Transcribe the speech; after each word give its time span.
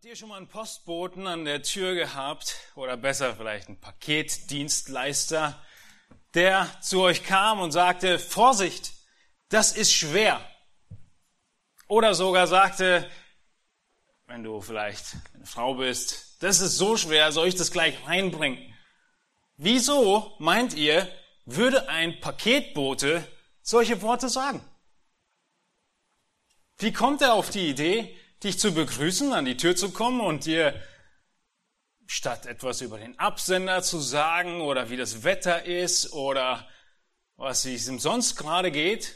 Habt 0.00 0.08
ihr 0.08 0.16
schon 0.16 0.30
mal 0.30 0.38
einen 0.38 0.48
Postboten 0.48 1.26
an 1.26 1.44
der 1.44 1.62
Tür 1.62 1.94
gehabt 1.94 2.56
oder 2.74 2.96
besser 2.96 3.36
vielleicht 3.36 3.68
einen 3.68 3.78
Paketdienstleister, 3.78 5.62
der 6.32 6.74
zu 6.80 7.02
euch 7.02 7.22
kam 7.22 7.60
und 7.60 7.70
sagte, 7.70 8.18
Vorsicht, 8.18 8.94
das 9.50 9.76
ist 9.76 9.92
schwer. 9.92 10.40
Oder 11.86 12.14
sogar 12.14 12.46
sagte, 12.46 13.10
wenn 14.26 14.42
du 14.42 14.62
vielleicht 14.62 15.16
eine 15.34 15.44
Frau 15.44 15.74
bist, 15.74 16.42
das 16.42 16.60
ist 16.60 16.78
so 16.78 16.96
schwer, 16.96 17.30
soll 17.30 17.48
ich 17.48 17.56
das 17.56 17.70
gleich 17.70 18.06
reinbringen? 18.06 18.74
Wieso, 19.58 20.34
meint 20.38 20.72
ihr, 20.72 21.14
würde 21.44 21.90
ein 21.90 22.20
Paketbote 22.20 23.22
solche 23.60 24.00
Worte 24.00 24.30
sagen? 24.30 24.64
Wie 26.78 26.90
kommt 26.90 27.20
er 27.20 27.34
auf 27.34 27.50
die 27.50 27.68
Idee, 27.68 28.16
dich 28.42 28.58
zu 28.58 28.72
begrüßen, 28.72 29.32
an 29.32 29.44
die 29.44 29.56
Tür 29.56 29.76
zu 29.76 29.90
kommen 29.90 30.20
und 30.20 30.46
dir 30.46 30.80
statt 32.06 32.46
etwas 32.46 32.80
über 32.80 32.98
den 32.98 33.18
Absender 33.18 33.82
zu 33.82 34.00
sagen 34.00 34.60
oder 34.60 34.90
wie 34.90 34.96
das 34.96 35.22
Wetter 35.22 35.64
ist 35.64 36.12
oder 36.12 36.68
was 37.36 37.64
es 37.64 37.86
ihm 37.88 37.98
sonst 37.98 38.36
gerade 38.36 38.70
geht, 38.70 39.14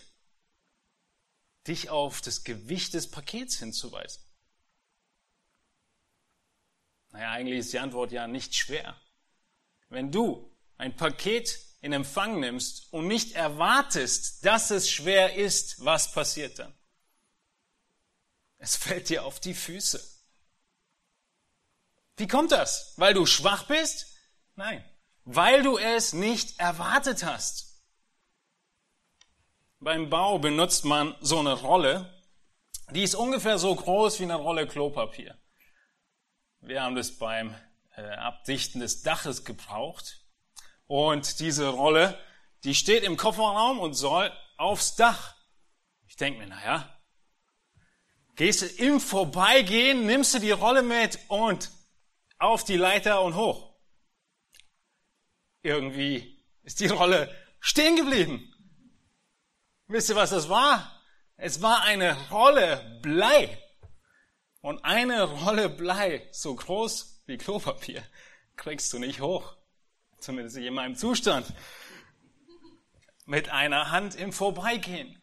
dich 1.66 1.90
auf 1.90 2.20
das 2.20 2.44
Gewicht 2.44 2.94
des 2.94 3.10
Pakets 3.10 3.58
hinzuweisen. 3.58 4.22
Naja, 7.10 7.30
eigentlich 7.30 7.58
ist 7.60 7.72
die 7.72 7.78
Antwort 7.78 8.12
ja 8.12 8.26
nicht 8.26 8.54
schwer. 8.54 9.00
Wenn 9.88 10.10
du 10.10 10.50
ein 10.76 10.96
Paket 10.96 11.58
in 11.80 11.92
Empfang 11.92 12.40
nimmst 12.40 12.92
und 12.92 13.06
nicht 13.06 13.32
erwartest, 13.32 14.44
dass 14.44 14.70
es 14.70 14.90
schwer 14.90 15.34
ist, 15.34 15.84
was 15.84 16.12
passiert 16.12 16.58
dann? 16.58 16.74
Es 18.64 18.76
fällt 18.76 19.10
dir 19.10 19.26
auf 19.26 19.40
die 19.40 19.52
Füße. 19.52 20.02
Wie 22.16 22.26
kommt 22.26 22.50
das? 22.50 22.94
Weil 22.96 23.12
du 23.12 23.26
schwach 23.26 23.64
bist? 23.64 24.16
Nein, 24.54 24.82
weil 25.26 25.62
du 25.62 25.76
es 25.76 26.14
nicht 26.14 26.58
erwartet 26.58 27.24
hast. 27.24 27.82
Beim 29.80 30.08
Bau 30.08 30.38
benutzt 30.38 30.86
man 30.86 31.14
so 31.20 31.40
eine 31.40 31.52
Rolle, 31.52 32.24
die 32.88 33.02
ist 33.02 33.14
ungefähr 33.14 33.58
so 33.58 33.74
groß 33.74 34.18
wie 34.20 34.24
eine 34.24 34.36
Rolle 34.36 34.66
Klopapier. 34.66 35.36
Wir 36.60 36.82
haben 36.82 36.94
das 36.94 37.18
beim 37.18 37.54
äh, 37.96 38.00
Abdichten 38.00 38.80
des 38.80 39.02
Daches 39.02 39.44
gebraucht. 39.44 40.24
Und 40.86 41.38
diese 41.38 41.68
Rolle, 41.68 42.18
die 42.62 42.74
steht 42.74 43.02
im 43.04 43.18
Kofferraum 43.18 43.78
und 43.78 43.92
soll 43.92 44.32
aufs 44.56 44.96
Dach. 44.96 45.36
Ich 46.06 46.16
denke 46.16 46.38
mir, 46.38 46.46
naja, 46.46 46.93
Gehst 48.36 48.62
du 48.62 48.66
im 48.66 49.00
Vorbeigehen, 49.00 50.06
nimmst 50.06 50.34
du 50.34 50.38
die 50.38 50.50
Rolle 50.50 50.82
mit 50.82 51.18
und 51.28 51.70
auf 52.38 52.64
die 52.64 52.76
Leiter 52.76 53.22
und 53.22 53.36
hoch. 53.36 53.74
Irgendwie 55.62 56.44
ist 56.62 56.80
die 56.80 56.88
Rolle 56.88 57.34
stehen 57.60 57.96
geblieben. 57.96 58.50
Wisst 59.86 60.08
ihr, 60.10 60.16
was 60.16 60.30
das 60.30 60.48
war? 60.48 61.02
Es 61.36 61.62
war 61.62 61.82
eine 61.82 62.16
Rolle 62.30 63.00
Blei. 63.02 63.58
Und 64.60 64.84
eine 64.84 65.24
Rolle 65.24 65.68
Blei, 65.68 66.26
so 66.32 66.54
groß 66.54 67.22
wie 67.26 67.36
Klopapier, 67.36 68.02
kriegst 68.56 68.92
du 68.92 68.98
nicht 68.98 69.20
hoch. 69.20 69.56
Zumindest 70.18 70.56
in 70.56 70.74
meinem 70.74 70.96
Zustand. 70.96 71.52
Mit 73.26 73.50
einer 73.50 73.90
Hand 73.90 74.14
im 74.14 74.32
Vorbeigehen. 74.32 75.20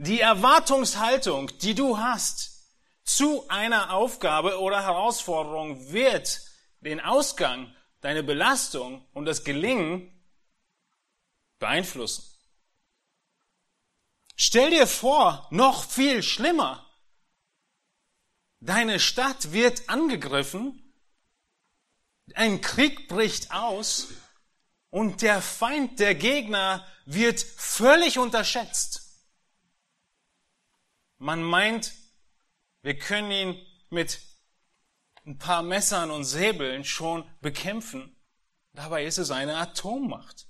Die 0.00 0.20
Erwartungshaltung, 0.20 1.50
die 1.58 1.74
du 1.74 1.98
hast 1.98 2.70
zu 3.02 3.48
einer 3.48 3.92
Aufgabe 3.92 4.60
oder 4.60 4.80
Herausforderung 4.82 5.90
wird 5.90 6.40
den 6.80 7.00
Ausgang, 7.00 7.74
deine 8.00 8.22
Belastung 8.22 9.04
und 9.12 9.24
das 9.24 9.42
Gelingen 9.42 10.12
beeinflussen. 11.58 12.24
Stell 14.36 14.70
dir 14.70 14.86
vor, 14.86 15.48
noch 15.50 15.82
viel 15.82 16.22
schlimmer. 16.22 16.88
Deine 18.60 19.00
Stadt 19.00 19.50
wird 19.50 19.88
angegriffen, 19.88 20.94
ein 22.34 22.60
Krieg 22.60 23.08
bricht 23.08 23.50
aus 23.50 24.08
und 24.90 25.22
der 25.22 25.42
Feind, 25.42 25.98
der 25.98 26.14
Gegner 26.14 26.86
wird 27.04 27.40
völlig 27.40 28.18
unterschätzt. 28.18 29.07
Man 31.18 31.42
meint, 31.42 31.92
wir 32.82 32.96
können 32.96 33.30
ihn 33.30 33.66
mit 33.90 34.20
ein 35.26 35.38
paar 35.38 35.62
Messern 35.62 36.10
und 36.10 36.24
Säbeln 36.24 36.84
schon 36.84 37.28
bekämpfen. 37.40 38.16
Dabei 38.72 39.04
ist 39.04 39.18
es 39.18 39.30
eine 39.30 39.56
Atommacht. 39.56 40.46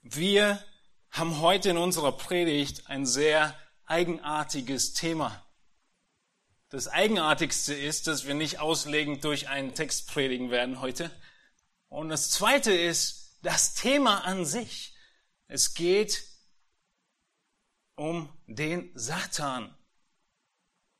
Wir 0.00 0.62
haben 1.10 1.40
heute 1.40 1.70
in 1.70 1.76
unserer 1.76 2.12
Predigt 2.12 2.88
ein 2.88 3.06
sehr 3.06 3.58
eigenartiges 3.84 4.94
Thema. 4.94 5.44
Das 6.70 6.88
Eigenartigste 6.88 7.74
ist, 7.74 8.06
dass 8.06 8.26
wir 8.26 8.34
nicht 8.34 8.58
auslegend 8.58 9.22
durch 9.24 9.48
einen 9.48 9.74
Text 9.74 10.08
predigen 10.08 10.50
werden 10.50 10.80
heute. 10.80 11.10
Und 11.88 12.08
das 12.08 12.30
Zweite 12.30 12.72
ist 12.72 13.38
das 13.42 13.74
Thema 13.74 14.24
an 14.24 14.44
sich. 14.44 14.93
Es 15.54 15.72
geht 15.74 16.24
um 17.94 18.28
den 18.48 18.90
Satan. 18.96 19.72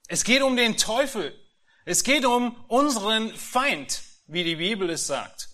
Es 0.07 0.23
geht 0.23 0.43
um 0.43 0.57
den 0.57 0.77
Teufel. 0.77 1.37
Es 1.85 2.05
geht 2.05 2.25
um 2.25 2.65
unseren 2.69 3.35
Feind, 3.35 4.05
wie 4.29 4.45
die 4.45 4.55
Bibel 4.55 4.91
es 4.91 5.09
sagt. 5.09 5.49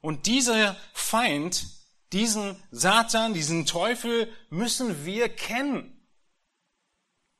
Und 0.00 0.26
dieser 0.26 0.76
Feind, 0.92 1.66
diesen 2.12 2.62
Satan, 2.70 3.34
diesen 3.34 3.66
Teufel 3.66 4.32
müssen 4.50 5.04
wir 5.04 5.28
kennen. 5.28 6.08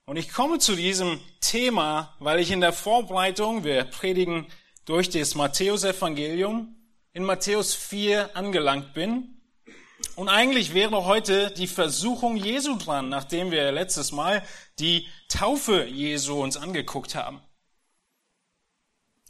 Und 0.06 0.16
ich 0.16 0.32
komme 0.32 0.58
zu 0.58 0.74
diesem 0.74 1.20
Thema, 1.40 2.16
weil 2.18 2.40
ich 2.40 2.50
in 2.50 2.60
der 2.60 2.72
Vorbereitung, 2.72 3.62
wir 3.62 3.84
predigen 3.84 4.48
durch 4.86 5.08
das 5.08 5.36
Matthäusevangelium, 5.36 6.74
in 7.12 7.22
Matthäus 7.22 7.76
4 7.76 8.34
angelangt 8.34 8.92
bin. 8.92 9.39
Und 10.16 10.28
eigentlich 10.28 10.74
wäre 10.74 11.04
heute 11.04 11.50
die 11.50 11.66
Versuchung 11.66 12.36
Jesu 12.36 12.76
dran, 12.76 13.08
nachdem 13.08 13.50
wir 13.50 13.72
letztes 13.72 14.12
Mal 14.12 14.42
die 14.78 15.08
Taufe 15.28 15.84
Jesu 15.84 16.42
uns 16.42 16.56
angeguckt 16.56 17.14
haben. 17.14 17.40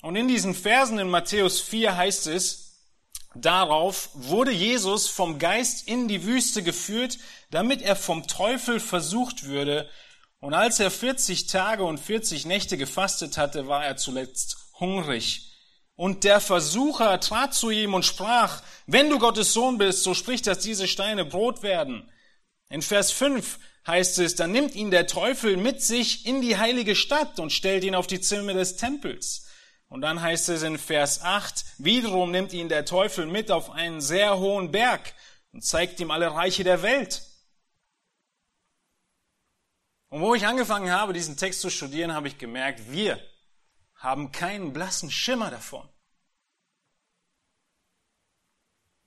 Und 0.02 0.16
in 0.16 0.28
diesen 0.28 0.54
Versen 0.54 0.98
in 0.98 1.08
Matthäus 1.08 1.60
4 1.60 1.96
heißt 1.96 2.26
es, 2.28 2.88
darauf 3.34 4.10
wurde 4.14 4.50
Jesus 4.50 5.08
vom 5.08 5.38
Geist 5.38 5.86
in 5.86 6.08
die 6.08 6.24
Wüste 6.24 6.62
geführt, 6.62 7.18
damit 7.50 7.82
er 7.82 7.96
vom 7.96 8.26
Teufel 8.26 8.80
versucht 8.80 9.44
würde. 9.44 9.88
Und 10.40 10.54
als 10.54 10.80
er 10.80 10.90
40 10.90 11.46
Tage 11.46 11.84
und 11.84 11.98
40 11.98 12.46
Nächte 12.46 12.78
gefastet 12.78 13.36
hatte, 13.36 13.68
war 13.68 13.84
er 13.84 13.96
zuletzt 13.96 14.56
hungrig. 14.80 15.49
Und 16.00 16.24
der 16.24 16.40
Versucher 16.40 17.20
trat 17.20 17.52
zu 17.52 17.68
ihm 17.68 17.92
und 17.92 18.06
sprach, 18.06 18.62
wenn 18.86 19.10
du 19.10 19.18
Gottes 19.18 19.52
Sohn 19.52 19.76
bist, 19.76 20.02
so 20.02 20.14
sprich, 20.14 20.40
dass 20.40 20.60
diese 20.60 20.88
Steine 20.88 21.26
Brot 21.26 21.62
werden. 21.62 22.10
In 22.70 22.80
Vers 22.80 23.10
5 23.10 23.58
heißt 23.86 24.18
es, 24.20 24.34
dann 24.34 24.50
nimmt 24.50 24.74
ihn 24.74 24.90
der 24.90 25.06
Teufel 25.06 25.58
mit 25.58 25.82
sich 25.82 26.24
in 26.24 26.40
die 26.40 26.56
heilige 26.56 26.96
Stadt 26.96 27.38
und 27.38 27.52
stellt 27.52 27.84
ihn 27.84 27.94
auf 27.94 28.06
die 28.06 28.22
Zimmer 28.22 28.54
des 28.54 28.76
Tempels. 28.76 29.46
Und 29.88 30.00
dann 30.00 30.22
heißt 30.22 30.48
es 30.48 30.62
in 30.62 30.78
Vers 30.78 31.20
8, 31.20 31.66
wiederum 31.76 32.30
nimmt 32.30 32.54
ihn 32.54 32.70
der 32.70 32.86
Teufel 32.86 33.26
mit 33.26 33.50
auf 33.50 33.68
einen 33.68 34.00
sehr 34.00 34.38
hohen 34.38 34.70
Berg 34.70 35.12
und 35.52 35.66
zeigt 35.66 36.00
ihm 36.00 36.10
alle 36.10 36.32
Reiche 36.34 36.64
der 36.64 36.80
Welt. 36.80 37.20
Und 40.08 40.22
wo 40.22 40.34
ich 40.34 40.46
angefangen 40.46 40.92
habe, 40.92 41.12
diesen 41.12 41.36
Text 41.36 41.60
zu 41.60 41.68
studieren, 41.68 42.14
habe 42.14 42.26
ich 42.26 42.38
gemerkt, 42.38 42.90
wir 42.90 43.20
haben 44.00 44.32
keinen 44.32 44.72
blassen 44.72 45.10
Schimmer 45.10 45.50
davon, 45.50 45.86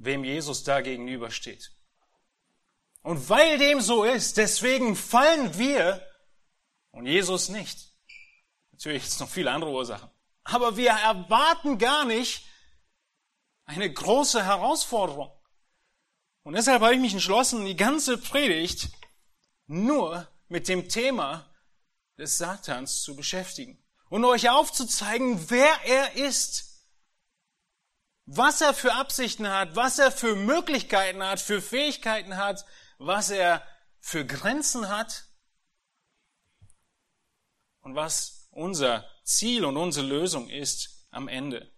wem 0.05 0.23
Jesus 0.23 0.63
da 0.63 0.81
gegenübersteht. 0.81 1.71
Und 3.01 3.29
weil 3.29 3.57
dem 3.57 3.81
so 3.81 4.03
ist, 4.03 4.37
deswegen 4.37 4.95
fallen 4.95 5.57
wir 5.57 6.05
und 6.91 7.05
Jesus 7.05 7.49
nicht. 7.49 7.91
Natürlich 8.71 9.03
gibt 9.03 9.13
es 9.13 9.19
noch 9.19 9.29
viele 9.29 9.51
andere 9.51 9.71
Ursachen. 9.71 10.09
Aber 10.43 10.77
wir 10.77 10.91
erwarten 10.91 11.77
gar 11.77 12.05
nicht 12.05 12.45
eine 13.65 13.91
große 13.91 14.43
Herausforderung. 14.43 15.31
Und 16.43 16.53
deshalb 16.53 16.81
habe 16.81 16.93
ich 16.93 16.99
mich 16.99 17.13
entschlossen, 17.13 17.65
die 17.65 17.75
ganze 17.75 18.17
Predigt 18.17 18.89
nur 19.67 20.27
mit 20.47 20.67
dem 20.67 20.89
Thema 20.89 21.49
des 22.17 22.37
Satans 22.37 23.01
zu 23.01 23.15
beschäftigen 23.15 23.81
und 24.09 24.25
euch 24.25 24.49
aufzuzeigen, 24.49 25.49
wer 25.49 25.73
er 25.85 26.15
ist, 26.15 26.72
was 28.25 28.61
er 28.61 28.73
für 28.73 28.93
Absichten 28.93 29.49
hat, 29.49 29.75
was 29.75 29.99
er 29.99 30.11
für 30.11 30.35
Möglichkeiten 30.35 31.23
hat, 31.23 31.39
für 31.39 31.61
Fähigkeiten 31.61 32.37
hat, 32.37 32.65
was 32.97 33.29
er 33.29 33.65
für 33.99 34.25
Grenzen 34.25 34.89
hat 34.89 35.25
und 37.81 37.95
was 37.95 38.47
unser 38.51 39.09
Ziel 39.23 39.65
und 39.65 39.77
unsere 39.77 40.05
Lösung 40.05 40.49
ist 40.49 41.07
am 41.09 41.27
Ende. 41.27 41.71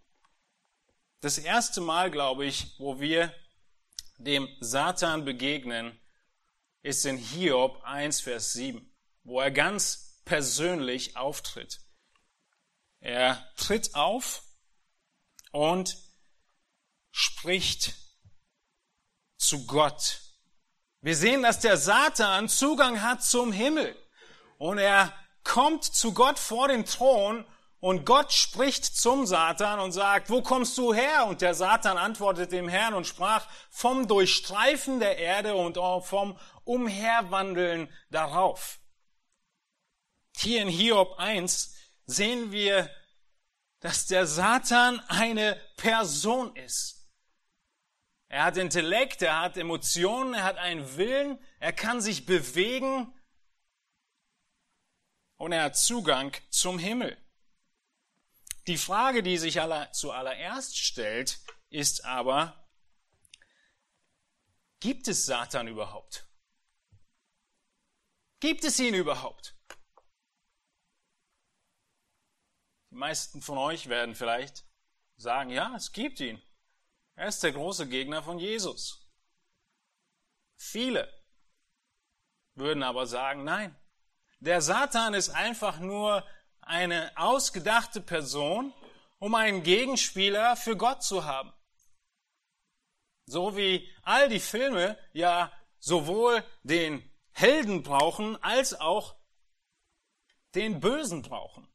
Das 1.21 1.38
erste 1.38 1.81
Mal, 1.81 2.12
glaube 2.12 2.45
ich, 2.45 2.75
wo 2.77 3.00
wir 3.00 3.33
dem 4.18 4.48
Satan 4.59 5.25
begegnen, 5.25 6.00
ist 6.81 7.06
in 7.06 7.18
Hiob 7.18 7.81
1, 7.83 8.21
Vers 8.21 8.53
7, 8.53 8.94
wo 9.24 9.41
er 9.41 9.51
ganz 9.51 10.21
persönlich 10.25 11.18
auftritt. 11.18 11.81
Er 13.00 13.51
tritt 13.56 13.95
auf 13.95 14.44
und 15.51 16.05
spricht 17.17 17.94
zu 19.38 19.65
Gott. 19.65 20.19
Wir 21.00 21.15
sehen, 21.15 21.44
dass 21.44 21.62
der 21.62 21.77
Satan 21.77 22.50
Zugang 22.50 23.01
hat 23.01 23.23
zum 23.23 23.53
Himmel 23.53 23.95
und 24.57 24.79
er 24.79 25.13
kommt 25.45 25.85
zu 25.85 26.13
Gott 26.13 26.38
vor 26.38 26.67
den 26.67 26.85
Thron 26.85 27.45
und 27.79 28.06
Gott 28.06 28.33
spricht 28.33 28.83
zum 28.83 29.25
Satan 29.25 29.79
und 29.79 29.94
sagt, 29.94 30.29
wo 30.29 30.41
kommst 30.41 30.77
du 30.77 30.94
her? 30.94 31.25
Und 31.27 31.39
der 31.39 31.53
Satan 31.53 31.97
antwortet 31.97 32.51
dem 32.51 32.67
Herrn 32.67 32.94
und 32.94 33.07
sprach 33.07 33.47
vom 33.69 34.09
Durchstreifen 34.09 35.00
der 35.00 35.17
Erde 35.17 35.56
und 35.56 35.77
vom 36.03 36.38
Umherwandeln 36.65 37.88
darauf. 38.09 38.79
Hier 40.35 40.62
in 40.62 40.67
Hiob 40.67 41.17
1 41.17 41.75
sehen 42.07 42.51
wir, 42.51 42.89
dass 43.79 44.06
der 44.06 44.27
Satan 44.27 45.00
eine 45.07 45.56
Person 45.77 46.53
ist. 46.57 46.94
Er 48.36 48.44
hat 48.44 48.58
Intellekt, 48.58 49.22
er 49.22 49.40
hat 49.40 49.56
Emotionen, 49.56 50.34
er 50.34 50.44
hat 50.44 50.58
einen 50.58 50.98
Willen, 50.98 51.42
er 51.62 51.72
kann 51.72 52.02
sich 52.02 52.26
bewegen 52.26 53.18
und 55.38 55.54
er 55.54 55.64
hat 55.64 55.78
Zugang 55.78 56.36
zum 56.50 56.78
Himmel. 56.78 57.16
Die 58.68 58.76
Frage, 58.76 59.24
die 59.24 59.38
sich 59.38 59.54
zuallererst 59.94 60.78
stellt, 60.78 61.40
ist 61.70 62.04
aber, 62.04 62.68
gibt 64.82 65.08
es 65.08 65.26
Satan 65.26 65.70
überhaupt? 65.70 66.28
Gibt 68.42 68.66
es 68.66 68.78
ihn 68.82 68.96
überhaupt? 68.96 69.56
Die 72.92 72.96
meisten 72.96 73.42
von 73.42 73.58
euch 73.58 73.88
werden 73.88 74.14
vielleicht 74.14 74.66
sagen, 75.16 75.52
ja, 75.52 75.74
es 75.78 75.94
gibt 75.94 76.20
ihn. 76.20 76.44
Er 77.15 77.27
ist 77.27 77.44
der 77.44 77.53
große 77.53 77.88
Gegner 77.88 78.21
von 78.21 78.39
Jesus. 78.39 79.01
Viele 80.57 81.12
würden 82.56 82.83
aber 82.83 83.07
sagen, 83.07 83.44
nein, 83.44 83.75
der 84.39 84.62
Satan 84.62 85.13
ist 85.13 85.29
einfach 85.29 85.79
nur 85.79 86.25
eine 86.62 87.12
ausgedachte 87.15 88.01
Person, 88.01 88.73
um 89.19 89.35
einen 89.35 89.63
Gegenspieler 89.63 90.56
für 90.56 90.75
Gott 90.75 91.03
zu 91.03 91.25
haben. 91.25 91.53
So 93.25 93.56
wie 93.56 93.89
all 94.03 94.29
die 94.29 94.39
Filme 94.39 94.97
ja 95.13 95.51
sowohl 95.79 96.44
den 96.63 97.09
Helden 97.31 97.83
brauchen 97.83 98.41
als 98.44 98.79
auch 98.79 99.15
den 100.53 100.79
Bösen 100.79 101.21
brauchen. 101.21 101.67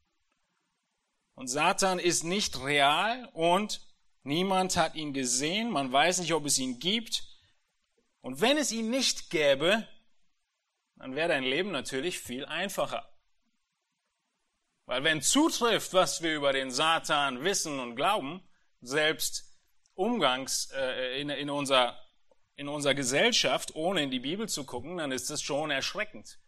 Und 1.35 1.49
Satan 1.49 1.99
ist 1.99 2.25
nicht 2.25 2.61
real 2.61 3.29
und 3.33 3.90
niemand 4.23 4.77
hat 4.77 4.95
ihn 4.95 5.13
gesehen, 5.13 5.71
man 5.71 5.93
weiß 5.93 6.21
nicht, 6.21 6.33
ob 6.35 6.47
es 6.47 6.59
ihn 6.59 6.79
gibt. 6.79 7.25
Und 8.21 8.41
wenn 8.41 8.59
es 8.59 8.73
ihn 8.73 8.91
nicht 8.91 9.31
gäbe, 9.31 9.87
dann 10.97 11.17
wäre 11.17 11.29
dein 11.29 11.45
Leben 11.45 11.71
natürlich 11.71 12.19
viel 12.19 12.45
einfacher. 12.45 13.11
Weil 14.85 15.05
wenn 15.05 15.23
zutrifft, 15.23 15.95
was 15.95 16.21
wir 16.21 16.35
über 16.35 16.53
den 16.53 16.71
Satan 16.71 17.45
wissen 17.45 17.79
und 17.79 17.97
glauben, 17.97 18.43
selbst 18.81 19.57
umgangs 19.95 20.71
äh, 20.73 21.21
in, 21.21 21.31
in, 21.31 21.49
unserer, 21.49 21.97
in 22.57 22.69
unserer 22.69 22.95
Gesellschaft, 22.95 23.75
ohne 23.77 24.03
in 24.03 24.11
die 24.11 24.19
Bibel 24.19 24.49
zu 24.49 24.65
gucken, 24.65 24.97
dann 24.97 25.13
ist 25.13 25.31
das 25.31 25.43
schon 25.43 25.71
erschreckend. 25.71 26.41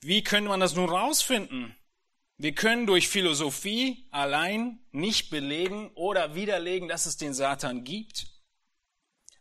Wie 0.00 0.24
könnte 0.24 0.48
man 0.48 0.60
das 0.60 0.74
nun 0.74 0.90
rausfinden? 0.90 1.77
Wir 2.38 2.54
können 2.54 2.86
durch 2.86 3.08
Philosophie 3.08 4.08
allein 4.10 4.78
nicht 4.92 5.28
belegen 5.28 5.90
oder 5.94 6.34
widerlegen, 6.34 6.88
dass 6.88 7.06
es 7.06 7.16
den 7.16 7.34
Satan 7.34 7.84
gibt. 7.84 8.26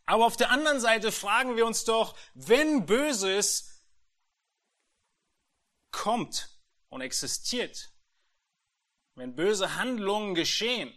Aber 0.05 0.25
auf 0.25 0.37
der 0.37 0.51
anderen 0.51 0.79
Seite 0.79 1.11
fragen 1.11 1.55
wir 1.55 1.65
uns 1.65 1.83
doch, 1.83 2.17
wenn 2.33 2.85
Böses 2.85 3.83
kommt, 5.91 6.57
und 6.89 7.01
existiert, 7.01 7.91
wenn 9.15 9.35
böse 9.35 9.75
Handlungen 9.75 10.35
geschehen, 10.35 10.93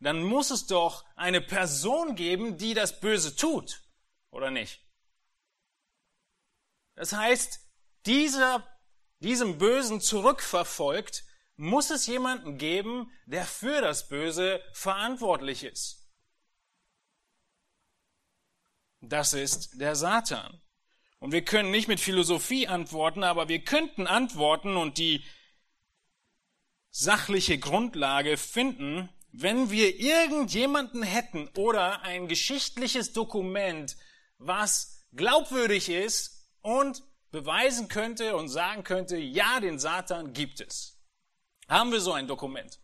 dann 0.00 0.22
muss 0.22 0.50
es 0.50 0.66
doch 0.66 1.04
eine 1.16 1.40
Person 1.40 2.16
geben, 2.16 2.58
die 2.58 2.74
das 2.74 3.00
Böse 3.00 3.36
tut, 3.36 3.82
oder 4.30 4.50
nicht? 4.50 4.80
Das 6.94 7.12
heißt, 7.12 7.60
dieser, 8.06 8.66
diesem 9.20 9.58
Bösen 9.58 10.00
zurückverfolgt, 10.00 11.24
muss 11.56 11.90
es 11.90 12.06
jemanden 12.06 12.58
geben, 12.58 13.10
der 13.26 13.44
für 13.44 13.80
das 13.80 14.08
Böse 14.08 14.62
verantwortlich 14.72 15.64
ist. 15.64 16.02
Das 19.00 19.34
ist 19.34 19.80
der 19.80 19.96
Satan. 19.96 20.60
Und 21.18 21.32
wir 21.32 21.44
können 21.44 21.70
nicht 21.70 21.88
mit 21.88 22.00
Philosophie 22.00 22.66
antworten, 22.66 23.22
aber 23.22 23.48
wir 23.48 23.62
könnten 23.62 24.06
antworten 24.06 24.76
und 24.76 24.98
die 24.98 25.24
sachliche 26.90 27.58
Grundlage 27.58 28.36
finden, 28.36 29.08
wenn 29.32 29.70
wir 29.70 29.98
irgendjemanden 29.98 31.02
hätten 31.02 31.48
oder 31.56 32.02
ein 32.02 32.28
geschichtliches 32.28 33.12
Dokument, 33.12 33.96
was 34.38 35.06
glaubwürdig 35.12 35.88
ist 35.88 36.48
und 36.60 37.02
beweisen 37.30 37.88
könnte 37.88 38.36
und 38.36 38.48
sagen 38.48 38.84
könnte, 38.84 39.16
ja, 39.16 39.58
den 39.60 39.78
Satan 39.78 40.32
gibt 40.34 40.60
es. 40.60 40.91
Haben 41.72 41.90
wir 41.90 42.02
so 42.02 42.12
ein 42.12 42.28
Dokument? 42.28 42.78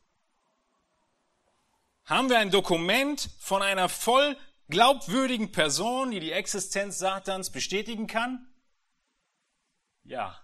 Haben 2.06 2.30
wir 2.30 2.38
ein 2.38 2.50
Dokument 2.50 3.28
von 3.38 3.60
einer 3.60 3.90
voll 3.90 4.34
glaubwürdigen 4.70 5.52
Person, 5.52 6.10
die 6.10 6.20
die 6.20 6.32
Existenz 6.32 6.98
Satans 6.98 7.50
bestätigen 7.50 8.06
kann? 8.06 8.48
Ja. 10.04 10.42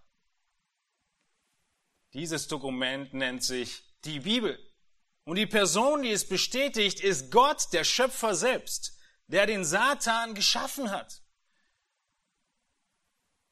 Dieses 2.13 2.47
Dokument 2.47 3.15
nennt 3.15 3.43
sich 3.43 3.83
die 4.05 4.21
Bibel. 4.21 4.59
Und 5.25 5.37
die 5.37 5.47
Person, 5.47 6.03
die 6.03 6.11
es 6.11 6.29
bestätigt, 6.29 7.01
ist 7.01 7.31
Gott, 7.31 7.73
der 7.73 7.85
Schöpfer 7.85 8.35
selbst, 8.35 8.99
der 9.27 9.47
den 9.47 9.65
Satan 9.65 10.35
geschaffen 10.35 10.91
hat. 10.91 11.23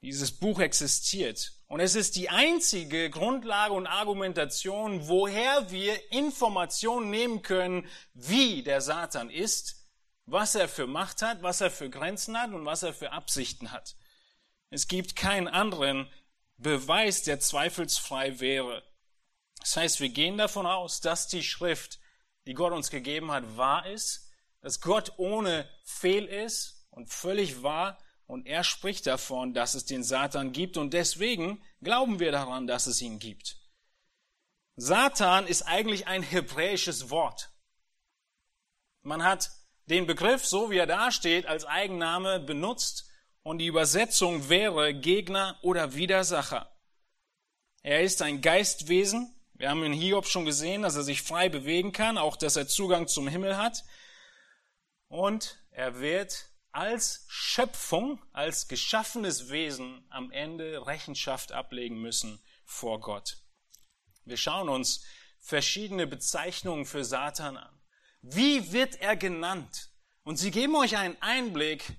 Dieses 0.02 0.38
Buch 0.38 0.60
existiert. 0.60 1.61
Und 1.72 1.80
es 1.80 1.94
ist 1.94 2.16
die 2.16 2.28
einzige 2.28 3.08
Grundlage 3.08 3.72
und 3.72 3.86
Argumentation, 3.86 5.08
woher 5.08 5.70
wir 5.70 6.12
Informationen 6.12 7.08
nehmen 7.08 7.40
können, 7.40 7.88
wie 8.12 8.62
der 8.62 8.82
Satan 8.82 9.30
ist 9.30 9.82
was 10.26 10.54
er 10.54 10.68
für 10.68 10.86
Macht 10.86 11.22
hat, 11.22 11.42
was 11.42 11.60
er 11.60 11.70
für 11.70 11.90
Grenzen 11.90 12.40
hat 12.40 12.52
und 12.52 12.64
was 12.64 12.82
er 12.82 12.94
für 12.94 13.12
Absichten 13.12 13.72
hat. 13.72 13.96
Es 14.70 14.88
gibt 14.88 15.16
keinen 15.16 15.48
anderen 15.48 16.08
Beweis, 16.56 17.22
der 17.22 17.40
zweifelsfrei 17.40 18.40
wäre. 18.40 18.82
Das 19.60 19.76
heißt, 19.76 20.00
wir 20.00 20.08
gehen 20.08 20.38
davon 20.38 20.66
aus, 20.66 21.00
dass 21.00 21.28
die 21.28 21.42
Schrift, 21.42 22.00
die 22.46 22.54
Gott 22.54 22.72
uns 22.72 22.90
gegeben 22.90 23.30
hat, 23.30 23.56
wahr 23.56 23.86
ist, 23.86 24.30
dass 24.60 24.80
Gott 24.80 25.12
ohne 25.16 25.68
Fehl 25.84 26.24
ist 26.26 26.86
und 26.90 27.10
völlig 27.10 27.62
wahr 27.62 27.98
und 28.32 28.46
er 28.46 28.64
spricht 28.64 29.06
davon, 29.06 29.52
dass 29.52 29.74
es 29.74 29.84
den 29.84 30.02
Satan 30.02 30.52
gibt 30.52 30.78
und 30.78 30.94
deswegen 30.94 31.62
glauben 31.82 32.18
wir 32.18 32.32
daran, 32.32 32.66
dass 32.66 32.86
es 32.86 33.02
ihn 33.02 33.18
gibt. 33.18 33.58
Satan 34.74 35.46
ist 35.46 35.64
eigentlich 35.64 36.06
ein 36.06 36.22
hebräisches 36.22 37.10
Wort. 37.10 37.50
Man 39.02 39.22
hat 39.22 39.50
den 39.84 40.06
Begriff, 40.06 40.46
so 40.46 40.70
wie 40.70 40.78
er 40.78 40.86
da 40.86 41.12
steht, 41.12 41.44
als 41.44 41.66
Eigenname 41.66 42.40
benutzt 42.40 43.10
und 43.42 43.58
die 43.58 43.66
Übersetzung 43.66 44.48
wäre 44.48 44.94
Gegner 44.94 45.58
oder 45.60 45.94
Widersacher. 45.94 46.74
Er 47.82 48.02
ist 48.02 48.22
ein 48.22 48.40
Geistwesen. 48.40 49.30
Wir 49.52 49.68
haben 49.68 49.84
in 49.84 49.92
Hiob 49.92 50.26
schon 50.26 50.46
gesehen, 50.46 50.80
dass 50.80 50.96
er 50.96 51.02
sich 51.02 51.20
frei 51.20 51.50
bewegen 51.50 51.92
kann, 51.92 52.16
auch 52.16 52.36
dass 52.36 52.56
er 52.56 52.66
Zugang 52.66 53.08
zum 53.08 53.28
Himmel 53.28 53.58
hat. 53.58 53.84
Und 55.08 55.58
er 55.70 56.00
wird 56.00 56.48
als 56.72 57.24
Schöpfung, 57.28 58.18
als 58.32 58.66
geschaffenes 58.66 59.50
Wesen 59.50 60.04
am 60.10 60.30
Ende 60.30 60.86
Rechenschaft 60.86 61.52
ablegen 61.52 62.00
müssen 62.00 62.42
vor 62.64 63.00
Gott. 63.00 63.42
Wir 64.24 64.36
schauen 64.36 64.68
uns 64.68 65.04
verschiedene 65.38 66.06
Bezeichnungen 66.06 66.86
für 66.86 67.04
Satan 67.04 67.56
an. 67.56 67.82
Wie 68.22 68.72
wird 68.72 68.96
er 68.96 69.16
genannt? 69.16 69.90
Und 70.24 70.36
sie 70.36 70.50
geben 70.50 70.76
euch 70.76 70.96
einen 70.96 71.20
Einblick, 71.20 71.96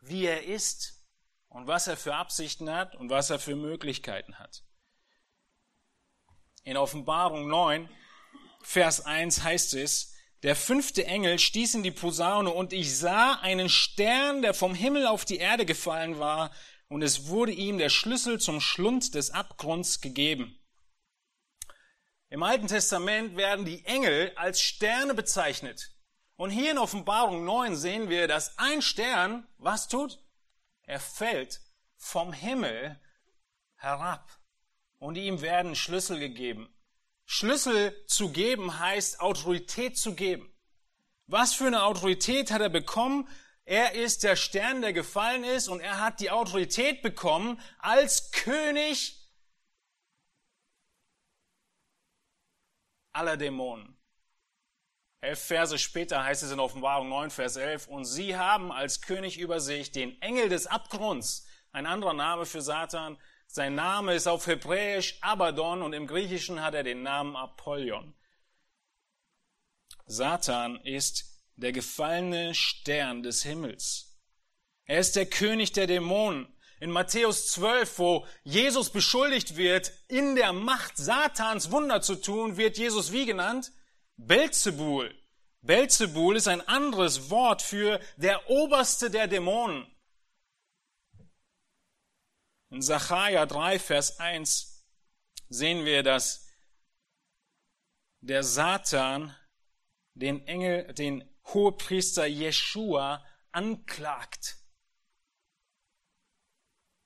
wie 0.00 0.24
er 0.24 0.44
ist 0.44 1.04
und 1.48 1.66
was 1.66 1.88
er 1.88 1.96
für 1.96 2.14
Absichten 2.14 2.70
hat 2.70 2.94
und 2.94 3.10
was 3.10 3.30
er 3.30 3.38
für 3.38 3.56
Möglichkeiten 3.56 4.38
hat. 4.38 4.64
In 6.64 6.76
Offenbarung 6.76 7.48
9, 7.48 7.90
Vers 8.62 9.04
1 9.04 9.42
heißt 9.42 9.74
es, 9.74 10.11
der 10.42 10.56
fünfte 10.56 11.06
Engel 11.06 11.38
stieß 11.38 11.76
in 11.76 11.82
die 11.82 11.90
Posaune 11.90 12.50
und 12.50 12.72
ich 12.72 12.96
sah 12.96 13.34
einen 13.34 13.68
Stern, 13.68 14.42
der 14.42 14.54
vom 14.54 14.74
Himmel 14.74 15.06
auf 15.06 15.24
die 15.24 15.38
Erde 15.38 15.64
gefallen 15.64 16.18
war 16.18 16.50
und 16.88 17.02
es 17.02 17.28
wurde 17.28 17.52
ihm 17.52 17.78
der 17.78 17.88
Schlüssel 17.88 18.40
zum 18.40 18.60
Schlund 18.60 19.14
des 19.14 19.30
Abgrunds 19.30 20.00
gegeben. 20.00 20.58
Im 22.28 22.42
Alten 22.42 22.66
Testament 22.66 23.36
werden 23.36 23.64
die 23.64 23.84
Engel 23.84 24.32
als 24.36 24.60
Sterne 24.60 25.14
bezeichnet. 25.14 25.94
Und 26.36 26.50
hier 26.50 26.70
in 26.70 26.78
Offenbarung 26.78 27.44
9 27.44 27.76
sehen 27.76 28.08
wir, 28.08 28.26
dass 28.26 28.58
ein 28.58 28.82
Stern 28.82 29.46
was 29.58 29.86
tut? 29.86 30.18
Er 30.82 30.98
fällt 30.98 31.60
vom 31.96 32.32
Himmel 32.32 33.00
herab 33.76 34.38
und 34.98 35.16
ihm 35.16 35.40
werden 35.40 35.76
Schlüssel 35.76 36.18
gegeben. 36.18 36.74
Schlüssel 37.34 37.96
zu 38.08 38.30
geben 38.30 38.78
heißt 38.78 39.20
Autorität 39.20 39.96
zu 39.96 40.14
geben. 40.14 40.54
Was 41.26 41.54
für 41.54 41.66
eine 41.66 41.84
Autorität 41.84 42.50
hat 42.50 42.60
er 42.60 42.68
bekommen? 42.68 43.26
Er 43.64 43.94
ist 43.94 44.22
der 44.22 44.36
Stern, 44.36 44.82
der 44.82 44.92
gefallen 44.92 45.42
ist 45.42 45.68
und 45.68 45.80
er 45.80 45.98
hat 45.98 46.20
die 46.20 46.30
Autorität 46.30 47.00
bekommen 47.00 47.58
als 47.78 48.32
König 48.32 49.18
aller 53.14 53.38
Dämonen. 53.38 53.96
Elf 55.22 55.40
Verse 55.40 55.78
später 55.78 56.22
heißt 56.22 56.42
es 56.42 56.50
in 56.50 56.60
Offenbarung 56.60 57.08
9, 57.08 57.30
Vers 57.30 57.56
11, 57.56 57.86
und 57.86 58.04
sie 58.04 58.36
haben 58.36 58.70
als 58.70 59.00
König 59.00 59.38
über 59.38 59.58
sich 59.58 59.90
den 59.90 60.20
Engel 60.20 60.50
des 60.50 60.66
Abgrunds, 60.66 61.46
ein 61.70 61.86
anderer 61.86 62.12
Name 62.12 62.44
für 62.44 62.60
Satan. 62.60 63.18
Sein 63.54 63.74
Name 63.74 64.14
ist 64.14 64.28
auf 64.28 64.46
Hebräisch 64.46 65.18
Abaddon 65.20 65.82
und 65.82 65.92
im 65.92 66.06
Griechischen 66.06 66.62
hat 66.62 66.72
er 66.72 66.84
den 66.84 67.02
Namen 67.02 67.36
Apollyon. 67.36 68.14
Satan 70.06 70.80
ist 70.84 71.26
der 71.56 71.72
gefallene 71.72 72.54
Stern 72.54 73.22
des 73.22 73.42
Himmels. 73.42 74.18
Er 74.86 75.00
ist 75.00 75.16
der 75.16 75.26
König 75.26 75.72
der 75.72 75.86
Dämonen. 75.86 76.48
In 76.80 76.90
Matthäus 76.90 77.48
12, 77.48 77.98
wo 77.98 78.26
Jesus 78.42 78.88
beschuldigt 78.88 79.54
wird, 79.58 79.92
in 80.08 80.34
der 80.34 80.54
Macht 80.54 80.96
Satans 80.96 81.70
Wunder 81.70 82.00
zu 82.00 82.14
tun, 82.14 82.56
wird 82.56 82.78
Jesus 82.78 83.12
wie 83.12 83.26
genannt? 83.26 83.70
Belzebul. 84.16 85.14
Belzebul 85.60 86.36
ist 86.36 86.48
ein 86.48 86.66
anderes 86.66 87.28
Wort 87.28 87.60
für 87.60 88.00
der 88.16 88.48
Oberste 88.48 89.10
der 89.10 89.28
Dämonen. 89.28 89.91
In 92.72 92.80
Sacharja 92.80 93.44
3, 93.44 93.78
Vers 93.78 94.18
1 94.18 94.82
sehen 95.50 95.84
wir, 95.84 96.02
dass 96.02 96.48
der 98.22 98.42
Satan 98.42 99.36
den 100.14 100.46
Engel, 100.46 100.94
den 100.94 101.22
Hohepriester 101.44 102.24
Jeshua 102.24 103.22
anklagt. 103.50 104.56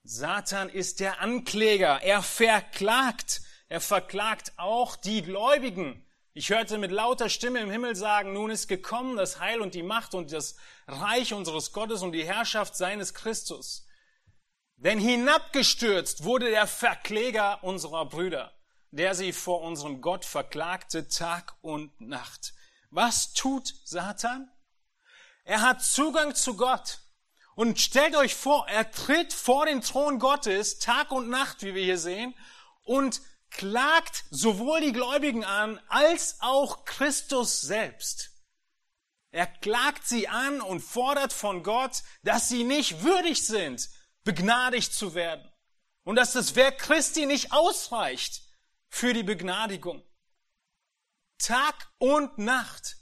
Satan 0.04 0.68
ist 0.68 1.00
der 1.00 1.20
Ankläger. 1.20 2.00
Er 2.00 2.22
verklagt. 2.22 3.42
Er 3.68 3.80
verklagt 3.80 4.52
auch 4.58 4.94
die 4.94 5.22
Gläubigen. 5.22 6.06
Ich 6.32 6.50
hörte 6.50 6.78
mit 6.78 6.92
lauter 6.92 7.28
Stimme 7.28 7.58
im 7.58 7.72
Himmel 7.72 7.96
sagen, 7.96 8.34
nun 8.34 8.52
ist 8.52 8.68
gekommen 8.68 9.16
das 9.16 9.40
Heil 9.40 9.60
und 9.60 9.74
die 9.74 9.82
Macht 9.82 10.14
und 10.14 10.30
das 10.30 10.54
Reich 10.86 11.34
unseres 11.34 11.72
Gottes 11.72 12.02
und 12.02 12.12
die 12.12 12.24
Herrschaft 12.24 12.76
seines 12.76 13.14
Christus. 13.14 13.85
Denn 14.76 14.98
hinabgestürzt 14.98 16.24
wurde 16.24 16.50
der 16.50 16.66
Verkläger 16.66 17.64
unserer 17.64 18.06
Brüder, 18.06 18.52
der 18.90 19.14
sie 19.14 19.32
vor 19.32 19.62
unserem 19.62 20.02
Gott 20.02 20.24
verklagte 20.24 21.08
Tag 21.08 21.54
und 21.62 21.98
Nacht. 22.00 22.52
Was 22.90 23.32
tut 23.32 23.74
Satan? 23.84 24.50
Er 25.44 25.62
hat 25.62 25.82
Zugang 25.82 26.34
zu 26.34 26.56
Gott. 26.56 27.00
Und 27.54 27.80
stellt 27.80 28.14
euch 28.16 28.34
vor, 28.34 28.68
er 28.68 28.90
tritt 28.90 29.32
vor 29.32 29.64
den 29.64 29.80
Thron 29.80 30.18
Gottes 30.18 30.78
Tag 30.78 31.10
und 31.10 31.30
Nacht, 31.30 31.62
wie 31.62 31.74
wir 31.74 31.82
hier 31.82 31.98
sehen, 31.98 32.34
und 32.84 33.22
klagt 33.50 34.24
sowohl 34.30 34.82
die 34.82 34.92
Gläubigen 34.92 35.42
an, 35.42 35.80
als 35.88 36.36
auch 36.40 36.84
Christus 36.84 37.62
selbst. 37.62 38.30
Er 39.30 39.46
klagt 39.46 40.06
sie 40.06 40.28
an 40.28 40.60
und 40.60 40.80
fordert 40.80 41.32
von 41.32 41.62
Gott, 41.62 42.02
dass 42.22 42.50
sie 42.50 42.64
nicht 42.64 43.02
würdig 43.02 43.46
sind, 43.46 43.88
begnadigt 44.26 44.92
zu 44.92 45.14
werden. 45.14 45.50
Und 46.04 46.16
dass 46.16 46.32
das 46.32 46.54
Werk 46.54 46.78
Christi 46.78 47.24
nicht 47.24 47.52
ausreicht 47.52 48.42
für 48.88 49.14
die 49.14 49.22
Begnadigung. 49.22 50.04
Tag 51.38 51.90
und 51.98 52.36
Nacht 52.36 52.98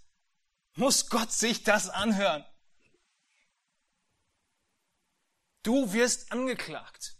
muss 0.75 1.09
Gott 1.09 1.33
sich 1.33 1.64
das 1.64 1.88
anhören. 1.88 2.45
Du 5.62 5.93
wirst 5.93 6.31
angeklagt. 6.31 7.16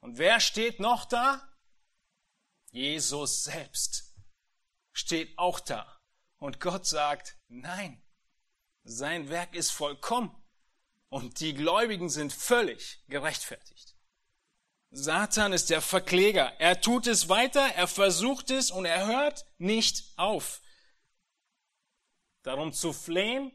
Und 0.00 0.18
wer 0.18 0.38
steht 0.40 0.78
noch 0.78 1.04
da? 1.06 1.48
Jesus 2.70 3.44
selbst 3.44 4.14
steht 4.92 5.38
auch 5.38 5.60
da. 5.60 6.00
Und 6.38 6.60
Gott 6.60 6.86
sagt, 6.86 7.36
nein, 7.48 8.02
sein 8.84 9.28
Werk 9.28 9.54
ist 9.54 9.70
vollkommen. 9.70 10.41
Und 11.12 11.40
die 11.40 11.52
Gläubigen 11.52 12.08
sind 12.08 12.32
völlig 12.32 13.04
gerechtfertigt. 13.06 13.94
Satan 14.92 15.52
ist 15.52 15.68
der 15.68 15.82
Verkläger. 15.82 16.58
Er 16.58 16.80
tut 16.80 17.06
es 17.06 17.28
weiter, 17.28 17.60
er 17.74 17.86
versucht 17.86 18.50
es 18.50 18.70
und 18.70 18.86
er 18.86 19.06
hört 19.06 19.44
nicht 19.58 20.14
auf. 20.16 20.62
Darum 22.42 22.72
zu 22.72 22.94
flehen, 22.94 23.52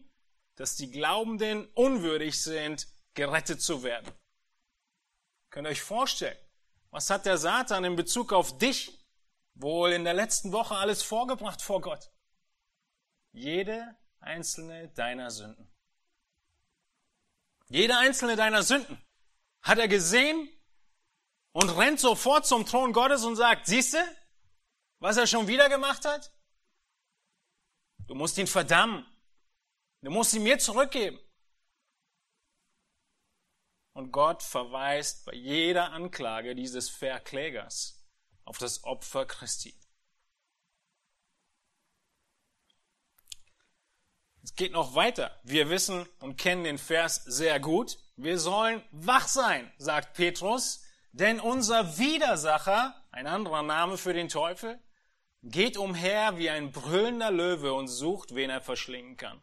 dass 0.54 0.76
die 0.76 0.92
Glaubenden 0.92 1.66
unwürdig 1.74 2.40
sind, 2.44 2.88
gerettet 3.16 3.60
zu 3.60 3.82
werden. 3.82 4.14
Könnt 5.50 5.66
ihr 5.66 5.72
euch 5.72 5.82
vorstellen, 5.82 6.38
was 6.92 7.10
hat 7.10 7.26
der 7.26 7.40
Satan 7.40 7.86
in 7.86 7.96
Bezug 7.96 8.34
auf 8.34 8.60
dich 8.60 9.04
wohl 9.56 9.94
in 9.94 10.04
der 10.04 10.14
letzten 10.14 10.52
Woche 10.52 10.76
alles 10.76 11.02
vorgebracht 11.02 11.64
vor 11.64 11.82
Gott? 11.82 12.12
Jede 13.32 13.98
einzelne 14.20 14.90
deiner 14.90 15.32
Sünden. 15.32 15.68
Jede 17.70 17.98
einzelne 17.98 18.36
deiner 18.36 18.64
Sünden 18.64 19.02
hat 19.62 19.78
er 19.78 19.88
gesehen 19.88 20.50
und 21.52 21.70
rennt 21.70 22.00
sofort 22.00 22.46
zum 22.46 22.66
Thron 22.66 22.94
Gottes 22.94 23.24
und 23.24 23.36
sagt, 23.36 23.66
siehste, 23.66 24.04
was 25.00 25.18
er 25.18 25.28
schon 25.28 25.48
wieder 25.48 25.70
gemacht 25.70 26.06
hat? 26.06 26.32
Du 28.08 28.16
musst 28.16 28.38
ihn 28.38 28.48
verdammen. 28.48 29.06
Du 30.02 30.12
musst 30.12 30.34
ihn 30.34 30.44
mir 30.44 30.60
zurückgeben. 30.60 31.20
Und 33.94 34.12
Gott 34.12 34.44
verweist 34.44 35.26
bei 35.26 35.34
jeder 35.34 35.92
Anklage 35.92 36.56
dieses 36.56 36.90
Verklägers 36.90 38.08
auf 38.46 38.60
das 38.60 38.84
Opfer 38.84 39.26
Christi. 39.26 39.76
Es 44.48 44.56
geht 44.56 44.72
noch 44.72 44.96
weiter. 44.96 45.38
Wir 45.44 45.70
wissen 45.70 46.06
und 46.22 46.38
kennen 46.38 46.64
den 46.64 46.78
Vers 46.78 47.22
sehr 47.26 47.60
gut. 47.60 47.98
Wir 48.16 48.40
sollen 48.40 48.82
wach 48.92 49.28
sein, 49.28 49.70
sagt 49.78 50.14
Petrus, 50.14 50.86
denn 51.12 51.42
unser 51.42 51.98
Widersacher, 51.98 52.96
ein 53.12 53.28
anderer 53.28 53.62
Name 53.62 53.98
für 53.98 54.14
den 54.14 54.30
Teufel, 54.30 54.80
geht 55.44 55.76
umher 55.76 56.38
wie 56.38 56.50
ein 56.50 56.72
brüllender 56.72 57.30
Löwe 57.30 57.74
und 57.74 57.90
sucht, 57.90 58.36
wen 58.36 58.50
er 58.50 58.62
verschlingen 58.62 59.18
kann 59.18 59.42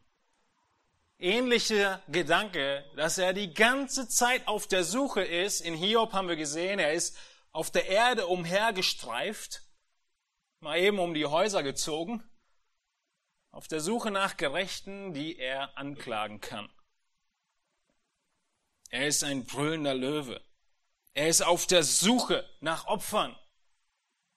ähnlicher 1.18 2.02
Gedanke, 2.08 2.84
dass 2.96 3.18
er 3.18 3.34
die 3.34 3.54
ganze 3.54 4.08
Zeit 4.08 4.48
auf 4.48 4.66
der 4.66 4.84
Suche 4.84 5.22
ist. 5.22 5.60
In 5.60 5.74
Hiob 5.74 6.12
haben 6.12 6.28
wir 6.28 6.36
gesehen, 6.36 6.78
er 6.78 6.92
ist 6.92 7.16
auf 7.52 7.70
der 7.70 7.88
Erde 7.88 8.26
umhergestreift, 8.26 9.62
mal 10.60 10.78
eben 10.78 10.98
um 10.98 11.14
die 11.14 11.26
Häuser 11.26 11.62
gezogen, 11.62 12.22
auf 13.54 13.68
der 13.68 13.78
Suche 13.78 14.10
nach 14.10 14.36
Gerechten, 14.36 15.14
die 15.14 15.38
er 15.38 15.78
anklagen 15.78 16.40
kann. 16.40 16.68
Er 18.90 19.06
ist 19.06 19.22
ein 19.22 19.46
brüllender 19.46 19.94
Löwe. 19.94 20.44
Er 21.12 21.28
ist 21.28 21.40
auf 21.40 21.68
der 21.68 21.84
Suche 21.84 22.48
nach 22.58 22.86
Opfern. 22.86 23.38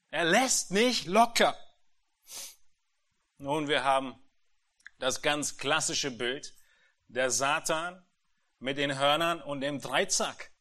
Er 0.09 0.23
lässt 0.23 0.69
nicht 0.69 1.07
locker. 1.07 1.57
Nun, 3.39 3.67
wir 3.67 3.83
haben 3.83 4.15
das 4.99 5.23
ganz 5.23 5.57
klassische 5.57 6.11
Bild 6.11 6.53
der 7.07 7.31
Satan 7.31 8.05
mit 8.59 8.77
den 8.77 8.99
Hörnern 8.99 9.41
und 9.41 9.61
dem 9.61 9.81
Dreizack. 9.81 10.51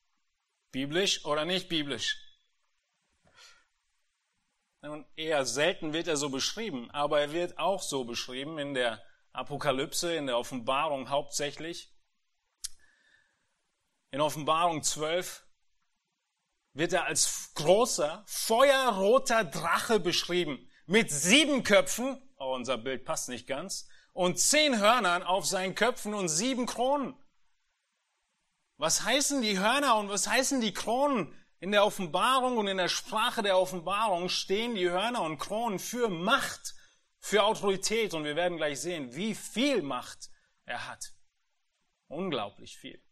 Biblisch 0.70 1.26
oder 1.26 1.44
nicht 1.44 1.68
biblisch? 1.68 2.25
Und 4.88 5.06
eher 5.16 5.44
selten 5.44 5.92
wird 5.92 6.06
er 6.06 6.16
so 6.16 6.28
beschrieben, 6.28 6.90
aber 6.92 7.20
er 7.20 7.32
wird 7.32 7.58
auch 7.58 7.82
so 7.82 8.04
beschrieben 8.04 8.58
in 8.58 8.74
der 8.74 9.02
Apokalypse, 9.32 10.14
in 10.14 10.26
der 10.26 10.38
Offenbarung 10.38 11.10
hauptsächlich. 11.10 11.92
In 14.10 14.20
Offenbarung 14.20 14.82
12 14.82 15.44
wird 16.72 16.92
er 16.92 17.04
als 17.04 17.52
großer, 17.54 18.22
feuerroter 18.26 19.44
Drache 19.44 19.98
beschrieben. 19.98 20.70
Mit 20.86 21.10
sieben 21.10 21.64
Köpfen, 21.64 22.22
oh, 22.38 22.54
unser 22.54 22.78
Bild 22.78 23.04
passt 23.04 23.28
nicht 23.28 23.46
ganz, 23.46 23.88
und 24.12 24.38
zehn 24.38 24.78
Hörnern 24.78 25.22
auf 25.22 25.46
seinen 25.46 25.74
Köpfen 25.74 26.14
und 26.14 26.28
sieben 26.28 26.66
Kronen. 26.66 27.14
Was 28.78 29.02
heißen 29.02 29.42
die 29.42 29.58
Hörner 29.58 29.96
und 29.96 30.10
was 30.10 30.28
heißen 30.28 30.60
die 30.60 30.72
Kronen? 30.72 31.34
In 31.66 31.72
der 31.72 31.84
Offenbarung 31.84 32.58
und 32.58 32.68
in 32.68 32.76
der 32.76 32.88
Sprache 32.88 33.42
der 33.42 33.58
Offenbarung 33.58 34.28
stehen 34.28 34.76
die 34.76 34.88
Hörner 34.88 35.22
und 35.22 35.38
Kronen 35.38 35.80
für 35.80 36.08
Macht, 36.08 36.76
für 37.18 37.42
Autorität 37.42 38.14
und 38.14 38.22
wir 38.22 38.36
werden 38.36 38.56
gleich 38.56 38.80
sehen, 38.80 39.16
wie 39.16 39.34
viel 39.34 39.82
Macht 39.82 40.30
er 40.64 40.86
hat. 40.86 41.12
Unglaublich 42.06 42.76
viel. 42.76 43.02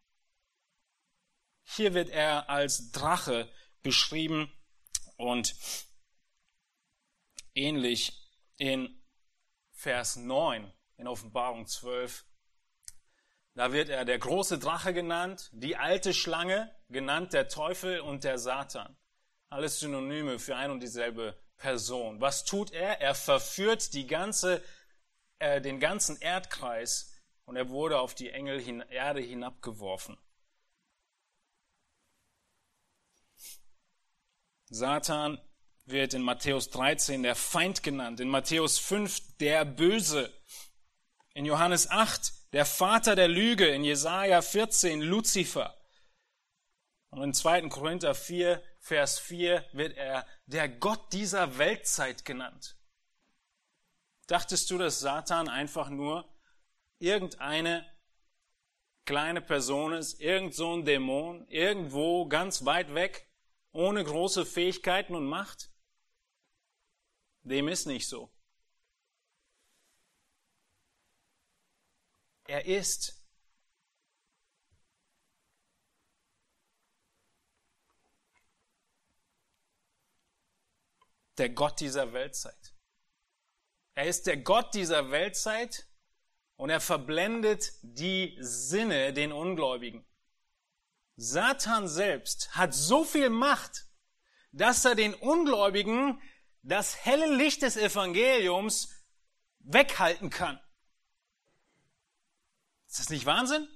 Hier 1.64 1.94
wird 1.94 2.10
er 2.10 2.48
als 2.48 2.92
Drache 2.92 3.52
beschrieben 3.82 4.52
und 5.16 5.56
ähnlich 7.56 8.12
in 8.56 9.02
Vers 9.72 10.14
9 10.14 10.72
in 10.98 11.08
Offenbarung 11.08 11.66
12. 11.66 12.24
Da 13.54 13.72
wird 13.72 13.88
er 13.88 14.04
der 14.04 14.18
große 14.18 14.58
Drache 14.58 14.92
genannt, 14.92 15.48
die 15.52 15.76
alte 15.76 16.12
Schlange, 16.12 16.74
genannt 16.88 17.32
der 17.32 17.48
Teufel 17.48 18.00
und 18.00 18.24
der 18.24 18.38
Satan. 18.38 18.96
Alles 19.48 19.78
Synonyme 19.78 20.40
für 20.40 20.56
ein 20.56 20.72
und 20.72 20.80
dieselbe 20.80 21.38
Person. 21.56 22.20
Was 22.20 22.44
tut 22.44 22.72
er? 22.72 23.00
Er 23.00 23.14
verführt 23.14 23.94
die 23.94 24.08
ganze, 24.08 24.60
äh, 25.38 25.60
den 25.60 25.78
ganzen 25.78 26.20
Erdkreis 26.20 27.12
und 27.44 27.54
er 27.54 27.68
wurde 27.68 28.00
auf 28.00 28.16
die 28.16 28.30
Engel 28.30 28.60
hin, 28.60 28.80
Erde 28.90 29.20
hinabgeworfen. 29.20 30.18
Satan 34.68 35.40
wird 35.84 36.14
in 36.14 36.22
Matthäus 36.22 36.70
13 36.70 37.22
der 37.22 37.36
Feind 37.36 37.84
genannt, 37.84 38.18
in 38.18 38.28
Matthäus 38.28 38.78
5 38.78 39.36
der 39.36 39.64
Böse, 39.64 40.32
in 41.34 41.44
Johannes 41.44 41.88
8 41.88 42.32
der 42.54 42.64
Vater 42.64 43.16
der 43.16 43.26
Lüge, 43.26 43.66
in 43.66 43.82
Jesaja 43.82 44.40
14 44.40 45.00
Luzifer. 45.02 45.76
Und 47.10 47.20
in 47.20 47.34
2. 47.34 47.68
Korinther 47.68 48.14
4, 48.14 48.62
Vers 48.78 49.18
4 49.18 49.64
wird 49.72 49.96
er 49.96 50.24
der 50.46 50.68
Gott 50.68 51.12
dieser 51.12 51.58
Weltzeit 51.58 52.24
genannt. 52.24 52.76
Dachtest 54.28 54.70
du, 54.70 54.78
dass 54.78 55.00
Satan 55.00 55.48
einfach 55.48 55.90
nur 55.90 56.32
irgendeine 57.00 57.84
kleine 59.04 59.40
Person 59.40 59.92
ist, 59.92 60.20
irgend 60.20 60.54
so 60.54 60.76
ein 60.76 60.84
Dämon, 60.84 61.48
irgendwo 61.48 62.28
ganz 62.28 62.64
weit 62.64 62.94
weg, 62.94 63.28
ohne 63.72 64.04
große 64.04 64.46
Fähigkeiten 64.46 65.16
und 65.16 65.26
Macht? 65.26 65.72
Dem 67.42 67.66
ist 67.66 67.86
nicht 67.86 68.06
so. 68.06 68.33
Er 72.54 72.66
ist 72.66 73.20
der 81.36 81.50
Gott 81.50 81.80
dieser 81.80 82.12
Weltzeit. 82.12 82.76
Er 83.94 84.06
ist 84.06 84.28
der 84.28 84.36
Gott 84.36 84.72
dieser 84.72 85.10
Weltzeit 85.10 85.88
und 86.54 86.70
er 86.70 86.80
verblendet 86.80 87.72
die 87.82 88.36
Sinne 88.38 89.12
den 89.12 89.32
Ungläubigen. 89.32 90.06
Satan 91.16 91.88
selbst 91.88 92.54
hat 92.54 92.72
so 92.72 93.02
viel 93.02 93.30
Macht, 93.30 93.88
dass 94.52 94.84
er 94.84 94.94
den 94.94 95.14
Ungläubigen 95.14 96.22
das 96.62 97.04
helle 97.04 97.34
Licht 97.34 97.62
des 97.62 97.76
Evangeliums 97.76 98.90
weghalten 99.58 100.30
kann. 100.30 100.63
Ist 102.94 103.00
das 103.00 103.10
nicht 103.10 103.26
Wahnsinn? 103.26 103.66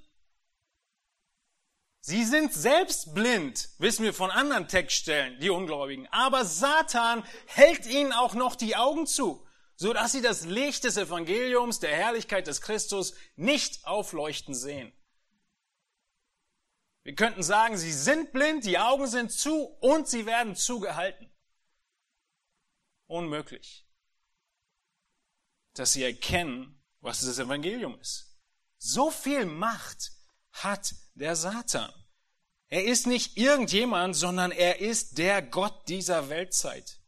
Sie 1.99 2.23
sind 2.23 2.53
selbst 2.53 3.13
blind, 3.13 3.67
wissen 3.77 4.05
wir 4.05 4.13
von 4.13 4.31
anderen 4.31 4.69
Textstellen, 4.69 5.37
die 5.41 5.49
Ungläubigen. 5.49 6.07
Aber 6.07 6.45
Satan 6.45 7.25
hält 7.45 7.85
ihnen 7.85 8.13
auch 8.13 8.33
noch 8.33 8.55
die 8.55 8.77
Augen 8.77 9.07
zu, 9.07 9.45
so 9.75 9.91
dass 9.91 10.13
sie 10.13 10.21
das 10.21 10.45
Licht 10.45 10.85
des 10.85 10.95
Evangeliums, 10.95 11.81
der 11.81 11.93
Herrlichkeit 11.93 12.47
des 12.47 12.61
Christus 12.61 13.13
nicht 13.35 13.85
aufleuchten 13.85 14.55
sehen. 14.55 14.93
Wir 17.03 17.13
könnten 17.13 17.43
sagen, 17.43 17.77
sie 17.77 17.91
sind 17.91 18.31
blind, 18.31 18.63
die 18.63 18.79
Augen 18.79 19.07
sind 19.07 19.33
zu 19.33 19.65
und 19.81 20.07
sie 20.07 20.25
werden 20.25 20.55
zugehalten. 20.55 21.29
Unmöglich, 23.07 23.85
dass 25.73 25.91
sie 25.91 26.05
erkennen, 26.05 26.81
was 27.01 27.19
das 27.19 27.37
Evangelium 27.37 27.99
ist. 27.99 28.28
So 28.79 29.11
viel 29.11 29.45
Macht 29.45 30.13
hat 30.51 30.95
der 31.13 31.35
Satan. 31.35 31.93
Er 32.69 32.85
ist 32.85 33.07
nicht 33.07 33.37
irgendjemand, 33.37 34.15
sondern 34.15 34.51
er 34.51 34.79
ist 34.79 35.17
der 35.17 35.41
Gott 35.41 35.87
dieser 35.89 36.29
Weltzeit. 36.29 36.99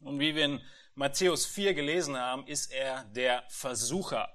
Und 0.00 0.20
wie 0.20 0.34
wir 0.34 0.44
in 0.44 0.62
Matthäus 0.94 1.46
4 1.46 1.74
gelesen 1.74 2.16
haben, 2.16 2.46
ist 2.46 2.70
er 2.70 3.04
der 3.04 3.44
Versucher. 3.48 4.28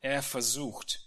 Er 0.00 0.22
versucht. 0.22 1.00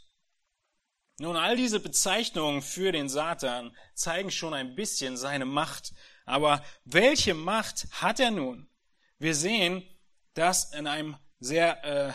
Nun, 1.19 1.35
all 1.35 1.55
diese 1.55 1.79
Bezeichnungen 1.79 2.61
für 2.61 2.91
den 2.91 3.09
Satan 3.09 3.75
zeigen 3.95 4.29
schon 4.29 4.53
ein 4.53 4.75
bisschen 4.75 5.17
seine 5.17 5.45
Macht. 5.45 5.93
Aber 6.25 6.63
welche 6.83 7.33
Macht 7.33 7.87
hat 7.91 8.19
er 8.19 8.29
nun? 8.31 8.69
Wir 9.17 9.33
sehen 9.33 9.83
das 10.35 10.73
in 10.73 10.85
einem 10.85 11.17
sehr 11.39 11.83
äh, 11.83 12.13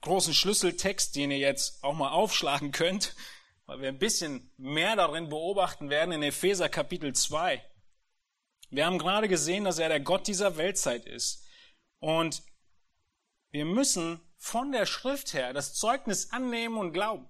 großen 0.00 0.34
Schlüsseltext, 0.34 1.16
den 1.16 1.30
ihr 1.30 1.38
jetzt 1.38 1.82
auch 1.82 1.94
mal 1.94 2.10
aufschlagen 2.10 2.72
könnt, 2.72 3.14
weil 3.66 3.80
wir 3.80 3.88
ein 3.88 3.98
bisschen 3.98 4.52
mehr 4.56 4.96
darin 4.96 5.28
beobachten 5.28 5.90
werden 5.90 6.12
in 6.12 6.22
Epheser 6.22 6.68
Kapitel 6.68 7.14
2. 7.14 7.64
Wir 8.70 8.86
haben 8.86 8.98
gerade 8.98 9.28
gesehen, 9.28 9.64
dass 9.64 9.78
er 9.78 9.88
der 9.88 10.00
Gott 10.00 10.26
dieser 10.26 10.56
Weltzeit 10.56 11.06
ist. 11.06 11.44
Und 12.00 12.42
wir 13.50 13.64
müssen 13.64 14.20
von 14.36 14.72
der 14.72 14.86
Schrift 14.86 15.34
her 15.34 15.52
das 15.52 15.74
Zeugnis 15.74 16.30
annehmen 16.30 16.76
und 16.76 16.92
glauben, 16.92 17.28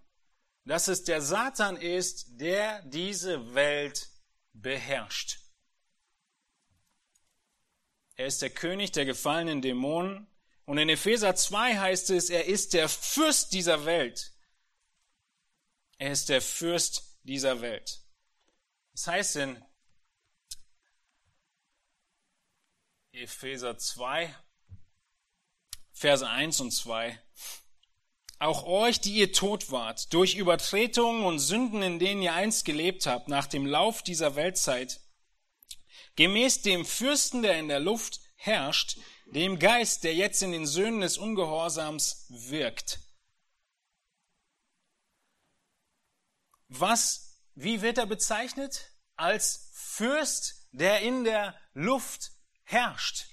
dass 0.65 0.89
es 0.89 1.05
der 1.05 1.23
Satan 1.23 1.77
ist, 1.77 2.41
der 2.41 2.83
diese 2.83 3.55
Welt 3.55 4.11
beherrscht. 4.53 5.39
Er 8.17 8.27
ist 8.27 8.43
der 8.43 8.51
König 8.51 8.93
der 8.93 9.05
gefallenen 9.05 9.63
Dämonen 9.63 10.27
und 10.69 10.77
in 10.77 10.91
Epheser 10.91 11.35
2 11.35 11.79
heißt 11.79 12.11
es, 12.11 12.29
er 12.29 12.45
ist 12.45 12.75
der 12.75 12.91
Fürst 12.91 13.55
dieser 13.55 13.87
Welt. 13.87 14.35
Er 15.97 16.13
ist 16.13 16.29
der 16.29 16.43
Fürst 16.43 17.19
dieser 17.23 17.63
Welt. 17.63 18.03
Das 18.93 19.07
heißt 19.07 19.37
in 19.37 19.65
Epheser 23.13 23.79
2, 23.79 24.37
Verse 25.91 26.29
1 26.29 26.61
und 26.61 26.73
2, 26.73 27.19
auch 28.39 28.65
euch, 28.65 29.01
die 29.01 29.15
ihr 29.15 29.33
tot 29.33 29.71
wart, 29.71 30.13
durch 30.13 30.35
Übertretungen 30.35 31.25
und 31.25 31.39
Sünden, 31.39 31.81
in 31.81 31.99
denen 31.99 32.21
ihr 32.21 32.35
einst 32.35 32.67
gelebt 32.67 33.07
habt, 33.07 33.29
nach 33.29 33.47
dem 33.47 33.65
Lauf 33.65 34.03
dieser 34.03 34.37
Weltzeit, 34.37 35.01
gemäß 36.17 36.61
dem 36.61 36.85
Fürsten, 36.85 37.41
der 37.41 37.59
in 37.59 37.69
der 37.69 37.81
Luft 37.81 38.21
herrscht, 38.37 38.99
dem 39.31 39.59
Geist, 39.59 40.05
der 40.05 40.15
jetzt 40.15 40.43
in 40.43 40.53
den 40.53 40.67
Söhnen 40.67 41.01
des 41.01 41.19
Ungehorsams 41.19 42.27
wirkt. 42.29 43.01
Was, 46.69 47.43
wie 47.55 47.83
wird 47.83 47.99
er 47.99 48.07
bezeichnet? 48.07 48.93
Als 49.17 49.71
Fürst, 49.73 50.69
der 50.73 51.01
in 51.01 51.25
der 51.25 51.59
Luft 51.73 52.33
herrscht. 52.65 53.27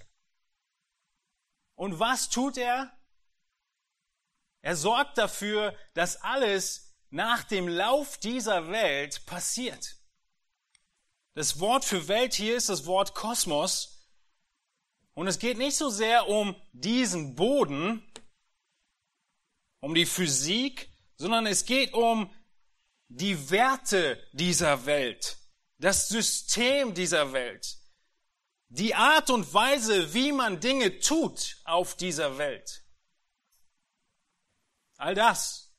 Und 1.75 1.99
was 1.99 2.29
tut 2.29 2.58
er? 2.58 2.91
Er 4.62 4.75
sorgt 4.75 5.17
dafür, 5.17 5.77
dass 5.93 6.21
alles 6.21 6.95
nach 7.10 7.43
dem 7.43 7.67
Lauf 7.67 8.17
dieser 8.17 8.69
Welt 8.71 9.25
passiert. 9.25 9.97
Das 11.36 11.60
Wort 11.60 11.86
für 11.86 12.08
Welt 12.08 12.34
hier 12.34 12.55
ist 12.55 12.69
das 12.69 12.86
Wort 12.86 13.13
Kosmos 13.13 13.94
und 15.15 15.28
es 15.28 15.39
geht 15.39 15.58
nicht 15.58 15.75
so 15.75 15.89
sehr 15.89 16.28
um 16.28 16.56
diesen 16.73 17.36
Boden, 17.36 18.06
um 19.80 19.95
die 19.95 20.06
Physik, 20.06 20.89
sondern 21.17 21.47
es 21.47 21.65
geht 21.65 21.93
um 21.93 22.30
die 23.08 23.49
Werte 23.49 24.21
dieser 24.34 24.86
Welt, 24.86 25.38
das 25.78 26.10
System 26.10 26.93
dieser 26.93 27.32
Welt, 27.32 27.78
die 28.67 28.93
Art 28.93 29.30
und 29.30 29.54
Weise, 29.54 30.13
wie 30.13 30.34
man 30.34 30.60
Dinge 30.60 30.99
tut 30.99 31.62
auf 31.63 31.95
dieser 31.95 32.38
Welt. 32.38 32.84
All 34.97 35.15
das, 35.15 35.73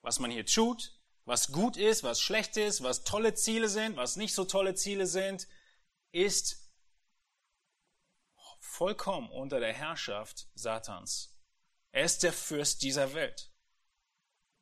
was 0.00 0.18
man 0.18 0.30
hier 0.30 0.46
tut, 0.46 0.98
was 1.26 1.52
gut 1.52 1.76
ist, 1.76 2.04
was 2.04 2.20
schlecht 2.20 2.56
ist, 2.56 2.82
was 2.82 3.04
tolle 3.04 3.34
Ziele 3.34 3.68
sind, 3.68 3.96
was 3.96 4.16
nicht 4.16 4.34
so 4.34 4.44
tolle 4.44 4.74
Ziele 4.74 5.06
sind, 5.06 5.46
ist 6.12 6.63
vollkommen 8.74 9.30
unter 9.30 9.60
der 9.60 9.72
Herrschaft 9.72 10.48
Satans. 10.54 11.32
Er 11.92 12.04
ist 12.04 12.24
der 12.24 12.32
Fürst 12.32 12.82
dieser 12.82 13.14
Welt. 13.14 13.52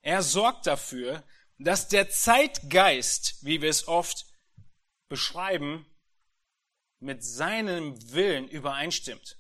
Er 0.03 0.23
sorgt 0.23 0.67
dafür, 0.67 1.25
dass 1.59 1.89
der 1.89 2.11
Zeitgeist, 2.11 3.43
wie 3.43 3.63
wir 3.63 3.71
es 3.71 3.89
oft 3.89 4.27
beschreiben, 5.09 5.87
mit 6.99 7.25
seinem 7.25 8.13
Willen 8.13 8.49
übereinstimmt. 8.49 9.39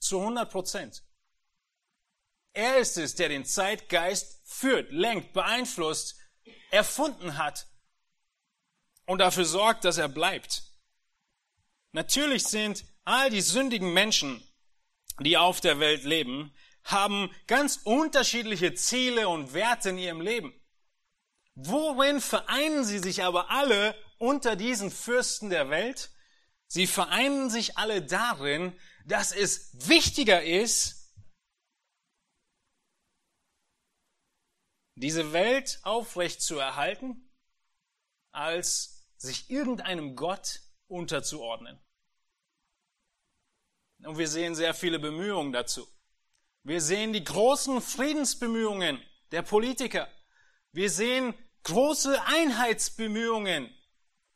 Zu 0.00 0.18
100 0.20 0.50
Prozent. 0.50 1.04
Er 2.54 2.78
ist 2.78 2.96
es, 2.96 3.14
der 3.14 3.28
den 3.28 3.44
Zeitgeist 3.44 4.40
führt, 4.44 4.90
lenkt, 4.90 5.32
beeinflusst, 5.32 6.16
erfunden 6.70 7.36
hat 7.36 7.68
und 9.06 9.18
dafür 9.18 9.44
sorgt, 9.44 9.84
dass 9.84 9.98
er 9.98 10.08
bleibt. 10.08 10.64
Natürlich 11.92 12.44
sind 12.44 12.84
all 13.08 13.30
die 13.30 13.40
sündigen 13.40 13.92
Menschen, 13.92 14.46
die 15.20 15.38
auf 15.38 15.60
der 15.60 15.80
Welt 15.80 16.04
leben, 16.04 16.54
haben 16.84 17.34
ganz 17.46 17.80
unterschiedliche 17.84 18.74
Ziele 18.74 19.28
und 19.28 19.54
Werte 19.54 19.90
in 19.90 19.98
ihrem 19.98 20.20
Leben. 20.20 20.54
Worin 21.54 22.20
vereinen 22.20 22.84
sie 22.84 22.98
sich 22.98 23.24
aber 23.24 23.50
alle 23.50 23.96
unter 24.18 24.56
diesen 24.56 24.90
Fürsten 24.90 25.48
der 25.50 25.70
Welt? 25.70 26.10
Sie 26.66 26.86
vereinen 26.86 27.48
sich 27.48 27.78
alle 27.78 28.02
darin, 28.02 28.78
dass 29.06 29.32
es 29.32 29.70
wichtiger 29.88 30.42
ist, 30.42 31.14
diese 34.96 35.32
Welt 35.32 35.80
aufrecht 35.82 36.42
zu 36.42 36.58
erhalten, 36.58 37.32
als 38.32 39.08
sich 39.16 39.48
irgendeinem 39.48 40.14
Gott 40.14 40.60
unterzuordnen. 40.88 41.80
Und 44.04 44.18
wir 44.18 44.28
sehen 44.28 44.54
sehr 44.54 44.74
viele 44.74 44.98
Bemühungen 44.98 45.52
dazu. 45.52 45.86
Wir 46.62 46.80
sehen 46.80 47.12
die 47.12 47.24
großen 47.24 47.80
Friedensbemühungen 47.80 49.02
der 49.32 49.42
Politiker. 49.42 50.08
Wir 50.72 50.90
sehen 50.90 51.34
große 51.64 52.22
Einheitsbemühungen. 52.24 53.74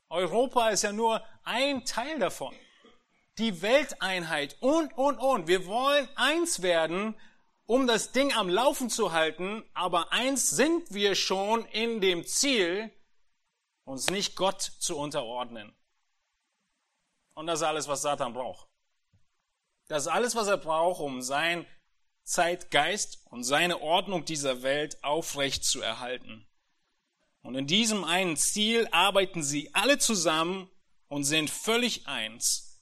Europa 0.09 0.71
ist 0.71 0.83
ja 0.83 0.93
nur 0.93 1.23
ein 1.45 1.85
Teil 1.85 2.19
davon. 2.19 2.55
Die 3.39 3.63
Welteinheit 3.63 4.57
und, 4.61 4.97
und, 4.97 5.17
und. 5.19 5.49
Wir 5.49 5.67
wollen 5.67 6.09
eins 6.17 6.63
werden 6.63 7.15
um 7.67 7.87
das 7.87 8.13
Ding 8.13 8.35
am 8.35 8.49
Laufen 8.49 8.91
zu 8.91 9.13
halten, 9.13 9.65
aber 9.73 10.13
eins 10.13 10.51
sind 10.51 10.93
wir 10.93 11.15
schon 11.15 11.65
in 11.67 12.01
dem 12.01 12.27
Ziel, 12.27 12.91
uns 13.85 14.11
nicht 14.11 14.37
Gott 14.37 14.61
zu 14.61 14.99
unterordnen. 14.99 15.75
Und 17.35 17.47
das 17.47 17.61
ist 17.61 17.67
alles, 17.67 17.89
was 17.89 18.03
Satan 18.03 18.35
braucht. 18.35 18.69
Das 19.89 20.05
ist 20.05 20.09
alles, 20.09 20.35
was 20.35 20.49
er 20.49 20.59
braucht, 20.59 21.01
um 21.01 21.23
sein 21.23 21.67
Zeitgeist 22.25 23.27
und 23.27 23.45
seine 23.45 23.81
Ordnung 23.81 24.25
dieser 24.25 24.63
Welt 24.63 25.03
aufrecht 25.03 25.65
zu 25.65 25.81
erhalten. 25.81 26.47
Und 27.43 27.57
in 27.57 27.67
diesem 27.67 28.05
einen 28.05 28.37
Ziel 28.37 28.89
arbeiten 28.93 29.43
sie 29.43 29.75
alle 29.75 29.99
zusammen 29.99 30.71
und 31.09 31.25
sind 31.25 31.51
völlig 31.51 32.07
eins 32.07 32.73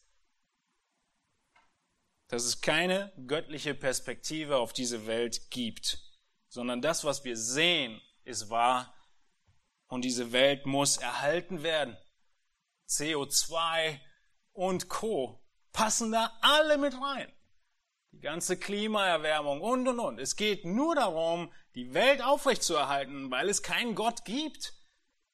dass 2.30 2.44
es 2.44 2.60
keine 2.60 3.12
göttliche 3.26 3.74
Perspektive 3.74 4.58
auf 4.58 4.72
diese 4.72 5.06
Welt 5.06 5.50
gibt, 5.50 5.98
sondern 6.48 6.80
das, 6.80 7.02
was 7.02 7.24
wir 7.24 7.36
sehen, 7.36 8.00
ist 8.22 8.50
wahr 8.50 8.94
und 9.88 10.04
diese 10.04 10.30
Welt 10.30 10.64
muss 10.64 10.96
erhalten 10.96 11.64
werden. 11.64 11.96
CO2 12.88 13.98
und 14.52 14.88
Co. 14.88 15.44
passen 15.72 16.12
da 16.12 16.36
alle 16.40 16.78
mit 16.78 16.94
rein. 16.94 17.32
Die 18.12 18.20
ganze 18.20 18.58
Klimaerwärmung 18.58 19.60
und 19.60 19.86
und 19.86 19.98
und. 19.98 20.18
Es 20.18 20.36
geht 20.36 20.64
nur 20.64 20.94
darum, 20.94 21.52
die 21.74 21.94
Welt 21.94 22.22
aufrechtzuerhalten, 22.22 23.30
weil 23.30 23.48
es 23.48 23.62
keinen 23.62 23.94
Gott 23.94 24.24
gibt. 24.24 24.74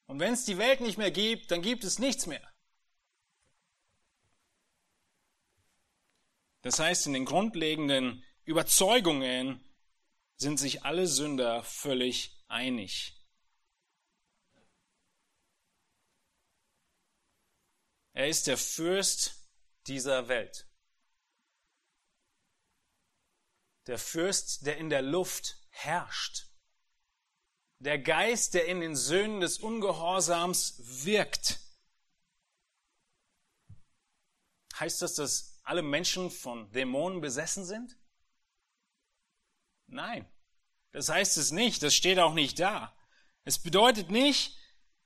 Und 0.05 0.19
wenn 0.19 0.33
es 0.33 0.45
die 0.45 0.57
Welt 0.57 0.79
nicht 0.81 0.97
mehr 0.97 1.11
gibt, 1.11 1.51
dann 1.51 1.61
gibt 1.61 1.83
es 1.83 1.99
nichts 1.99 2.27
mehr. 2.27 2.47
Das 6.61 6.79
heißt, 6.79 7.07
in 7.07 7.13
den 7.13 7.25
grundlegenden 7.25 8.23
Überzeugungen 8.43 9.63
sind 10.35 10.59
sich 10.59 10.83
alle 10.83 11.07
Sünder 11.07 11.63
völlig 11.63 12.43
einig. 12.47 13.17
Er 18.13 18.27
ist 18.27 18.47
der 18.47 18.57
Fürst 18.57 19.36
dieser 19.87 20.27
Welt. 20.27 20.67
Der 23.87 23.97
Fürst, 23.97 24.65
der 24.65 24.77
in 24.77 24.89
der 24.89 25.01
Luft 25.01 25.57
herrscht. 25.69 26.47
Der 27.79 27.99
Geist, 27.99 28.53
der 28.53 28.65
in 28.65 28.81
den 28.81 28.95
Söhnen 28.95 29.39
des 29.39 29.59
Ungehorsams 29.59 30.75
wirkt. 31.05 31.59
Heißt 34.79 35.01
das, 35.01 35.15
dass 35.15 35.59
alle 35.63 35.81
Menschen 35.81 36.29
von 36.31 36.71
Dämonen 36.71 37.21
besessen 37.21 37.65
sind? 37.65 37.97
Nein, 39.87 40.29
das 40.91 41.09
heißt 41.09 41.37
es 41.37 41.51
nicht, 41.51 41.81
das 41.81 41.95
steht 41.95 42.19
auch 42.19 42.33
nicht 42.33 42.59
da. 42.59 42.95
Es 43.43 43.59
bedeutet 43.59 44.11
nicht, 44.11 44.57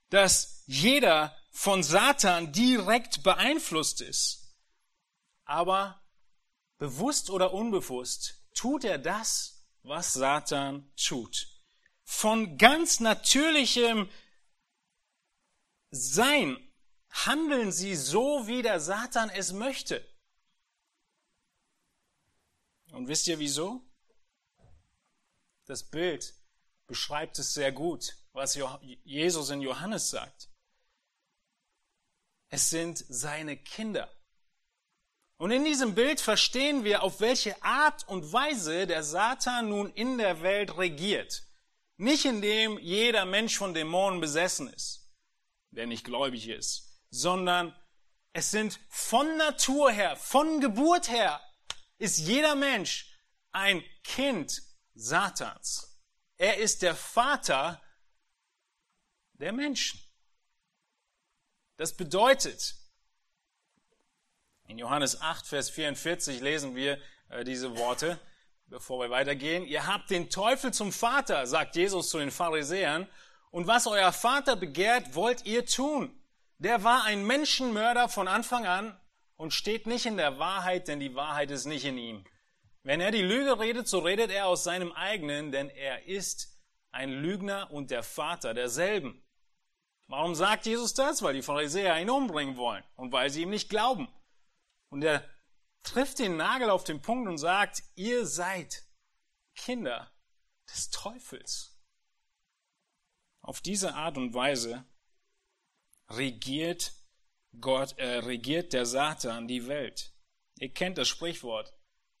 dass 0.08 0.64
jeder 0.66 1.36
von 1.50 1.82
Satan 1.82 2.52
direkt 2.52 3.22
beeinflusst 3.22 4.00
ist. 4.00 4.41
Aber 5.44 6.02
bewusst 6.78 7.30
oder 7.30 7.52
unbewusst 7.52 8.42
tut 8.54 8.84
er 8.84 8.98
das, 8.98 9.66
was 9.82 10.12
Satan 10.12 10.92
tut. 10.96 11.48
Von 12.04 12.58
ganz 12.58 13.00
natürlichem 13.00 14.10
Sein 15.90 16.56
handeln 17.10 17.72
sie 17.72 17.94
so, 17.94 18.46
wie 18.46 18.62
der 18.62 18.80
Satan 18.80 19.30
es 19.30 19.52
möchte. 19.52 20.06
Und 22.92 23.08
wisst 23.08 23.26
ihr 23.26 23.38
wieso? 23.38 23.82
Das 25.66 25.82
Bild 25.82 26.34
beschreibt 26.86 27.38
es 27.38 27.54
sehr 27.54 27.72
gut, 27.72 28.16
was 28.32 28.58
Jesus 29.04 29.50
in 29.50 29.62
Johannes 29.62 30.10
sagt. 30.10 30.50
Es 32.48 32.68
sind 32.68 33.04
seine 33.08 33.56
Kinder. 33.56 34.12
Und 35.42 35.50
in 35.50 35.64
diesem 35.64 35.96
Bild 35.96 36.20
verstehen 36.20 36.84
wir, 36.84 37.02
auf 37.02 37.18
welche 37.18 37.60
Art 37.64 38.06
und 38.06 38.32
Weise 38.32 38.86
der 38.86 39.02
Satan 39.02 39.70
nun 39.70 39.92
in 39.94 40.16
der 40.16 40.40
Welt 40.40 40.78
regiert. 40.78 41.42
Nicht 41.96 42.26
indem 42.26 42.78
jeder 42.78 43.24
Mensch 43.24 43.58
von 43.58 43.74
Dämonen 43.74 44.20
besessen 44.20 44.72
ist, 44.72 45.12
der 45.72 45.88
nicht 45.88 46.04
gläubig 46.04 46.46
ist, 46.46 47.02
sondern 47.10 47.74
es 48.32 48.52
sind 48.52 48.78
von 48.88 49.36
Natur 49.36 49.90
her, 49.90 50.14
von 50.14 50.60
Geburt 50.60 51.10
her 51.10 51.40
ist 51.98 52.18
jeder 52.18 52.54
Mensch 52.54 53.12
ein 53.50 53.82
Kind 54.04 54.62
Satans. 54.94 56.00
Er 56.36 56.58
ist 56.58 56.82
der 56.82 56.94
Vater 56.94 57.82
der 59.32 59.52
Menschen. 59.52 60.00
Das 61.78 61.96
bedeutet, 61.96 62.76
in 64.66 64.78
Johannes 64.78 65.20
8, 65.20 65.46
Vers 65.46 65.70
44 65.70 66.40
lesen 66.40 66.74
wir 66.74 66.98
äh, 67.28 67.44
diese 67.44 67.76
Worte, 67.76 68.18
bevor 68.66 69.00
wir 69.00 69.10
weitergehen. 69.10 69.64
Ihr 69.66 69.86
habt 69.86 70.10
den 70.10 70.30
Teufel 70.30 70.72
zum 70.72 70.92
Vater, 70.92 71.46
sagt 71.46 71.76
Jesus 71.76 72.10
zu 72.10 72.18
den 72.18 72.30
Pharisäern, 72.30 73.08
und 73.50 73.66
was 73.66 73.86
euer 73.86 74.12
Vater 74.12 74.56
begehrt, 74.56 75.14
wollt 75.14 75.44
ihr 75.44 75.66
tun. 75.66 76.18
Der 76.58 76.84
war 76.84 77.04
ein 77.04 77.26
Menschenmörder 77.26 78.08
von 78.08 78.28
Anfang 78.28 78.66
an 78.66 78.98
und 79.36 79.52
steht 79.52 79.86
nicht 79.86 80.06
in 80.06 80.16
der 80.16 80.38
Wahrheit, 80.38 80.88
denn 80.88 81.00
die 81.00 81.14
Wahrheit 81.14 81.50
ist 81.50 81.66
nicht 81.66 81.84
in 81.84 81.98
ihm. 81.98 82.24
Wenn 82.82 83.00
er 83.00 83.10
die 83.10 83.22
Lüge 83.22 83.60
redet, 83.60 83.88
so 83.88 83.98
redet 83.98 84.30
er 84.30 84.46
aus 84.46 84.64
seinem 84.64 84.92
eigenen, 84.92 85.52
denn 85.52 85.68
er 85.68 86.06
ist 86.06 86.58
ein 86.92 87.10
Lügner 87.10 87.70
und 87.70 87.90
der 87.90 88.02
Vater 88.02 88.54
derselben. 88.54 89.22
Warum 90.06 90.34
sagt 90.34 90.66
Jesus 90.66 90.94
das? 90.94 91.22
Weil 91.22 91.34
die 91.34 91.42
Pharisäer 91.42 92.00
ihn 92.00 92.10
umbringen 92.10 92.56
wollen 92.56 92.82
und 92.96 93.12
weil 93.12 93.30
sie 93.30 93.42
ihm 93.42 93.50
nicht 93.50 93.68
glauben. 93.68 94.08
Und 94.92 95.02
er 95.02 95.26
trifft 95.82 96.18
den 96.18 96.36
Nagel 96.36 96.68
auf 96.68 96.84
den 96.84 97.00
Punkt 97.00 97.26
und 97.26 97.38
sagt, 97.38 97.82
ihr 97.94 98.26
seid 98.26 98.84
Kinder 99.54 100.12
des 100.68 100.90
Teufels. 100.90 101.80
Auf 103.40 103.62
diese 103.62 103.94
Art 103.94 104.18
und 104.18 104.34
Weise 104.34 104.84
regiert 106.10 106.92
Gott 107.58 107.98
äh, 107.98 108.18
regiert 108.18 108.74
der 108.74 108.84
Satan 108.84 109.48
die 109.48 109.66
Welt. 109.66 110.12
Ihr 110.58 110.70
kennt 110.70 110.98
das 110.98 111.08
Sprichwort, 111.08 111.72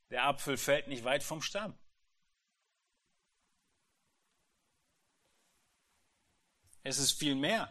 der 0.08 0.24
Apfel 0.24 0.56
fällt 0.56 0.88
nicht 0.88 1.04
weit 1.04 1.22
vom 1.22 1.42
Stamm. 1.42 1.78
Es 6.82 6.98
ist 6.98 7.12
viel 7.12 7.34
mehr. 7.34 7.70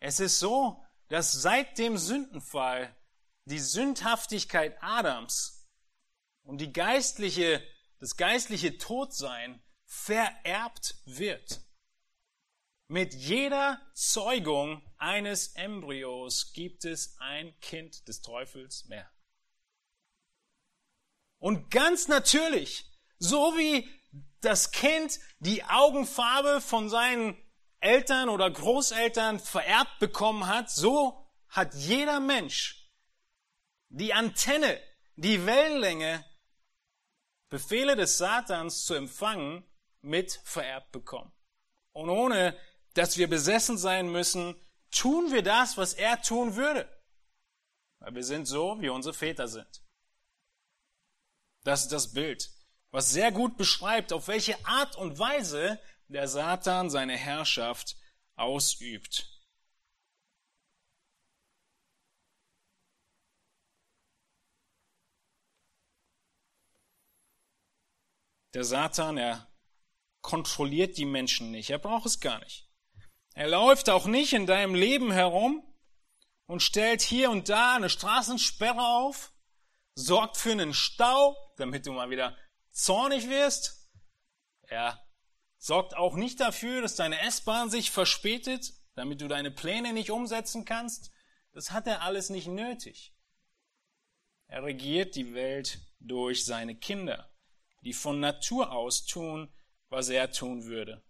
Es 0.00 0.18
ist 0.18 0.40
so, 0.40 0.84
dass 1.06 1.30
seit 1.30 1.78
dem 1.78 1.96
Sündenfall 1.98 2.96
die 3.44 3.58
Sündhaftigkeit 3.58 4.76
Adams 4.80 5.68
und 6.42 6.58
die 6.60 6.72
geistliche, 6.72 7.62
das 7.98 8.16
geistliche 8.16 8.78
Todsein 8.78 9.62
vererbt 9.84 10.96
wird. 11.04 11.60
Mit 12.86 13.14
jeder 13.14 13.80
Zeugung 13.94 14.82
eines 14.98 15.54
Embryos 15.54 16.52
gibt 16.52 16.84
es 16.84 17.16
ein 17.18 17.58
Kind 17.60 18.08
des 18.08 18.20
Teufels 18.20 18.86
mehr. 18.86 19.08
Und 21.38 21.70
ganz 21.70 22.08
natürlich, 22.08 22.84
so 23.18 23.56
wie 23.56 23.88
das 24.40 24.72
Kind 24.72 25.20
die 25.38 25.64
Augenfarbe 25.64 26.60
von 26.60 26.88
seinen 26.88 27.36
Eltern 27.78 28.28
oder 28.28 28.50
Großeltern 28.50 29.38
vererbt 29.38 29.98
bekommen 30.00 30.46
hat, 30.46 30.70
so 30.70 31.26
hat 31.48 31.74
jeder 31.74 32.20
Mensch 32.20 32.79
die 33.90 34.14
Antenne, 34.14 34.80
die 35.16 35.44
Wellenlänge, 35.44 36.24
Befehle 37.50 37.96
des 37.96 38.16
Satans 38.16 38.86
zu 38.86 38.94
empfangen, 38.94 39.64
mit 40.02 40.40
vererbt 40.44 40.92
bekommen. 40.92 41.32
Und 41.92 42.08
ohne 42.08 42.56
dass 42.94 43.18
wir 43.18 43.28
besessen 43.28 43.76
sein 43.76 44.10
müssen, 44.10 44.54
tun 44.90 45.32
wir 45.32 45.42
das, 45.42 45.76
was 45.76 45.92
er 45.92 46.22
tun 46.22 46.56
würde. 46.56 46.88
Weil 47.98 48.14
wir 48.14 48.24
sind 48.24 48.46
so, 48.46 48.80
wie 48.80 48.88
unsere 48.88 49.14
Väter 49.14 49.46
sind. 49.46 49.82
Das 51.64 51.82
ist 51.82 51.92
das 51.92 52.12
Bild, 52.12 52.50
was 52.90 53.10
sehr 53.10 53.30
gut 53.30 53.56
beschreibt, 53.56 54.12
auf 54.12 54.28
welche 54.28 54.64
Art 54.64 54.96
und 54.96 55.18
Weise 55.18 55.78
der 56.08 56.26
Satan 56.26 56.88
seine 56.88 57.16
Herrschaft 57.16 57.96
ausübt. 58.36 59.29
Der 68.54 68.64
Satan, 68.64 69.16
er 69.16 69.48
kontrolliert 70.22 70.96
die 70.96 71.04
Menschen 71.04 71.50
nicht. 71.50 71.70
Er 71.70 71.78
braucht 71.78 72.06
es 72.06 72.20
gar 72.20 72.38
nicht. 72.40 72.68
Er 73.34 73.48
läuft 73.48 73.88
auch 73.88 74.06
nicht 74.06 74.32
in 74.32 74.46
deinem 74.46 74.74
Leben 74.74 75.12
herum 75.12 75.64
und 76.46 76.62
stellt 76.62 77.00
hier 77.00 77.30
und 77.30 77.48
da 77.48 77.76
eine 77.76 77.88
Straßensperre 77.88 78.84
auf, 78.84 79.32
sorgt 79.94 80.36
für 80.36 80.52
einen 80.52 80.74
Stau, 80.74 81.36
damit 81.56 81.86
du 81.86 81.92
mal 81.92 82.10
wieder 82.10 82.36
zornig 82.72 83.28
wirst. 83.28 83.88
Er 84.62 85.00
sorgt 85.58 85.96
auch 85.96 86.16
nicht 86.16 86.40
dafür, 86.40 86.82
dass 86.82 86.96
deine 86.96 87.20
S-Bahn 87.20 87.70
sich 87.70 87.90
verspätet, 87.90 88.72
damit 88.94 89.20
du 89.20 89.28
deine 89.28 89.50
Pläne 89.50 89.92
nicht 89.92 90.10
umsetzen 90.10 90.64
kannst. 90.64 91.12
Das 91.52 91.70
hat 91.70 91.86
er 91.86 92.02
alles 92.02 92.30
nicht 92.30 92.48
nötig. 92.48 93.14
Er 94.48 94.64
regiert 94.64 95.14
die 95.14 95.34
Welt 95.34 95.80
durch 96.00 96.44
seine 96.44 96.74
Kinder, 96.74 97.29
die 97.82 97.92
von 97.92 98.20
Natur 98.20 98.72
aus 98.72 99.04
tun, 99.06 99.52
was 99.88 100.08
er 100.08 100.32
tun 100.32 100.64
würde. 100.64 101.02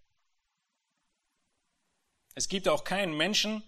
Es 2.34 2.48
gibt 2.48 2.68
auch 2.68 2.84
keinen 2.84 3.16
Menschen, 3.16 3.62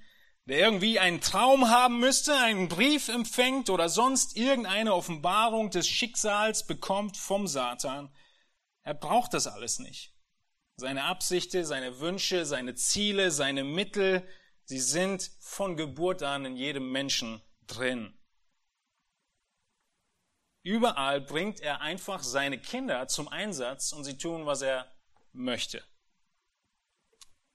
der 0.47 0.59
irgendwie 0.59 0.99
einen 0.99 1.21
Traum 1.21 1.69
haben 1.69 2.01
müsste, 2.01 2.37
einen 2.37 2.69
Brief 2.69 3.09
empfängt 3.09 3.71
oder 3.71 3.89
sonst 3.89 4.37
irgendeine 4.37 4.95
Offenbarung 4.95 5.71
des 5.71 5.87
Schicksals 5.89 6.67
bekommt 6.67 7.17
vom 7.17 7.47
Satan. 7.47 8.15
Er 8.83 8.95
braucht 8.95 9.35
das 9.35 9.47
alles 9.47 9.79
nicht. 9.79 10.15
Seine 10.77 11.05
Absichten, 11.05 11.65
seine 11.65 12.01
Wünsche, 12.01 12.45
seine 12.45 12.75
Ziele, 12.75 13.31
seine 13.31 13.63
Mittel, 13.63 14.27
sie 14.65 14.81
sind 14.81 15.31
von 15.39 15.77
Geburt 15.77 16.23
an 16.23 16.45
in 16.45 16.57
jedem 16.57 16.91
Menschen 16.91 17.41
drin. 17.67 18.19
Überall 20.63 21.21
bringt 21.21 21.61
er 21.61 21.81
einfach 21.81 22.23
seine 22.23 22.59
Kinder 22.59 23.09
zum 23.09 23.29
Einsatz 23.29 23.93
und 23.93 24.05
sie 24.05 24.17
tun, 24.17 24.47
was 24.47 24.63
er 24.63 24.93
möchte. 25.33 25.85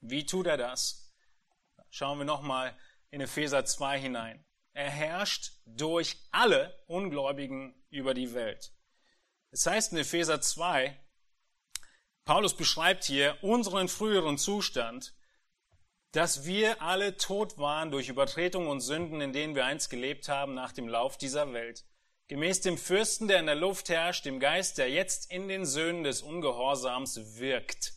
Wie 0.01 0.25
tut 0.25 0.47
er 0.47 0.57
das? 0.57 1.13
Schauen 1.89 2.17
wir 2.17 2.25
nochmal 2.25 2.77
in 3.09 3.21
Epheser 3.21 3.65
2 3.65 3.99
hinein. 3.99 4.45
Er 4.73 4.89
herrscht 4.89 5.53
durch 5.65 6.17
alle 6.31 6.83
Ungläubigen 6.87 7.73
über 7.89 8.13
die 8.13 8.33
Welt. 8.33 8.73
Es 9.51 9.65
heißt 9.65 9.93
in 9.93 9.99
Epheser 9.99 10.41
2, 10.41 10.99
Paulus 12.25 12.55
beschreibt 12.55 13.05
hier 13.05 13.37
unseren 13.41 13.87
früheren 13.87 14.37
Zustand, 14.37 15.15
dass 16.11 16.45
wir 16.45 16.81
alle 16.81 17.15
tot 17.15 17.57
waren 17.57 17.89
durch 17.89 18.09
Übertretungen 18.09 18.67
und 18.67 18.81
Sünden, 18.81 19.21
in 19.21 19.31
denen 19.31 19.55
wir 19.55 19.65
einst 19.65 19.89
gelebt 19.89 20.27
haben 20.27 20.53
nach 20.53 20.73
dem 20.73 20.89
Lauf 20.89 21.17
dieser 21.17 21.53
Welt. 21.53 21.85
Gemäß 22.27 22.61
dem 22.61 22.77
Fürsten, 22.77 23.27
der 23.27 23.39
in 23.39 23.45
der 23.45 23.55
Luft 23.55 23.87
herrscht, 23.89 24.25
dem 24.25 24.39
Geist, 24.39 24.77
der 24.77 24.89
jetzt 24.89 25.31
in 25.31 25.47
den 25.47 25.65
Söhnen 25.65 26.03
des 26.03 26.21
Ungehorsams 26.21 27.37
wirkt. 27.37 27.93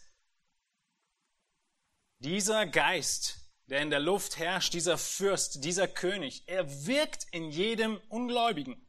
Dieser 2.21 2.67
Geist, 2.67 3.41
der 3.67 3.81
in 3.81 3.91
der 3.91 3.99
Luft 3.99 4.39
herrscht, 4.39 4.75
dieser 4.75 4.99
Fürst, 4.99 5.65
dieser 5.65 5.89
König, 5.89 6.45
er 6.47 6.87
wirkt 6.87 7.27
in 7.33 7.51
jedem 7.51 8.01
Ungläubigen. 8.09 8.87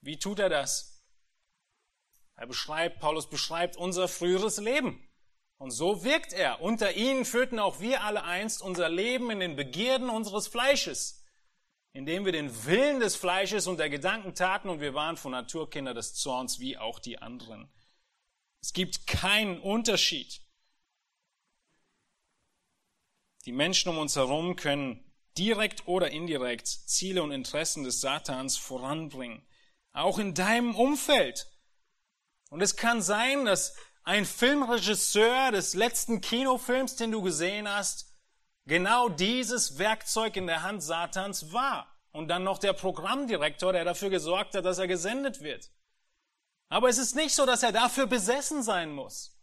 Wie 0.00 0.18
tut 0.18 0.38
er 0.38 0.48
das? 0.48 1.02
Er 2.36 2.46
beschreibt, 2.46 3.00
Paulus 3.00 3.28
beschreibt 3.28 3.76
unser 3.76 4.06
früheres 4.06 4.58
Leben. 4.58 5.04
Und 5.56 5.72
so 5.72 6.04
wirkt 6.04 6.32
er. 6.32 6.60
Unter 6.60 6.92
ihnen 6.92 7.24
führten 7.24 7.58
auch 7.58 7.80
wir 7.80 8.04
alle 8.04 8.22
einst 8.22 8.62
unser 8.62 8.88
Leben 8.88 9.30
in 9.32 9.40
den 9.40 9.56
Begierden 9.56 10.08
unseres 10.08 10.46
Fleisches, 10.46 11.17
indem 11.92 12.24
wir 12.24 12.32
den 12.32 12.64
Willen 12.66 13.00
des 13.00 13.16
Fleisches 13.16 13.66
und 13.66 13.78
der 13.78 13.90
Gedanken 13.90 14.34
taten 14.34 14.68
und 14.68 14.80
wir 14.80 14.94
waren 14.94 15.16
von 15.16 15.32
Natur 15.32 15.70
Kinder 15.70 15.94
des 15.94 16.14
Zorns 16.14 16.60
wie 16.60 16.76
auch 16.76 16.98
die 16.98 17.18
anderen. 17.18 17.68
Es 18.60 18.72
gibt 18.72 19.06
keinen 19.06 19.60
Unterschied. 19.60 20.40
Die 23.44 23.52
Menschen 23.52 23.88
um 23.88 23.98
uns 23.98 24.16
herum 24.16 24.56
können 24.56 25.04
direkt 25.38 25.86
oder 25.86 26.10
indirekt 26.10 26.66
Ziele 26.66 27.22
und 27.22 27.32
Interessen 27.32 27.84
des 27.84 28.00
Satans 28.00 28.56
voranbringen. 28.56 29.46
Auch 29.92 30.18
in 30.18 30.34
deinem 30.34 30.74
Umfeld. 30.74 31.46
Und 32.50 32.60
es 32.60 32.76
kann 32.76 33.00
sein, 33.00 33.44
dass 33.44 33.74
ein 34.02 34.24
Filmregisseur 34.24 35.52
des 35.52 35.74
letzten 35.74 36.20
Kinofilms, 36.20 36.96
den 36.96 37.12
du 37.12 37.22
gesehen 37.22 37.68
hast, 37.68 38.06
genau 38.68 39.08
dieses 39.08 39.78
Werkzeug 39.78 40.36
in 40.36 40.46
der 40.46 40.62
Hand 40.62 40.82
Satans 40.82 41.52
war. 41.52 41.92
Und 42.12 42.28
dann 42.28 42.44
noch 42.44 42.58
der 42.58 42.72
Programmdirektor, 42.72 43.72
der 43.72 43.84
dafür 43.84 44.10
gesorgt 44.10 44.54
hat, 44.54 44.64
dass 44.64 44.78
er 44.78 44.86
gesendet 44.86 45.40
wird. 45.40 45.70
Aber 46.68 46.88
es 46.88 46.98
ist 46.98 47.16
nicht 47.16 47.34
so, 47.34 47.46
dass 47.46 47.62
er 47.62 47.72
dafür 47.72 48.06
besessen 48.06 48.62
sein 48.62 48.92
muss. 48.92 49.36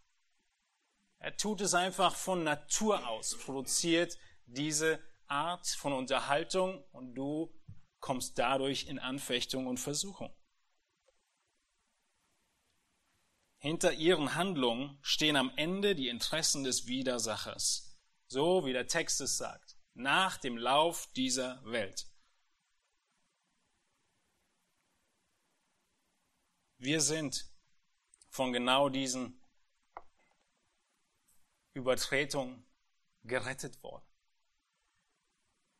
Er 1.20 1.36
tut 1.38 1.62
es 1.62 1.74
einfach 1.74 2.16
von 2.16 2.44
Natur 2.44 3.08
aus, 3.08 3.38
produziert 3.38 4.18
diese 4.46 5.00
Art 5.28 5.68
von 5.68 5.94
Unterhaltung 5.94 6.84
und 6.92 7.16
du 7.16 7.52
kommst 8.00 8.38
dadurch 8.38 8.88
in 8.88 9.00
Anfechtung 9.00 9.66
und 9.66 9.80
Versuchung. 9.80 10.32
Hinter 13.58 13.94
ihren 13.94 14.36
Handlungen 14.36 15.00
stehen 15.02 15.36
am 15.36 15.52
Ende 15.56 15.96
die 15.96 16.10
Interessen 16.10 16.64
des 16.64 16.86
Widersachers. 16.86 17.85
So 18.36 18.66
wie 18.66 18.74
der 18.74 18.86
Text 18.86 19.22
es 19.22 19.38
sagt. 19.38 19.78
Nach 19.94 20.36
dem 20.36 20.58
Lauf 20.58 21.08
dieser 21.14 21.64
Welt. 21.64 22.06
Wir 26.78 27.00
sind 27.00 27.50
von 28.28 28.52
genau 28.52 28.90
diesen 28.90 29.42
Übertretungen 31.76 32.68
gerettet 33.24 33.82
worden. 33.82 34.06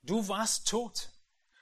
Du 0.04 0.30
warst 0.30 0.70
tot. 0.70 1.12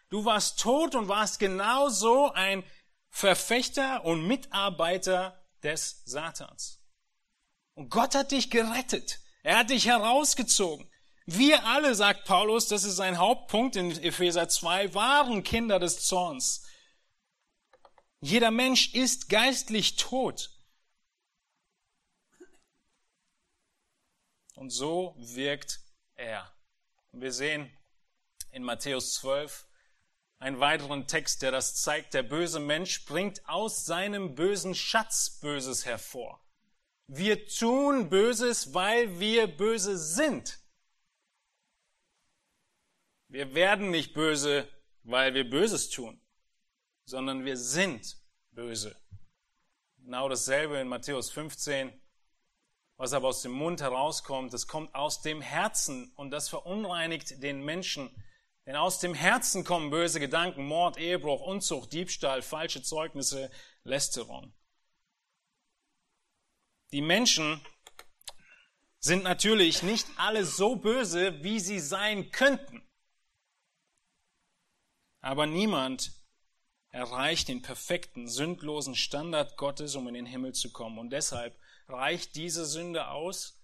Du 0.10 0.26
warst 0.26 0.60
tot 0.60 0.94
und 0.94 1.08
warst 1.08 1.40
genauso 1.40 2.32
ein 2.34 2.64
Verfechter 3.10 4.06
und 4.06 4.28
Mitarbeiter 4.28 5.44
des 5.64 6.04
Satans. 6.06 6.84
Und 7.74 7.90
Gott 7.90 8.14
hat 8.14 8.30
dich 8.30 8.52
gerettet. 8.52 9.23
Er 9.44 9.58
hat 9.58 9.70
dich 9.70 9.86
herausgezogen. 9.86 10.90
Wir 11.26 11.66
alle, 11.66 11.96
sagt 11.96 12.26
Paulus, 12.26 12.68
das 12.68 12.84
ist 12.84 12.96
sein 12.96 13.18
Hauptpunkt 13.18 13.76
in 13.76 13.92
Epheser 14.02 14.50
2, 14.50 14.94
waren 14.94 15.44
Kinder 15.44 15.80
des 15.80 16.06
Zorns. 16.06 16.66
Jeder 18.20 18.52
Mensch 18.52 18.94
ist 18.94 19.30
geistlich 19.30 19.98
tot. 19.98 20.50
Und 24.56 24.70
so 24.70 25.16
wirkt 25.18 25.82
er. 26.16 26.54
Und 27.12 27.22
wir 27.22 27.34
sehen 27.34 27.72
in 28.52 28.64
Matthäus 28.64 29.16
12, 29.16 29.68
einen 30.40 30.60
weiteren 30.60 31.08
Text, 31.08 31.42
der 31.42 31.52
das 31.52 31.76
zeigt. 31.76 32.14
Der 32.14 32.24
böse 32.24 32.60
Mensch 32.60 33.06
bringt 33.06 33.48
aus 33.48 33.86
seinem 33.86 34.36
bösen 34.36 34.76
Schatz 34.76 35.40
Böses 35.42 35.86
hervor. 35.86 36.43
Wir 37.08 37.48
tun 37.48 38.10
Böses, 38.10 38.74
weil 38.74 39.20
wir 39.20 39.48
böse 39.48 39.98
sind. 39.98 40.60
Wir 43.28 43.54
werden 43.54 43.92
nicht 43.92 44.14
böse, 44.14 44.68
weil 45.04 45.34
wir 45.34 45.50
Böses 45.50 45.90
tun, 45.90 46.22
sondern 47.06 47.46
wir 47.46 47.58
sind 47.58 48.18
böse. 48.52 48.96
Genau 49.98 50.30
dasselbe 50.30 50.78
in 50.78 50.88
Matthäus 50.88 51.32
15. 51.32 51.92
Was 52.98 53.14
aber 53.14 53.30
aus 53.30 53.42
dem 53.42 53.52
Mund 53.52 53.82
herauskommt, 53.82 54.54
das 54.54 54.68
kommt 54.68 54.94
aus 54.94 55.22
dem 55.22 55.42
Herzen 55.42 56.12
und 56.16 56.32
das 56.32 56.48
verunreinigt 56.48 57.42
den 57.42 57.64
Menschen. 57.66 58.10
Denn 58.66 58.76
aus 58.76 59.00
dem 59.00 59.14
Herzen 59.14 59.64
kommen 59.64 59.90
böse 59.90 60.20
Gedanken, 60.20 60.66
Mord, 60.66 60.98
Ehebruch, 60.98 61.42
Unzucht, 61.42 61.92
Diebstahl, 61.92 62.42
falsche 62.42 62.82
Zeugnisse, 62.82 63.50
Lästerung. 63.84 64.54
Die 66.94 67.02
Menschen 67.02 67.60
sind 69.00 69.24
natürlich 69.24 69.82
nicht 69.82 70.08
alle 70.16 70.46
so 70.46 70.76
böse, 70.76 71.44
wie 71.44 71.60
sie 71.60 71.80
sein 71.80 72.30
könnten. 72.30 72.88
Aber 75.20 75.48
niemand 75.48 76.12
erreicht 76.90 77.48
den 77.48 77.64
perfekten, 77.64 78.28
sündlosen 78.28 78.94
Standard 78.94 79.58
Gottes, 79.58 79.96
um 79.96 80.08
in 80.08 80.14
den 80.14 80.28
Himmel 80.28 80.54
zu 80.54 80.72
kommen. 80.72 81.00
Und 81.00 81.10
deshalb 81.10 81.60
reicht 81.88 82.36
diese 82.36 82.64
Sünde 82.64 83.08
aus, 83.08 83.60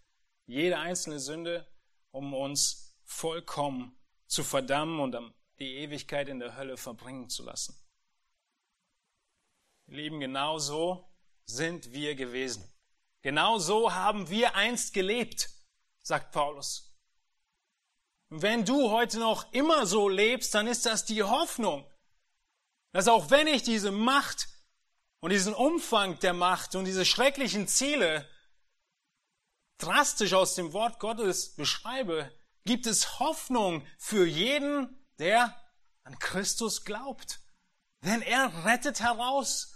jede 0.47 0.79
einzelne 0.79 1.19
Sünde, 1.19 1.71
um 2.09 2.33
uns 2.33 2.95
vollkommen 3.03 3.95
zu 4.25 4.43
verdammen 4.43 4.99
und 4.99 5.15
die 5.59 5.75
Ewigkeit 5.75 6.29
in 6.29 6.39
der 6.39 6.57
Hölle 6.57 6.77
verbringen 6.77 7.29
zu 7.29 7.43
lassen. 7.43 7.79
Lieben, 9.85 10.19
genau 10.19 10.57
so 10.57 11.07
sind 11.45 11.91
wir 11.91 12.15
gewesen. 12.15 12.67
Genau 13.21 13.59
so 13.59 13.93
haben 13.93 14.29
wir 14.29 14.55
einst 14.55 14.93
gelebt, 14.93 15.49
sagt 16.01 16.31
Paulus. 16.31 16.97
Wenn 18.29 18.63
du 18.63 18.91
heute 18.91 19.19
noch 19.19 19.51
immer 19.53 19.85
so 19.85 20.07
lebst, 20.07 20.53
dann 20.53 20.67
ist 20.67 20.85
das 20.85 21.05
die 21.05 21.23
Hoffnung, 21.23 21.89
dass 22.91 23.07
auch 23.07 23.29
wenn 23.29 23.47
ich 23.47 23.63
diese 23.63 23.91
Macht 23.91 24.47
und 25.19 25.31
diesen 25.31 25.53
Umfang 25.53 26.19
der 26.19 26.33
Macht 26.33 26.75
und 26.75 26.85
diese 26.85 27.05
schrecklichen 27.05 27.67
Ziele 27.67 28.29
drastisch 29.79 30.33
aus 30.33 30.55
dem 30.55 30.73
Wort 30.73 30.99
Gottes 30.99 31.55
beschreibe, 31.55 32.31
gibt 32.65 32.85
es 32.85 33.19
Hoffnung 33.19 33.85
für 33.97 34.25
jeden, 34.25 35.03
der 35.17 35.59
an 36.03 36.19
Christus 36.19 36.85
glaubt. 36.85 37.39
Denn 38.03 38.21
er 38.21 38.65
rettet 38.65 39.01
heraus. 39.01 39.68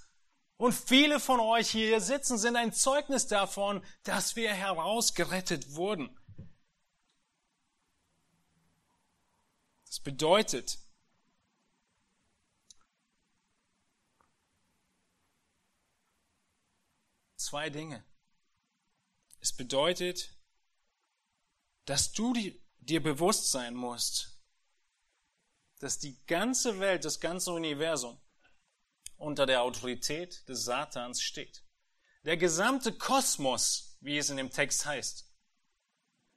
Und 0.63 0.71
viele 0.71 1.19
von 1.19 1.41
euch 1.41 1.71
hier 1.71 1.99
sitzen 1.99 2.37
sind 2.37 2.55
ein 2.55 2.71
Zeugnis 2.71 3.27
davon, 3.27 3.85
dass 4.03 4.37
wir 4.37 4.53
herausgerettet 4.53 5.75
wurden. 5.75 6.17
Das 9.85 9.99
bedeutet, 9.99 10.79
zwei 17.35 17.69
Dinge. 17.69 18.05
Es 19.41 19.51
bedeutet, 19.51 20.33
dass 21.83 22.13
du 22.13 22.33
dir 22.79 23.03
bewusst 23.03 23.51
sein 23.51 23.75
musst, 23.75 24.39
dass 25.79 25.99
die 25.99 26.17
ganze 26.25 26.79
Welt, 26.79 27.03
das 27.03 27.19
ganze 27.19 27.51
Universum 27.51 28.22
unter 29.23 29.45
der 29.45 29.63
Autorität 29.63 30.47
des 30.47 30.65
Satans 30.65 31.21
steht. 31.21 31.63
Der 32.23 32.37
gesamte 32.37 32.93
Kosmos, 32.93 33.97
wie 34.01 34.17
es 34.17 34.29
in 34.29 34.37
dem 34.37 34.51
Text 34.51 34.85
heißt. 34.85 35.25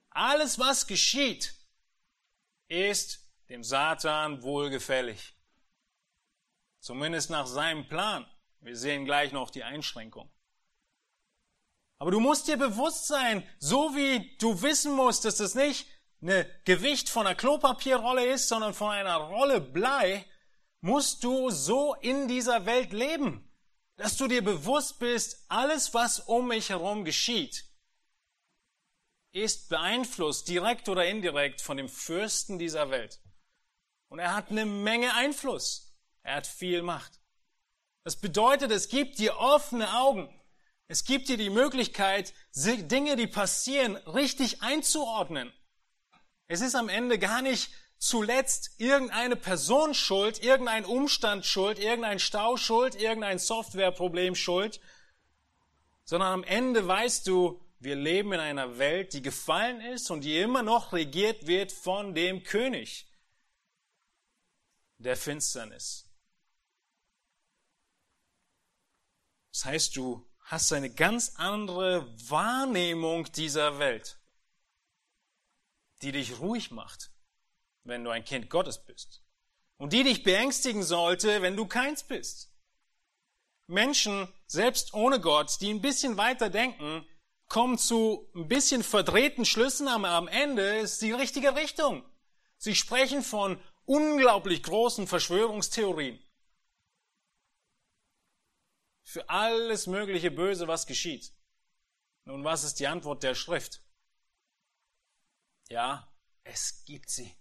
Alles, 0.09 0.57
was 0.57 0.87
geschieht, 0.87 1.53
ist 2.67 3.19
dem 3.49 3.63
Satan 3.63 4.41
wohlgefällig. 4.41 5.35
Zumindest 6.79 7.29
nach 7.29 7.47
seinem 7.47 7.87
Plan. 7.87 8.25
Wir 8.59 8.75
sehen 8.75 9.05
gleich 9.05 9.31
noch 9.31 9.49
die 9.49 9.63
Einschränkung. 9.63 10.31
Aber 11.99 12.11
du 12.11 12.19
musst 12.19 12.47
dir 12.47 12.57
bewusst 12.57 13.07
sein, 13.07 13.47
so 13.59 13.95
wie 13.95 14.37
du 14.37 14.61
wissen 14.61 14.93
musst, 14.93 15.25
dass 15.25 15.37
das 15.37 15.55
nicht 15.55 15.87
eine 16.21 16.45
Gewicht 16.65 17.09
von 17.09 17.25
einer 17.25 17.35
Klopapierrolle 17.35 18.25
ist, 18.25 18.47
sondern 18.47 18.73
von 18.73 18.91
einer 18.91 19.15
Rolle 19.15 19.61
Blei, 19.61 20.25
musst 20.81 21.23
du 21.23 21.49
so 21.49 21.95
in 21.95 22.27
dieser 22.27 22.65
Welt 22.65 22.93
leben, 22.93 23.47
dass 23.95 24.15
du 24.17 24.27
dir 24.27 24.43
bewusst 24.43 24.99
bist, 24.99 25.45
alles, 25.47 25.93
was 25.93 26.19
um 26.19 26.49
mich 26.49 26.69
herum 26.69 27.03
geschieht, 27.03 27.65
ist 29.31 29.69
beeinflusst, 29.69 30.47
direkt 30.47 30.87
oder 30.89 31.05
indirekt, 31.05 31.61
von 31.61 31.77
dem 31.77 31.89
Fürsten 31.89 32.59
dieser 32.59 32.89
Welt. 32.89 33.19
Und 34.09 34.19
er 34.19 34.33
hat 34.33 34.49
eine 34.51 34.65
Menge 34.65 35.13
Einfluss. 35.15 35.95
Er 36.23 36.35
hat 36.35 36.47
viel 36.47 36.81
Macht. 36.81 37.19
Das 38.03 38.15
bedeutet, 38.15 38.71
es 38.71 38.87
gibt 38.87 39.19
dir 39.19 39.37
offene 39.37 39.93
Augen. 39.97 40.33
Es 40.87 41.03
gibt 41.03 41.27
dir 41.27 41.37
die 41.37 41.49
Möglichkeit, 41.49 42.33
Dinge, 42.55 43.17
die 43.17 43.27
passieren, 43.27 43.97
richtig 43.97 44.61
einzuordnen. 44.61 45.51
Es 46.47 46.61
ist 46.61 46.75
am 46.75 46.87
Ende 46.87 47.19
gar 47.19 47.41
nicht 47.41 47.69
zuletzt 47.97 48.79
irgendeine 48.79 49.35
Person 49.35 49.93
schuld, 49.93 50.43
irgendein 50.43 50.85
Umstand 50.85 51.45
schuld, 51.45 51.79
irgendein 51.79 52.19
Stau 52.19 52.57
schuld, 52.57 52.95
irgendein 52.95 53.39
Softwareproblem 53.39 54.35
schuld, 54.35 54.79
sondern 56.03 56.33
am 56.33 56.43
Ende 56.43 56.87
weißt 56.87 57.27
du, 57.27 57.61
wir 57.79 57.95
leben 57.95 58.33
in 58.33 58.39
einer 58.39 58.77
Welt, 58.79 59.13
die 59.13 59.21
gefallen 59.21 59.81
ist 59.81 60.09
und 60.09 60.21
die 60.21 60.39
immer 60.39 60.63
noch 60.63 60.93
regiert 60.93 61.47
wird 61.47 61.71
von 61.71 62.15
dem 62.15 62.43
König 62.43 63.07
der 64.97 65.15
Finsternis. 65.15 66.09
Das 69.51 69.65
heißt, 69.65 69.95
du 69.95 70.27
hast 70.39 70.71
eine 70.71 70.89
ganz 70.89 71.33
andere 71.35 72.07
Wahrnehmung 72.29 73.31
dieser 73.31 73.79
Welt, 73.79 74.19
die 76.01 76.11
dich 76.11 76.39
ruhig 76.39 76.71
macht, 76.71 77.11
wenn 77.87 78.03
du 78.03 78.09
ein 78.09 78.23
Kind 78.23 78.49
Gottes 78.49 78.83
bist. 78.83 79.23
Und 79.77 79.93
die 79.93 80.03
dich 80.03 80.23
beängstigen 80.23 80.83
sollte, 80.83 81.41
wenn 81.41 81.55
du 81.55 81.65
keins 81.65 82.03
bist. 82.03 82.51
Menschen, 83.67 84.31
selbst 84.47 84.93
ohne 84.93 85.19
Gott, 85.19 85.59
die 85.61 85.73
ein 85.73 85.81
bisschen 85.81 86.17
weiter 86.17 86.49
denken, 86.49 87.07
kommen 87.47 87.77
zu 87.77 88.29
ein 88.35 88.47
bisschen 88.47 88.83
verdrehten 88.83 89.45
Schlüssen, 89.45 89.87
aber 89.87 90.09
am 90.09 90.27
Ende 90.27 90.79
ist 90.79 91.01
die 91.01 91.11
richtige 91.11 91.55
Richtung. 91.55 92.03
Sie 92.57 92.75
sprechen 92.75 93.23
von 93.23 93.61
unglaublich 93.85 94.63
großen 94.63 95.07
Verschwörungstheorien 95.07 96.19
für 99.07 99.29
alles 99.29 99.87
mögliche 99.87 100.31
Böse, 100.31 100.67
was 100.67 100.85
geschieht. 100.85 101.33
Nun, 102.25 102.43
was 102.43 102.65
ist 102.65 102.81
die 102.81 102.87
Antwort 102.87 103.23
der 103.23 103.35
Schrift? 103.35 103.81
Ja, 105.69 106.13
es 106.43 106.83
gibt 106.83 107.09
sie. 107.09 107.33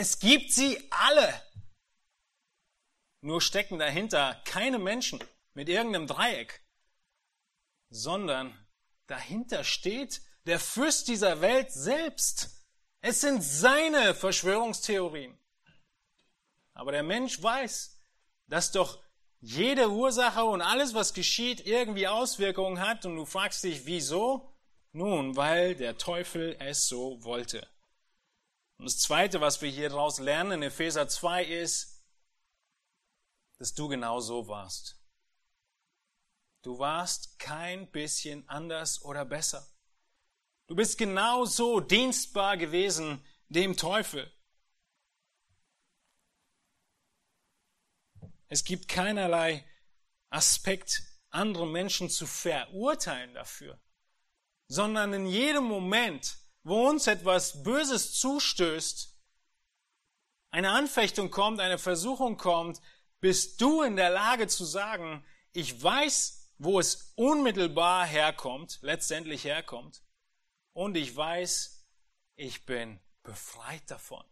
Es 0.00 0.20
gibt 0.20 0.52
sie 0.52 0.78
alle. 0.92 1.42
Nur 3.20 3.42
stecken 3.42 3.80
dahinter 3.80 4.40
keine 4.44 4.78
Menschen 4.78 5.18
mit 5.54 5.68
irgendeinem 5.68 6.06
Dreieck, 6.06 6.62
sondern 7.90 8.56
dahinter 9.08 9.64
steht 9.64 10.22
der 10.46 10.60
Fürst 10.60 11.08
dieser 11.08 11.40
Welt 11.40 11.72
selbst. 11.72 12.64
Es 13.00 13.22
sind 13.22 13.42
seine 13.42 14.14
Verschwörungstheorien. 14.14 15.36
Aber 16.74 16.92
der 16.92 17.02
Mensch 17.02 17.42
weiß, 17.42 17.98
dass 18.46 18.70
doch 18.70 19.02
jede 19.40 19.90
Ursache 19.90 20.44
und 20.44 20.62
alles, 20.62 20.94
was 20.94 21.12
geschieht, 21.12 21.66
irgendwie 21.66 22.06
Auswirkungen 22.06 22.78
hat 22.78 23.04
und 23.04 23.16
du 23.16 23.24
fragst 23.24 23.64
dich, 23.64 23.84
wieso? 23.84 24.54
Nun, 24.92 25.34
weil 25.34 25.74
der 25.74 25.98
Teufel 25.98 26.54
es 26.60 26.86
so 26.86 27.24
wollte. 27.24 27.66
Und 28.78 28.84
das 28.86 28.98
Zweite, 28.98 29.40
was 29.40 29.60
wir 29.60 29.70
hier 29.70 29.88
daraus 29.88 30.18
lernen 30.18 30.52
in 30.52 30.62
Epheser 30.62 31.08
2 31.08 31.44
ist, 31.44 32.04
dass 33.58 33.74
du 33.74 33.88
genau 33.88 34.20
so 34.20 34.46
warst. 34.46 34.96
Du 36.62 36.78
warst 36.78 37.38
kein 37.38 37.90
bisschen 37.90 38.48
anders 38.48 39.02
oder 39.02 39.24
besser. 39.24 39.68
Du 40.68 40.76
bist 40.76 40.98
genauso 40.98 41.80
dienstbar 41.80 42.56
gewesen 42.56 43.24
dem 43.48 43.76
Teufel. 43.76 44.32
Es 48.48 48.64
gibt 48.64 48.88
keinerlei 48.88 49.64
Aspekt, 50.30 51.02
andere 51.30 51.66
Menschen 51.66 52.10
zu 52.10 52.26
verurteilen 52.26 53.34
dafür, 53.34 53.80
sondern 54.66 55.12
in 55.12 55.26
jedem 55.26 55.64
Moment, 55.64 56.38
wo 56.68 56.88
uns 56.88 57.06
etwas 57.06 57.62
Böses 57.62 58.12
zustößt, 58.20 59.14
eine 60.50 60.70
Anfechtung 60.70 61.30
kommt, 61.30 61.60
eine 61.60 61.78
Versuchung 61.78 62.36
kommt, 62.36 62.80
bist 63.20 63.60
du 63.60 63.82
in 63.82 63.96
der 63.96 64.10
Lage 64.10 64.46
zu 64.48 64.64
sagen, 64.64 65.24
ich 65.52 65.82
weiß, 65.82 66.52
wo 66.58 66.78
es 66.78 67.12
unmittelbar 67.16 68.06
herkommt, 68.06 68.78
letztendlich 68.82 69.44
herkommt. 69.44 70.02
Und 70.72 70.96
ich 70.96 71.14
weiß, 71.16 71.86
ich 72.36 72.66
bin 72.66 73.00
befreit 73.22 73.90
davon. 73.90 74.24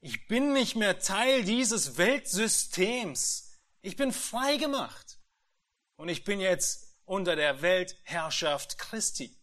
Ich 0.00 0.26
bin 0.26 0.52
nicht 0.52 0.76
mehr 0.76 0.98
Teil 0.98 1.44
dieses 1.44 1.96
Weltsystems. 1.96 3.58
Ich 3.82 3.96
bin 3.96 4.12
frei 4.12 4.56
gemacht. 4.56 5.18
Und 5.96 6.08
ich 6.08 6.24
bin 6.24 6.40
jetzt 6.40 6.96
unter 7.04 7.36
der 7.36 7.62
Weltherrschaft 7.62 8.78
Christi. 8.78 9.39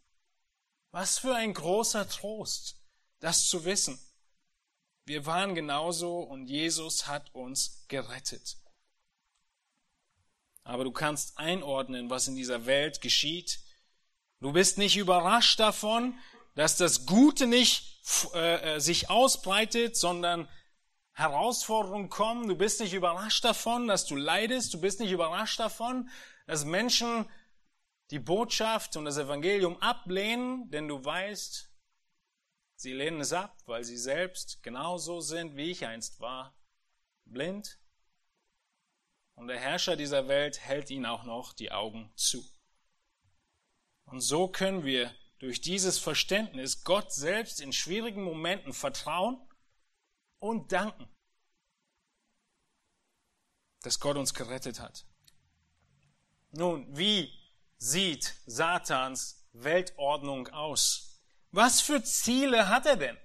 Was 0.92 1.20
für 1.20 1.36
ein 1.36 1.54
großer 1.54 2.08
Trost, 2.08 2.78
das 3.20 3.48
zu 3.48 3.66
wissen. 3.66 4.00
Wir 5.06 5.26
waren 5.26 5.56
genauso 5.56 6.20
und 6.20 6.48
Jesus 6.48 7.08
hat 7.08 7.34
uns 7.34 7.86
gerettet. 7.88 8.58
Aber 10.64 10.84
du 10.84 10.92
kannst 10.92 11.38
einordnen, 11.38 12.10
was 12.10 12.28
in 12.28 12.36
dieser 12.36 12.66
Welt 12.66 13.00
geschieht. 13.02 13.60
Du 14.42 14.52
bist 14.52 14.78
nicht 14.78 14.98
überrascht 14.98 15.60
davon, 15.60 16.18
dass 16.56 16.76
das 16.76 17.06
Gute 17.06 17.48
nicht 17.48 18.02
äh, 18.34 18.76
äh, 18.76 18.80
sich 18.80 19.10
ausbreitet, 19.10 19.96
sondern 19.96 20.50
Herausforderungen 21.14 22.10
kommen. 22.10 22.48
Du 22.48 22.56
bist 22.56 22.80
nicht 22.80 22.94
überrascht 22.94 23.44
davon, 23.44 23.88
dass 23.88 24.06
du 24.06 24.16
leidest. 24.16 24.74
Du 24.74 24.82
bist 24.82 25.00
nicht 25.00 25.12
überrascht 25.12 25.60
davon, 25.60 26.10
dass 26.46 26.66
Menschen 26.66 27.30
die 28.12 28.20
Botschaft 28.20 28.95
und 28.95 29.05
das 29.05 29.18
Evangelium 29.18 29.82
ablehnen, 29.82 30.70
denn 30.70 30.88
du 30.88 31.03
weißt, 31.03 31.70
sie 32.76 32.93
lehnen 32.93 33.20
es 33.20 33.34
ab, 33.34 33.58
weil 33.66 33.84
sie 33.84 33.97
selbst 33.97 34.64
genauso 34.64 35.20
sind, 35.20 35.55
wie 35.55 35.72
ich 35.72 35.86
einst 35.86 36.20
war, 36.20 36.55
blind. 37.26 37.80
Und 39.36 39.47
der 39.47 39.60
Herrscher 39.60 39.95
dieser 39.95 40.28
Welt 40.28 40.60
hält 40.60 40.89
ihnen 40.89 41.05
auch 41.05 41.24
noch 41.24 41.53
die 41.53 41.72
Augen 41.72 42.12
zu. 42.16 42.43
Und 44.05 44.22
so 44.22 44.47
können 44.47 44.86
wir 44.86 45.14
durch 45.39 45.62
dieses 45.62 45.99
Verständnis 45.99 46.84
Gott 46.84 47.12
selbst 47.12 47.62
in 47.62 47.74
schwierigen 47.74 48.24
Momenten 48.24 48.74
vertrauen 48.74 49.39
und 50.39 50.72
danken, 50.72 51.08
dass 53.82 53.99
Gott 53.99 54.18
uns 54.18 54.34
gerettet 54.34 54.80
hat. 54.80 55.05
Nun, 56.51 56.97
wie 56.97 57.37
sieht 57.78 58.36
Satans 58.46 59.48
Weltordnung 59.54 60.48
aus? 60.50 61.22
Was 61.52 61.82
für 61.82 62.04
Ziele 62.04 62.70
hat 62.70 62.86
er 62.86 62.98
denn? 62.98 63.18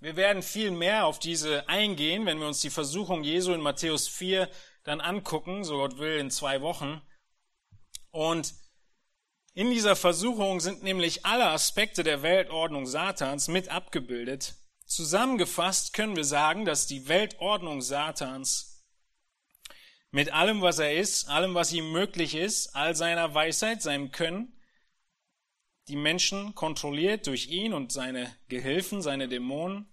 Wir 0.00 0.16
werden 0.16 0.42
viel 0.42 0.70
mehr 0.70 1.06
auf 1.06 1.18
diese 1.18 1.68
eingehen, 1.68 2.24
wenn 2.26 2.38
wir 2.38 2.46
uns 2.46 2.60
die 2.60 2.70
Versuchung 2.70 3.24
Jesu 3.24 3.52
in 3.52 3.60
Matthäus 3.60 4.06
4 4.06 4.48
dann 4.84 5.00
angucken, 5.00 5.64
so 5.64 5.76
Gott 5.78 5.98
will, 5.98 6.18
in 6.18 6.30
zwei 6.30 6.62
Wochen. 6.62 7.02
Und 8.10 8.54
in 9.54 9.70
dieser 9.70 9.96
Versuchung 9.96 10.60
sind 10.60 10.84
nämlich 10.84 11.26
alle 11.26 11.46
Aspekte 11.48 12.04
der 12.04 12.22
Weltordnung 12.22 12.86
Satans 12.86 13.48
mit 13.48 13.70
abgebildet. 13.70 14.54
Zusammengefasst 14.86 15.92
können 15.94 16.14
wir 16.14 16.24
sagen, 16.24 16.64
dass 16.64 16.86
die 16.86 17.08
Weltordnung 17.08 17.82
Satans 17.82 18.67
mit 20.10 20.32
allem, 20.32 20.62
was 20.62 20.78
er 20.78 20.94
ist, 20.96 21.28
allem, 21.28 21.54
was 21.54 21.72
ihm 21.72 21.92
möglich 21.92 22.34
ist, 22.34 22.74
all 22.74 22.96
seiner 22.96 23.34
Weisheit, 23.34 23.82
seinem 23.82 24.10
Können, 24.10 24.54
die 25.88 25.96
Menschen 25.96 26.54
kontrolliert 26.54 27.26
durch 27.26 27.48
ihn 27.48 27.72
und 27.72 27.92
seine 27.92 28.34
Gehilfen, 28.48 29.02
seine 29.02 29.28
Dämonen. 29.28 29.90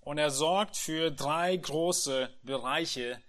Und 0.00 0.18
er 0.18 0.30
sorgt 0.30 0.76
für 0.76 1.10
drei 1.10 1.56
große 1.56 2.30
Bereiche 2.42 3.22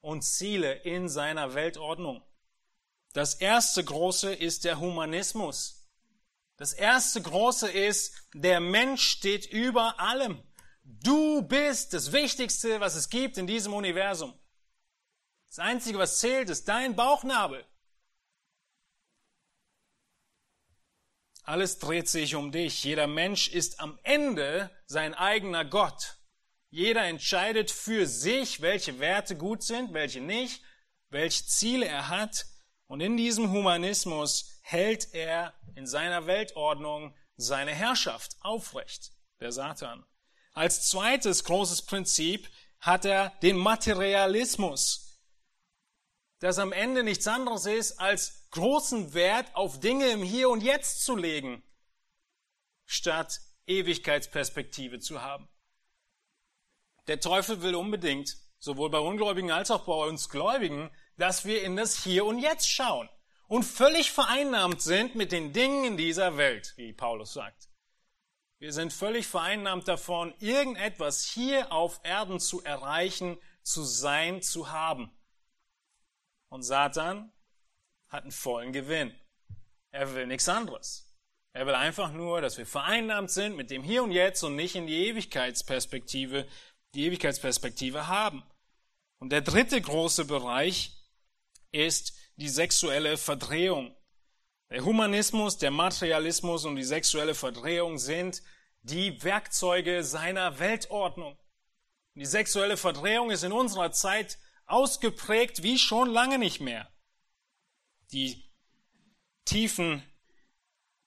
und 0.00 0.22
Ziele 0.22 0.74
in 0.82 1.08
seiner 1.08 1.54
Weltordnung. 1.54 2.22
Das 3.14 3.34
erste 3.34 3.84
große 3.84 4.34
ist 4.34 4.64
der 4.64 4.80
Humanismus. 4.80 5.88
Das 6.56 6.72
erste 6.72 7.22
große 7.22 7.70
ist, 7.70 8.14
der 8.34 8.60
Mensch 8.60 9.02
steht 9.02 9.46
über 9.46 9.98
allem. 9.98 10.42
Du 10.84 11.42
bist 11.42 11.94
das 11.94 12.12
Wichtigste, 12.12 12.78
was 12.78 12.94
es 12.94 13.08
gibt 13.08 13.38
in 13.38 13.46
diesem 13.46 13.72
Universum. 13.72 14.38
Das 15.48 15.58
Einzige, 15.58 15.98
was 15.98 16.18
zählt, 16.18 16.50
ist 16.50 16.68
dein 16.68 16.94
Bauchnabel. 16.94 17.64
Alles 21.42 21.78
dreht 21.78 22.08
sich 22.08 22.34
um 22.34 22.52
dich. 22.52 22.84
Jeder 22.84 23.06
Mensch 23.06 23.48
ist 23.48 23.80
am 23.80 23.98
Ende 24.02 24.70
sein 24.86 25.14
eigener 25.14 25.64
Gott. 25.64 26.18
Jeder 26.70 27.04
entscheidet 27.04 27.70
für 27.70 28.06
sich, 28.06 28.60
welche 28.60 28.98
Werte 28.98 29.36
gut 29.36 29.62
sind, 29.62 29.94
welche 29.94 30.20
nicht, 30.20 30.62
welche 31.08 31.46
Ziele 31.46 31.86
er 31.86 32.08
hat 32.08 32.46
und 32.86 33.00
in 33.00 33.16
diesem 33.16 33.50
Humanismus 33.50 34.58
hält 34.62 35.14
er 35.14 35.54
in 35.74 35.86
seiner 35.86 36.26
Weltordnung 36.26 37.14
seine 37.36 37.72
Herrschaft 37.72 38.36
aufrecht, 38.40 39.12
der 39.40 39.52
Satan. 39.52 40.04
Als 40.54 40.88
zweites 40.88 41.42
großes 41.42 41.82
Prinzip 41.82 42.48
hat 42.78 43.04
er 43.04 43.30
den 43.42 43.56
Materialismus, 43.56 45.20
das 46.38 46.58
am 46.58 46.72
Ende 46.72 47.02
nichts 47.02 47.26
anderes 47.26 47.66
ist, 47.66 47.98
als 47.98 48.48
großen 48.50 49.14
Wert 49.14 49.54
auf 49.56 49.80
Dinge 49.80 50.08
im 50.10 50.22
Hier 50.22 50.48
und 50.48 50.62
Jetzt 50.62 51.04
zu 51.04 51.16
legen, 51.16 51.64
statt 52.86 53.40
Ewigkeitsperspektive 53.66 55.00
zu 55.00 55.22
haben. 55.22 55.48
Der 57.08 57.20
Teufel 57.20 57.62
will 57.62 57.74
unbedingt, 57.74 58.36
sowohl 58.60 58.90
bei 58.90 58.98
Ungläubigen 58.98 59.50
als 59.50 59.72
auch 59.72 59.84
bei 59.84 60.06
uns 60.06 60.28
Gläubigen, 60.28 60.90
dass 61.16 61.44
wir 61.44 61.62
in 61.62 61.76
das 61.76 62.04
Hier 62.04 62.24
und 62.24 62.38
Jetzt 62.38 62.70
schauen 62.70 63.08
und 63.48 63.64
völlig 63.64 64.12
vereinnahmt 64.12 64.80
sind 64.80 65.16
mit 65.16 65.32
den 65.32 65.52
Dingen 65.52 65.84
in 65.84 65.96
dieser 65.96 66.36
Welt, 66.36 66.74
wie 66.76 66.92
Paulus 66.92 67.32
sagt. 67.32 67.68
Wir 68.64 68.72
sind 68.72 68.94
völlig 68.94 69.26
vereinnahmt 69.26 69.88
davon, 69.88 70.32
irgendetwas 70.40 71.22
hier 71.26 71.70
auf 71.70 72.00
Erden 72.02 72.40
zu 72.40 72.64
erreichen, 72.64 73.36
zu 73.62 73.82
sein, 73.82 74.40
zu 74.40 74.70
haben. 74.70 75.14
Und 76.48 76.62
Satan 76.62 77.30
hat 78.08 78.22
einen 78.22 78.32
vollen 78.32 78.72
Gewinn. 78.72 79.14
Er 79.90 80.14
will 80.14 80.26
nichts 80.26 80.48
anderes. 80.48 81.14
Er 81.52 81.66
will 81.66 81.74
einfach 81.74 82.10
nur, 82.12 82.40
dass 82.40 82.56
wir 82.56 82.64
vereinnahmt 82.64 83.30
sind 83.30 83.54
mit 83.54 83.70
dem 83.70 83.82
Hier 83.82 84.02
und 84.02 84.12
Jetzt 84.12 84.42
und 84.42 84.56
nicht 84.56 84.76
in 84.76 84.86
die 84.86 85.08
Ewigkeitsperspektive, 85.08 86.48
die 86.94 87.04
Ewigkeitsperspektive 87.04 88.06
haben. 88.06 88.42
Und 89.18 89.28
der 89.28 89.42
dritte 89.42 89.78
große 89.78 90.24
Bereich 90.24 90.96
ist 91.70 92.16
die 92.36 92.48
sexuelle 92.48 93.18
Verdrehung. 93.18 93.94
Der 94.74 94.84
Humanismus, 94.84 95.56
der 95.56 95.70
Materialismus 95.70 96.64
und 96.64 96.74
die 96.74 96.82
sexuelle 96.82 97.36
Verdrehung 97.36 97.96
sind 97.96 98.42
die 98.82 99.22
Werkzeuge 99.22 100.02
seiner 100.02 100.58
Weltordnung. 100.58 101.38
Die 102.16 102.26
sexuelle 102.26 102.76
Verdrehung 102.76 103.30
ist 103.30 103.44
in 103.44 103.52
unserer 103.52 103.92
Zeit 103.92 104.36
ausgeprägt 104.66 105.62
wie 105.62 105.78
schon 105.78 106.10
lange 106.10 106.40
nicht 106.40 106.58
mehr. 106.58 106.92
Die 108.10 108.50
Tiefen 109.44 110.02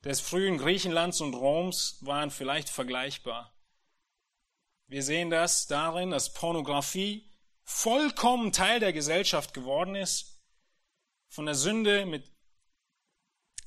des 0.01 0.21
frühen 0.21 0.57
Griechenlands 0.57 1.19
und 1.19 1.33
Roms 1.33 1.97
waren 2.05 2.31
vielleicht 2.31 2.69
vergleichbar. 2.69 3.53
Wir 4.87 5.03
sehen 5.03 5.29
das 5.29 5.67
darin, 5.67 6.11
dass 6.11 6.31
Pornografie 6.31 7.29
vollkommen 7.65 8.53
Teil 8.53 8.79
der 8.79 8.93
Gesellschaft 8.93 9.53
geworden 9.53 9.95
ist 9.95 10.41
von 11.27 11.45
der 11.45 11.55
Sünde 11.55 12.05
mit 12.05 12.36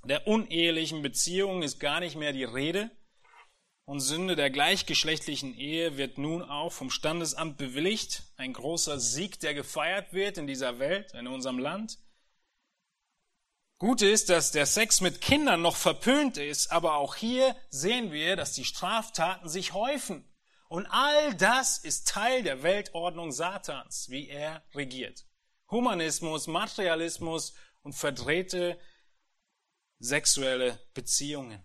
der 0.04 0.26
unehelichen 0.26 1.02
Beziehung 1.02 1.62
ist 1.62 1.78
gar 1.78 2.00
nicht 2.00 2.16
mehr 2.16 2.32
die 2.32 2.44
Rede. 2.44 2.90
Und 3.84 4.00
Sünde 4.00 4.36
der 4.36 4.50
gleichgeschlechtlichen 4.50 5.56
Ehe 5.56 5.96
wird 5.96 6.16
nun 6.16 6.42
auch 6.42 6.70
vom 6.70 6.90
Standesamt 6.90 7.58
bewilligt. 7.58 8.22
Ein 8.36 8.52
großer 8.52 9.00
Sieg, 9.00 9.40
der 9.40 9.52
gefeiert 9.52 10.12
wird 10.12 10.38
in 10.38 10.46
dieser 10.46 10.78
Welt, 10.78 11.12
in 11.14 11.26
unserem 11.26 11.58
Land. 11.58 11.98
Gut 13.78 14.02
ist, 14.02 14.28
dass 14.28 14.52
der 14.52 14.66
Sex 14.66 15.00
mit 15.00 15.20
Kindern 15.20 15.62
noch 15.62 15.74
verpönt 15.74 16.36
ist, 16.36 16.70
aber 16.70 16.96
auch 16.96 17.16
hier 17.16 17.56
sehen 17.70 18.12
wir, 18.12 18.36
dass 18.36 18.52
die 18.52 18.66
Straftaten 18.66 19.48
sich 19.48 19.72
häufen. 19.72 20.24
Und 20.68 20.86
all 20.86 21.34
das 21.34 21.78
ist 21.78 22.06
Teil 22.06 22.42
der 22.42 22.62
Weltordnung 22.62 23.32
Satans, 23.32 24.08
wie 24.10 24.28
er 24.28 24.62
regiert. 24.74 25.24
Humanismus, 25.70 26.46
Materialismus 26.46 27.54
und 27.82 27.94
verdrehte 27.94 28.78
sexuelle 30.00 30.80
Beziehungen. 30.94 31.64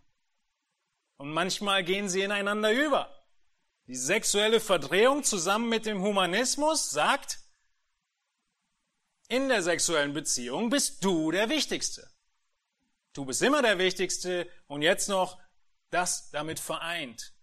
Und 1.18 1.32
manchmal 1.32 1.84
gehen 1.84 2.10
sie 2.10 2.22
ineinander 2.22 2.72
über. 2.72 3.12
Die 3.88 3.96
sexuelle 3.96 4.60
Verdrehung 4.60 5.24
zusammen 5.24 5.70
mit 5.70 5.86
dem 5.86 6.02
Humanismus 6.02 6.90
sagt, 6.90 7.40
in 9.28 9.50
der 9.50 9.64
sexuellen 9.64 10.14
Beziehung 10.14 10.70
bist 10.70 11.04
du 11.04 11.32
der 11.32 11.50
Wichtigste. 11.50 12.08
Du 13.14 13.26
bist 13.26 13.42
immer 13.42 13.62
der 13.62 13.80
Wichtigste 13.80 14.50
und 14.68 14.82
jetzt 14.82 15.08
noch 15.08 15.40
das 15.90 16.30
damit 16.32 16.60
vereint. 16.60 17.34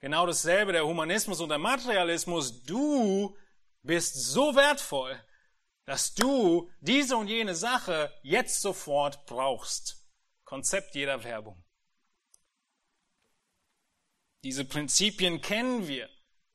Genau 0.00 0.26
dasselbe 0.26 0.72
der 0.72 0.86
Humanismus 0.86 1.40
und 1.40 1.48
der 1.48 1.58
Materialismus. 1.58 2.62
Du 2.64 3.36
bist 3.82 4.14
so 4.16 4.54
wertvoll, 4.54 5.18
dass 5.86 6.14
du 6.14 6.70
diese 6.80 7.16
und 7.16 7.28
jene 7.28 7.54
Sache 7.54 8.12
jetzt 8.22 8.60
sofort 8.62 9.26
brauchst. 9.26 10.06
Konzept 10.44 10.94
jeder 10.94 11.22
Werbung. 11.24 11.62
Diese 14.42 14.64
Prinzipien 14.64 15.40
kennen 15.40 15.88
wir. 15.88 16.08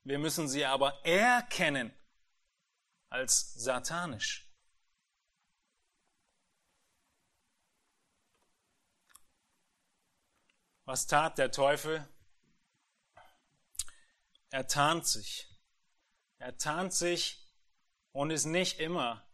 Wir 0.03 0.19
müssen 0.19 0.47
sie 0.47 0.65
aber 0.65 1.03
erkennen 1.05 1.93
als 3.09 3.53
satanisch. 3.53 4.47
Was 10.85 11.05
tat 11.05 11.37
der 11.37 11.51
Teufel? 11.51 12.07
Er 14.49 14.67
tarnt 14.67 15.05
sich. 15.05 15.47
Er 16.39 16.57
tarnt 16.57 16.93
sich 16.93 17.48
und 18.11 18.31
ist 18.31 18.45
nicht 18.45 18.79
immer 18.79 19.25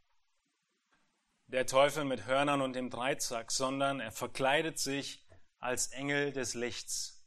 der 1.47 1.67
Teufel 1.67 2.05
mit 2.05 2.25
Hörnern 2.25 2.61
und 2.61 2.73
dem 2.73 2.89
Dreizack, 2.89 3.51
sondern 3.51 3.99
er 3.99 4.11
verkleidet 4.11 4.79
sich 4.79 5.25
als 5.59 5.87
Engel 5.87 6.31
des 6.31 6.53
Lichts. 6.53 7.23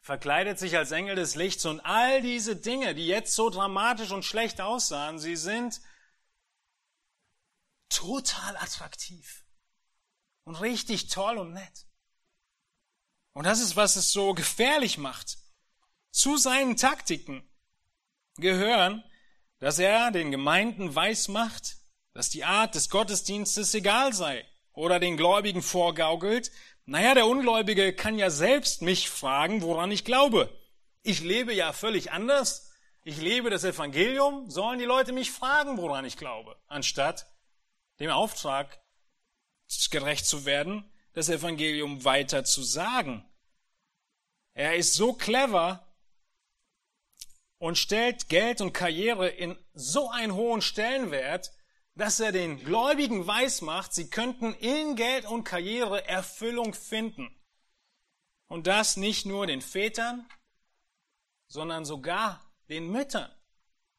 Verkleidet 0.00 0.58
sich 0.58 0.76
als 0.76 0.92
Engel 0.92 1.16
des 1.16 1.34
Lichts 1.34 1.66
und 1.66 1.80
all 1.80 2.22
diese 2.22 2.56
Dinge, 2.56 2.94
die 2.94 3.06
jetzt 3.06 3.34
so 3.34 3.50
dramatisch 3.50 4.10
und 4.10 4.24
schlecht 4.24 4.60
aussahen, 4.60 5.18
sie 5.18 5.36
sind 5.36 5.80
total 7.88 8.56
attraktiv 8.56 9.44
und 10.44 10.56
richtig 10.56 11.08
toll 11.08 11.38
und 11.38 11.52
nett. 11.52 11.86
Und 13.32 13.44
das 13.44 13.60
ist, 13.60 13.76
was 13.76 13.96
es 13.96 14.10
so 14.10 14.34
gefährlich 14.34 14.98
macht. 14.98 15.38
Zu 16.10 16.36
seinen 16.36 16.76
Taktiken 16.76 17.48
gehören, 18.36 19.04
dass 19.58 19.78
er 19.78 20.10
den 20.10 20.30
Gemeinden 20.30 20.94
weismacht, 20.94 21.76
dass 22.12 22.30
die 22.30 22.44
Art 22.44 22.74
des 22.74 22.90
Gottesdienstes 22.90 23.74
egal 23.74 24.12
sei 24.12 24.46
oder 24.72 25.00
den 25.00 25.16
Gläubigen 25.16 25.62
vorgaukelt, 25.62 26.50
naja, 26.90 27.14
der 27.14 27.26
Ungläubige 27.26 27.92
kann 27.92 28.18
ja 28.18 28.30
selbst 28.30 28.80
mich 28.80 29.10
fragen, 29.10 29.60
woran 29.60 29.90
ich 29.90 30.06
glaube. 30.06 30.50
Ich 31.02 31.20
lebe 31.20 31.52
ja 31.52 31.74
völlig 31.74 32.12
anders. 32.12 32.72
Ich 33.04 33.18
lebe 33.18 33.50
das 33.50 33.64
Evangelium. 33.64 34.50
Sollen 34.50 34.78
die 34.78 34.86
Leute 34.86 35.12
mich 35.12 35.30
fragen, 35.30 35.76
woran 35.76 36.06
ich 36.06 36.16
glaube, 36.16 36.56
anstatt 36.66 37.26
dem 38.00 38.10
Auftrag 38.10 38.80
gerecht 39.90 40.24
zu 40.24 40.46
werden, 40.46 40.90
das 41.12 41.28
Evangelium 41.28 42.04
weiter 42.04 42.44
zu 42.44 42.62
sagen. 42.62 43.28
Er 44.54 44.76
ist 44.76 44.94
so 44.94 45.12
clever 45.12 45.87
und 47.58 47.76
stellt 47.76 48.28
Geld 48.28 48.60
und 48.60 48.72
Karriere 48.72 49.28
in 49.28 49.58
so 49.74 50.10
einen 50.10 50.34
hohen 50.34 50.62
Stellenwert, 50.62 51.52
dass 51.94 52.20
er 52.20 52.30
den 52.30 52.62
Gläubigen 52.62 53.26
weismacht, 53.26 53.92
sie 53.92 54.08
könnten 54.08 54.54
in 54.54 54.94
Geld 54.94 55.26
und 55.26 55.44
Karriere 55.44 56.06
Erfüllung 56.06 56.72
finden. 56.72 57.34
Und 58.46 58.66
das 58.66 58.96
nicht 58.96 59.26
nur 59.26 59.46
den 59.46 59.60
Vätern, 59.60 60.28
sondern 61.48 61.84
sogar 61.84 62.40
den 62.68 62.90
Müttern 62.90 63.30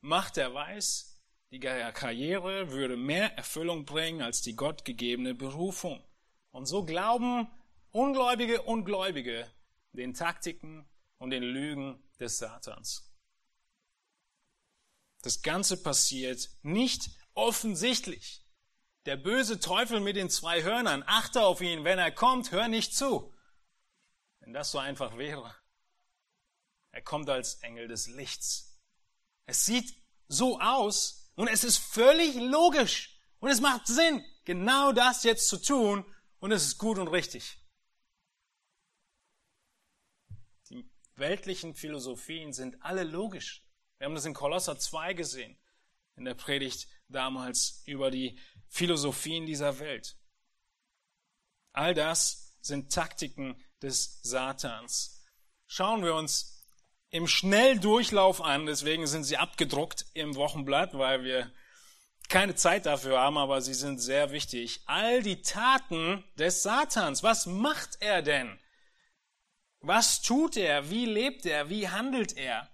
macht 0.02 0.38
er 0.38 0.54
weiß, 0.54 1.22
die 1.52 1.60
Karriere 1.60 2.72
würde 2.72 2.96
mehr 2.96 3.36
Erfüllung 3.36 3.84
bringen 3.86 4.22
als 4.22 4.42
die 4.42 4.56
gottgegebene 4.56 5.36
Berufung. 5.36 6.04
Und 6.52 6.68
so 6.68 6.86
glauben 6.86 7.48
Ungläubige 7.92 8.62
und 8.62 8.86
Gläubige 8.86 9.48
den 9.94 10.14
Taktiken 10.14 10.88
und 11.18 11.32
den 11.32 11.44
Lügen 11.44 12.02
des 12.20 12.38
Satans. 12.38 13.09
Das 15.22 15.42
Ganze 15.42 15.82
passiert 15.82 16.50
nicht 16.62 17.10
offensichtlich. 17.34 18.46
Der 19.06 19.18
böse 19.18 19.60
Teufel 19.60 20.00
mit 20.00 20.16
den 20.16 20.30
zwei 20.30 20.64
Hörnern, 20.64 21.04
achte 21.06 21.44
auf 21.44 21.62
ihn, 21.62 21.84
wenn 21.84 22.00
er 22.00 22.12
kommt, 22.12 22.52
hör 22.52 22.68
nicht 22.68 22.96
zu. 22.96 23.34
Wenn 24.40 24.54
das 24.54 24.72
so 24.72 24.78
einfach 24.78 25.18
wäre. 25.18 25.56
Er 26.92 27.02
kommt 27.02 27.30
als 27.30 27.56
Engel 27.56 27.88
des 27.88 28.08
Lichts. 28.08 28.80
Es 29.46 29.66
sieht 29.66 29.96
so 30.28 30.60
aus 30.60 31.32
und 31.36 31.48
es 31.48 31.64
ist 31.64 31.78
völlig 31.78 32.36
logisch 32.36 33.20
und 33.40 33.50
es 33.50 33.62
macht 33.62 33.88
Sinn, 33.88 34.24
genau 34.46 34.92
das 34.92 35.24
jetzt 35.24 35.48
zu 35.48 35.58
tun 35.62 36.06
und 36.40 36.52
es 36.52 36.66
ist 36.66 36.78
gut 36.78 36.98
und 36.98 37.08
richtig. 37.08 37.60
weltlichen 41.20 41.76
Philosophien 41.76 42.54
sind 42.54 42.82
alle 42.82 43.04
logisch. 43.04 43.64
Wir 44.00 44.06
haben 44.06 44.16
das 44.16 44.26
in 44.26 44.34
Kolosser 44.34 44.80
2 44.80 45.14
gesehen, 45.14 45.58
in 46.16 46.24
der 46.24 46.34
Predigt 46.34 46.88
damals 47.10 47.84
über 47.86 48.10
die 48.10 48.40
Philosophien 48.70 49.46
dieser 49.46 49.80
Welt. 49.80 50.16
All 51.74 51.94
das 51.94 52.58
sind 52.62 52.94
Taktiken 52.94 53.62
des 53.82 54.22
Satans. 54.24 55.26
Schauen 55.68 56.04
wir 56.04 56.16
uns 56.16 56.66
im 57.10 57.28
Schnelldurchlauf 57.28 58.42
an, 58.42 58.66
deswegen 58.66 59.06
sind 59.06 59.26
sie 59.26 59.36
abgedruckt 59.36 60.06
im 60.14 60.36
Wochenblatt, 60.36 60.98
weil 60.98 61.26
wir 61.26 61.52
keine 62.30 62.56
Zeit 62.56 62.86
dafür 62.86 63.20
haben, 63.20 63.38
aber 63.38 63.62
sie 63.62 63.74
sind 63.74 64.00
sehr 64.00 64.32
wichtig. 64.32 64.82
All 64.86 65.22
die 65.24 65.42
Taten 65.42 66.24
des 66.38 66.64
Satans, 66.64 67.22
was 67.22 67.48
macht 67.48 67.98
er 68.02 68.22
denn? 68.22 68.60
Was 69.82 70.22
tut 70.22 70.56
er? 70.56 70.90
Wie 70.90 71.06
lebt 71.06 71.46
er? 71.46 71.70
Wie 71.70 71.90
handelt 71.90 72.38
er? 72.38 72.70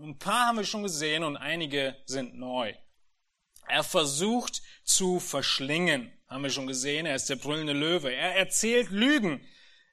Ein 0.00 0.16
paar 0.16 0.46
haben 0.46 0.58
wir 0.58 0.64
schon 0.64 0.84
gesehen 0.84 1.24
und 1.24 1.36
einige 1.36 1.96
sind 2.06 2.38
neu. 2.38 2.72
Er 3.66 3.82
versucht 3.82 4.62
zu 4.84 5.18
verschlingen, 5.18 6.12
haben 6.28 6.44
wir 6.44 6.50
schon 6.50 6.68
gesehen. 6.68 7.04
Er 7.04 7.16
ist 7.16 7.28
der 7.28 7.34
brüllende 7.34 7.72
Löwe. 7.72 8.12
Er 8.12 8.36
erzählt 8.36 8.90
Lügen. 8.90 9.44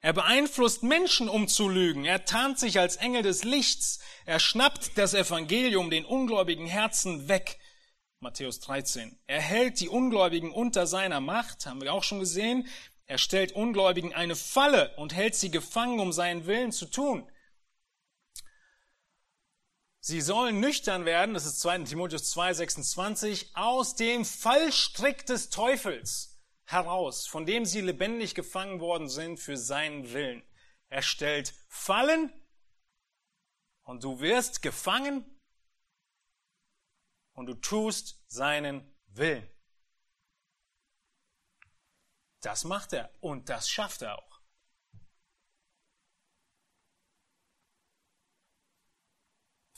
Er 0.01 0.13
beeinflusst 0.13 0.83
Menschen, 0.83 1.27
um 1.27 1.47
zu 1.47 1.67
lügen. 1.67 2.05
Er 2.05 2.23
tarnt 2.23 2.59
sich 2.59 2.79
als 2.79 2.97
Engel 2.97 3.23
des 3.23 3.43
Lichts. 3.43 3.99
Er 4.27 4.39
schnappt 4.39 4.95
das 4.95 5.15
Evangelium 5.15 5.89
den 5.89 6.05
ungläubigen 6.05 6.67
Herzen 6.67 7.27
weg. 7.27 7.57
Matthäus 8.19 8.59
13. 8.59 9.19
Er 9.25 9.41
hält 9.41 9.79
die 9.79 9.89
Ungläubigen 9.89 10.51
unter 10.51 10.85
seiner 10.85 11.19
Macht, 11.19 11.65
haben 11.65 11.81
wir 11.81 11.91
auch 11.91 12.03
schon 12.03 12.19
gesehen. 12.19 12.67
Er 13.07 13.17
stellt 13.17 13.53
Ungläubigen 13.53 14.13
eine 14.13 14.35
Falle 14.35 14.95
und 14.97 15.15
hält 15.15 15.33
sie 15.33 15.49
gefangen, 15.49 15.99
um 15.99 16.11
seinen 16.11 16.45
Willen 16.45 16.71
zu 16.71 16.85
tun. 16.85 17.27
Sie 20.07 20.21
sollen 20.21 20.59
nüchtern 20.59 21.03
werden, 21.05 21.33
das 21.33 21.47
ist 21.47 21.61
2. 21.61 21.79
Timotheus 21.79 22.29
2, 22.29 22.53
26, 22.53 23.55
aus 23.55 23.95
dem 23.95 24.23
Fallstrick 24.23 25.25
des 25.25 25.49
Teufels 25.49 26.39
heraus, 26.65 27.25
von 27.25 27.47
dem 27.47 27.65
sie 27.65 27.81
lebendig 27.81 28.35
gefangen 28.35 28.79
worden 28.79 29.09
sind 29.09 29.39
für 29.39 29.57
seinen 29.57 30.13
Willen. 30.13 30.43
Er 30.89 31.01
stellt 31.01 31.55
Fallen 31.69 32.31
und 33.81 34.03
du 34.03 34.19
wirst 34.19 34.61
gefangen 34.61 35.25
und 37.33 37.47
du 37.47 37.55
tust 37.55 38.21
seinen 38.27 38.95
Willen. 39.07 39.49
Das 42.41 42.63
macht 42.63 42.93
er 42.93 43.09
und 43.21 43.49
das 43.49 43.67
schafft 43.67 44.03
er 44.03 44.19
auch. 44.19 44.34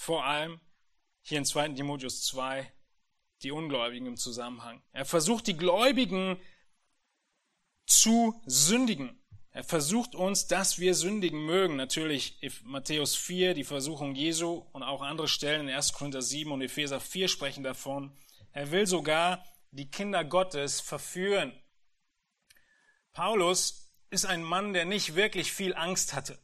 Vor 0.08 0.24
allem 0.24 0.62
hier 1.22 1.38
in 1.38 1.44
2. 1.44 1.68
Timotheus 1.74 2.24
2 2.28 2.72
die 3.44 3.52
Ungläubigen 3.52 4.08
im 4.08 4.16
Zusammenhang. 4.16 4.82
Er 4.94 5.04
versucht 5.04 5.48
die 5.48 5.58
Gläubigen 5.58 6.40
zu 7.86 8.42
sündigen. 8.46 9.22
Er 9.52 9.66
versucht 9.66 10.16
uns, 10.16 10.48
dass 10.48 10.80
wir 10.80 10.96
sündigen 10.96 11.46
mögen. 11.46 11.76
Natürlich 11.76 12.40
Matthäus 12.64 13.18
4, 13.18 13.54
die 13.54 13.66
Versuchung 13.66 14.16
Jesu 14.16 14.66
und 14.72 14.82
auch 14.82 15.02
andere 15.02 15.28
Stellen 15.28 15.68
in 15.68 15.76
1. 15.76 15.92
Korinther 15.92 16.22
7 16.22 16.54
und 16.54 16.62
Epheser 16.62 17.02
4 17.02 17.28
sprechen 17.28 17.66
davon. 17.66 18.18
Er 18.54 18.72
will 18.72 18.88
sogar 18.88 19.44
die 19.72 19.92
Kinder 19.92 20.24
Gottes 20.24 20.80
verführen. 20.80 21.52
Paulus 23.12 23.92
ist 24.10 24.26
ein 24.26 24.42
Mann, 24.42 24.72
der 24.72 24.86
nicht 24.86 25.16
wirklich 25.16 25.52
viel 25.52 25.76
Angst 25.76 26.14
hatte. 26.14 26.40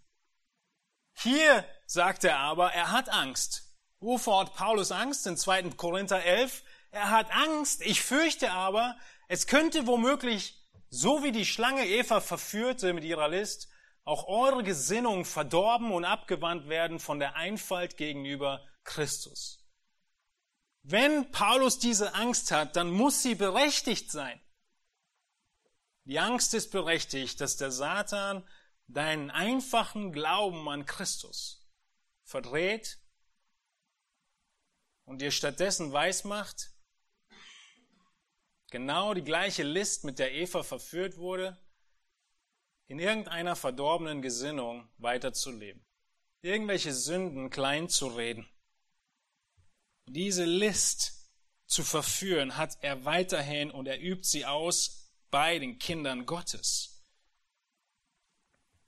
Hier 1.14 1.66
sagt 1.86 2.24
er 2.24 2.40
aber, 2.40 2.74
er 2.74 2.92
hat 2.92 3.10
Angst. 3.10 3.64
Wovor 4.00 4.42
hat 4.42 4.54
Paulus 4.56 4.92
Angst? 4.92 5.28
In 5.28 5.38
2. 5.38 5.72
Korinther 5.72 6.24
11. 6.24 6.64
Er 6.92 7.10
hat 7.10 7.32
Angst. 7.32 7.82
Ich 7.82 8.02
fürchte 8.02 8.52
aber, 8.52 8.98
es 9.28 9.48
könnte 9.48 9.88
womöglich, 9.88 10.60
so 10.90 11.24
wie 11.24 11.32
die 11.32 11.46
Schlange 11.46 11.88
Eva 11.88 12.20
verführte 12.22 12.94
mit 12.94 13.04
ihrer 13.04 13.30
List, 13.30 13.70
auch 14.04 14.28
eure 14.28 14.64
Gesinnung 14.64 15.26
verdorben 15.26 15.92
und 15.92 16.06
abgewandt 16.06 16.68
werden 16.68 17.00
von 17.00 17.20
der 17.20 17.36
Einfalt 17.36 17.96
gegenüber 17.98 18.66
Christus. 18.84 19.64
Wenn 20.84 21.32
Paulus 21.32 21.80
diese 21.80 22.14
Angst 22.14 22.52
hat, 22.52 22.76
dann 22.76 22.92
muss 22.92 23.22
sie 23.22 23.36
berechtigt 23.36 24.12
sein. 24.12 24.40
Die 26.04 26.20
Angst 26.20 26.54
ist 26.54 26.72
berechtigt, 26.72 27.40
dass 27.40 27.56
der 27.56 27.72
Satan 27.72 28.46
deinen 28.88 29.32
einfachen 29.32 30.12
Glauben 30.12 30.68
an 30.70 30.86
Christus 30.86 31.66
verdreht 32.24 33.00
und 35.06 35.22
dir 35.22 35.32
stattdessen 35.32 35.92
weismacht, 35.92 36.72
genau 38.72 39.14
die 39.14 39.24
gleiche 39.24 39.64
List, 39.64 40.04
mit 40.04 40.20
der 40.20 40.34
Eva 40.34 40.64
verführt 40.64 41.18
wurde, 41.18 41.58
in 42.88 43.00
irgendeiner 43.00 43.56
verdorbenen 43.56 44.22
Gesinnung 44.22 44.90
weiterzuleben, 44.98 45.86
irgendwelche 46.42 46.94
Sünden 46.94 47.50
klein 47.50 47.90
zu 47.90 48.08
reden. 48.08 48.48
Diese 50.06 50.46
List 50.46 51.32
zu 51.66 51.84
verführen 51.84 52.58
hat 52.58 52.78
er 52.82 53.06
weiterhin 53.06 53.72
und 53.72 53.88
er 53.88 54.02
übt 54.02 54.28
sie 54.28 54.46
aus 54.46 55.12
bei 55.32 55.60
den 55.60 55.80
Kindern 55.80 56.26
Gottes. 56.26 56.93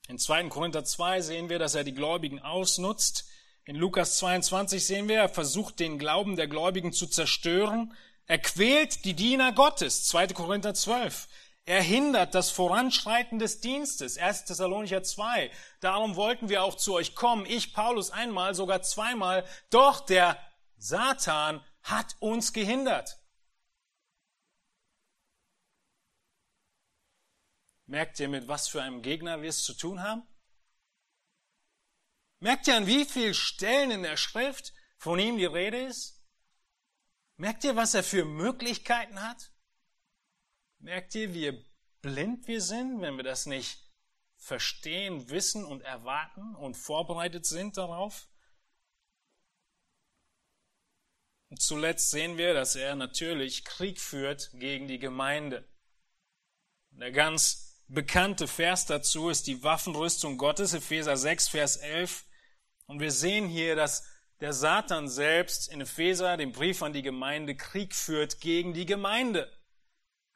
In 0.07 0.19
2. 0.19 0.49
Korinther 0.49 0.83
2 0.83 1.21
sehen 1.21 1.49
wir, 1.49 1.57
dass 1.57 1.73
er 1.73 1.83
die 1.83 1.93
Gläubigen 1.93 2.39
ausnutzt. 2.39 3.27
In 3.63 3.75
Lukas 3.75 4.17
22 4.17 4.85
sehen 4.85 5.07
wir, 5.07 5.17
er 5.17 5.29
versucht 5.29 5.79
den 5.79 5.97
Glauben 5.97 6.35
der 6.35 6.47
Gläubigen 6.47 6.93
zu 6.93 7.07
zerstören. 7.07 7.93
Er 8.27 8.37
quält 8.37 9.05
die 9.05 9.15
Diener 9.15 9.51
Gottes. 9.51 10.05
2. 10.05 10.27
Korinther 10.27 10.75
12. 10.75 11.27
Er 11.65 11.81
hindert 11.81 12.35
das 12.35 12.51
Voranschreiten 12.51 13.39
des 13.39 13.61
Dienstes. 13.61 14.19
1. 14.19 14.45
Thessalonicher 14.45 15.01
2. 15.01 15.49
Darum 15.79 16.15
wollten 16.15 16.49
wir 16.49 16.63
auch 16.63 16.75
zu 16.75 16.93
euch 16.93 17.15
kommen. 17.15 17.47
Ich, 17.47 17.73
Paulus, 17.73 18.11
einmal, 18.11 18.53
sogar 18.53 18.83
zweimal. 18.83 19.43
Doch 19.71 20.01
der 20.01 20.37
Satan 20.77 21.61
hat 21.81 22.15
uns 22.19 22.53
gehindert. 22.53 23.17
Merkt 27.87 28.19
ihr, 28.19 28.29
mit 28.29 28.47
was 28.47 28.67
für 28.67 28.81
einem 28.81 29.01
Gegner 29.01 29.41
wir 29.41 29.49
es 29.49 29.63
zu 29.63 29.73
tun 29.73 30.01
haben? 30.01 30.23
Merkt 32.39 32.67
ihr, 32.67 32.75
an 32.75 32.87
wie 32.87 33.05
vielen 33.05 33.33
Stellen 33.33 33.91
in 33.91 34.03
der 34.03 34.17
Schrift 34.17 34.73
von 34.97 35.19
ihm 35.19 35.37
die 35.37 35.45
Rede 35.45 35.85
ist? 35.85 36.21
Merkt 37.37 37.63
ihr, 37.63 37.75
was 37.75 37.93
er 37.93 38.03
für 38.03 38.25
Möglichkeiten 38.25 39.21
hat? 39.21 39.51
Merkt 40.79 41.15
ihr, 41.15 41.33
wie 41.33 41.65
blind 42.01 42.47
wir 42.47 42.61
sind, 42.61 43.01
wenn 43.01 43.17
wir 43.17 43.23
das 43.23 43.45
nicht 43.45 43.79
verstehen, 44.37 45.29
wissen 45.29 45.65
und 45.65 45.81
erwarten 45.81 46.55
und 46.55 46.75
vorbereitet 46.75 47.45
sind 47.45 47.77
darauf? 47.77 48.29
Und 51.49 51.61
zuletzt 51.61 52.09
sehen 52.09 52.37
wir, 52.37 52.53
dass 52.53 52.75
er 52.75 52.95
natürlich 52.95 53.63
Krieg 53.63 53.99
führt 53.99 54.49
gegen 54.53 54.87
die 54.87 54.99
Gemeinde. 54.99 55.67
Der 56.91 57.11
ganz 57.11 57.64
bekannte 57.87 58.47
Vers 58.47 58.85
dazu 58.85 59.29
ist 59.29 59.47
die 59.47 59.63
Waffenrüstung 59.63 60.37
Gottes, 60.37 60.73
Epheser 60.73 61.17
6, 61.17 61.49
Vers 61.49 61.77
11. 61.77 62.25
Und 62.87 62.99
wir 62.99 63.11
sehen 63.11 63.47
hier, 63.47 63.75
dass 63.75 64.07
der 64.41 64.53
Satan 64.53 65.07
selbst 65.07 65.71
in 65.71 65.81
Epheser, 65.81 66.37
dem 66.37 66.51
Brief 66.51 66.81
an 66.83 66.93
die 66.93 67.01
Gemeinde, 67.01 67.55
Krieg 67.55 67.95
führt 67.95 68.41
gegen 68.41 68.73
die 68.73 68.85
Gemeinde. 68.85 69.51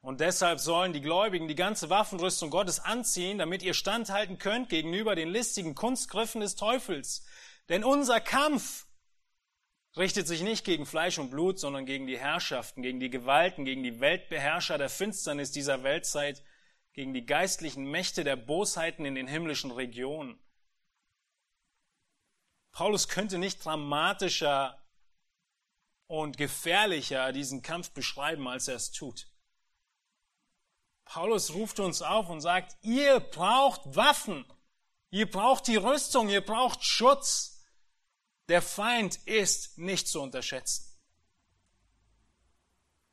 Und 0.02 0.22
deshalb 0.22 0.60
sollen 0.60 0.94
die 0.94 1.02
Gläubigen 1.02 1.50
die 1.50 1.56
ganze 1.56 1.90
Waffenrüstung 1.90 2.50
Gottes 2.50 2.80
anziehen, 2.80 3.38
damit 3.38 3.64
ihr 3.64 3.74
standhalten 3.74 4.38
könnt 4.38 4.70
gegenüber 4.70 5.16
den 5.16 5.30
listigen 5.30 5.76
Kunstgriffen 5.76 6.40
des 6.40 6.56
Teufels. 6.56 7.26
Denn 7.68 7.84
unser 7.84 8.22
Kampf 8.22 8.88
richtet 9.98 10.28
sich 10.28 10.42
nicht 10.42 10.64
gegen 10.64 10.86
Fleisch 10.86 11.20
und 11.20 11.32
Blut, 11.32 11.60
sondern 11.60 11.86
gegen 11.86 12.08
die 12.08 12.18
Herrschaften, 12.18 12.82
gegen 12.82 13.02
die 13.02 13.10
Gewalten, 13.10 13.66
gegen 13.66 13.84
die 13.84 14.00
Weltbeherrscher 14.00 14.78
der 14.78 14.90
Finsternis 14.90 15.52
dieser 15.52 15.84
Weltzeit, 15.84 16.42
gegen 17.00 17.14
die 17.14 17.26
geistlichen 17.26 17.86
Mächte 17.86 18.26
der 18.26 18.36
Bosheiten 18.36 19.06
in 19.06 19.16
den 19.16 19.26
himmlischen 19.26 19.72
Regionen. 19.72 20.38
Paulus 22.74 23.08
könnte 23.08 23.38
nicht 23.38 23.64
dramatischer 23.64 24.86
und 26.08 26.36
gefährlicher 26.36 27.32
diesen 27.32 27.62
Kampf 27.62 27.92
beschreiben, 27.92 28.50
als 28.50 28.68
er 28.68 28.76
es 28.76 28.92
tut. 28.92 29.30
Paulus 31.06 31.54
ruft 31.54 31.80
uns 31.80 32.02
auf 32.02 32.28
und 32.28 32.42
sagt, 32.42 32.76
ihr 32.82 33.22
braucht 33.22 33.96
Waffen, 33.96 34.44
ihr 35.10 35.32
braucht 35.32 35.68
die 35.68 35.78
Rüstung, 35.78 36.28
ihr 36.28 36.46
braucht 36.46 36.84
Schutz. 36.84 37.64
Der 38.50 38.62
Feind 38.62 39.26
ist 39.26 39.78
nicht 39.78 40.10
zu 40.10 40.20
unterschätzen. 40.20 41.00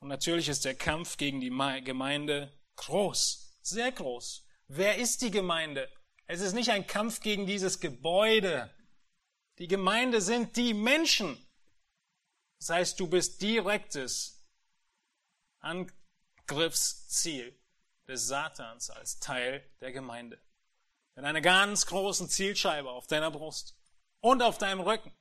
Und 0.00 0.08
natürlich 0.08 0.48
ist 0.48 0.64
der 0.64 0.74
Kampf 0.74 1.18
gegen 1.18 1.40
die 1.40 1.50
Gemeinde 1.84 2.52
groß 2.74 3.45
sehr 3.68 3.92
groß. 3.92 4.46
Wer 4.68 4.96
ist 4.96 5.22
die 5.22 5.30
Gemeinde? 5.30 5.90
Es 6.26 6.40
ist 6.40 6.54
nicht 6.54 6.70
ein 6.70 6.86
Kampf 6.86 7.20
gegen 7.20 7.46
dieses 7.46 7.80
Gebäude. 7.80 8.70
Die 9.58 9.68
Gemeinde 9.68 10.20
sind 10.20 10.56
die 10.56 10.74
Menschen. 10.74 11.46
Das 12.58 12.70
heißt, 12.70 13.00
du 13.00 13.06
bist 13.08 13.42
direktes 13.42 14.44
Angriffsziel 15.60 17.58
des 18.06 18.26
Satans 18.26 18.90
als 18.90 19.18
Teil 19.18 19.68
der 19.80 19.92
Gemeinde. 19.92 20.40
Mit 21.14 21.24
einer 21.24 21.40
ganz 21.40 21.86
großen 21.86 22.28
Zielscheibe 22.28 22.90
auf 22.90 23.06
deiner 23.06 23.30
Brust 23.30 23.74
und 24.20 24.42
auf 24.42 24.58
deinem 24.58 24.80
Rücken. 24.80 25.14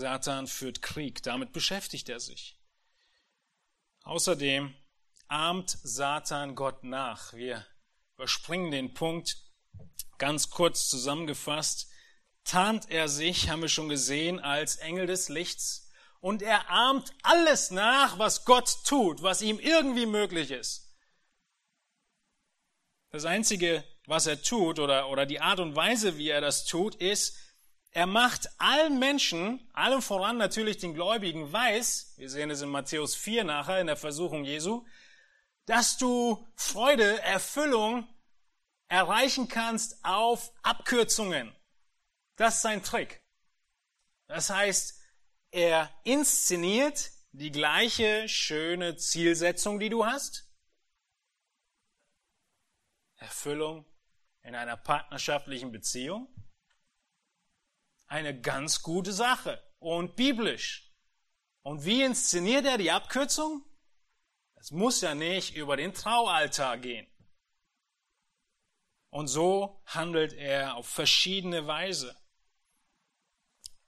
Satan 0.00 0.46
führt 0.46 0.82
Krieg, 0.82 1.22
damit 1.22 1.52
beschäftigt 1.52 2.08
er 2.08 2.20
sich. 2.20 2.58
Außerdem 4.02 4.74
ahmt 5.28 5.78
Satan 5.82 6.54
Gott 6.54 6.82
nach. 6.84 7.34
Wir 7.34 7.66
überspringen 8.14 8.70
den 8.70 8.94
Punkt 8.94 9.36
ganz 10.18 10.50
kurz 10.50 10.88
zusammengefasst. 10.88 11.88
Tarnt 12.44 12.90
er 12.90 13.08
sich, 13.08 13.50
haben 13.50 13.62
wir 13.62 13.68
schon 13.68 13.88
gesehen, 13.88 14.40
als 14.40 14.76
Engel 14.76 15.06
des 15.06 15.28
Lichts 15.28 15.90
und 16.20 16.42
er 16.42 16.70
ahmt 16.70 17.12
alles 17.22 17.70
nach, 17.70 18.18
was 18.18 18.44
Gott 18.44 18.84
tut, 18.84 19.22
was 19.22 19.42
ihm 19.42 19.58
irgendwie 19.58 20.06
möglich 20.06 20.50
ist. 20.50 20.96
Das 23.10 23.24
Einzige, 23.24 23.84
was 24.06 24.26
er 24.26 24.40
tut 24.40 24.78
oder, 24.78 25.08
oder 25.08 25.26
die 25.26 25.40
Art 25.40 25.60
und 25.60 25.76
Weise, 25.76 26.16
wie 26.16 26.28
er 26.28 26.40
das 26.40 26.64
tut, 26.64 26.94
ist, 26.94 27.36
er 27.92 28.06
macht 28.06 28.48
allen 28.58 28.98
Menschen, 28.98 29.68
allem 29.72 30.00
voran 30.00 30.36
natürlich 30.36 30.78
den 30.78 30.94
Gläubigen, 30.94 31.52
weiß, 31.52 32.14
wir 32.16 32.30
sehen 32.30 32.50
es 32.50 32.62
in 32.62 32.68
Matthäus 32.68 33.16
4 33.16 33.44
nachher 33.44 33.80
in 33.80 33.88
der 33.88 33.96
Versuchung 33.96 34.44
Jesu, 34.44 34.86
dass 35.66 35.98
du 35.98 36.46
Freude, 36.54 37.20
Erfüllung 37.22 38.06
erreichen 38.88 39.48
kannst 39.48 40.04
auf 40.04 40.52
Abkürzungen. 40.62 41.54
Das 42.36 42.56
ist 42.56 42.62
sein 42.62 42.82
Trick. 42.82 43.22
Das 44.28 44.50
heißt, 44.50 45.00
er 45.50 45.90
inszeniert 46.04 47.10
die 47.32 47.50
gleiche 47.50 48.28
schöne 48.28 48.96
Zielsetzung, 48.96 49.80
die 49.80 49.88
du 49.88 50.06
hast. 50.06 50.48
Erfüllung 53.16 53.84
in 54.42 54.54
einer 54.54 54.76
partnerschaftlichen 54.76 55.72
Beziehung 55.72 56.28
eine 58.10 58.38
ganz 58.38 58.82
gute 58.82 59.12
Sache 59.12 59.62
und 59.78 60.16
biblisch. 60.16 60.92
Und 61.62 61.84
wie 61.84 62.02
inszeniert 62.02 62.66
er 62.66 62.76
die 62.76 62.90
Abkürzung? 62.90 63.64
Es 64.56 64.72
muss 64.72 65.00
ja 65.00 65.14
nicht 65.14 65.54
über 65.54 65.76
den 65.76 65.94
Traualtar 65.94 66.76
gehen. 66.78 67.06
Und 69.10 69.28
so 69.28 69.82
handelt 69.86 70.32
er 70.32 70.76
auf 70.76 70.86
verschiedene 70.86 71.66
Weise. 71.66 72.16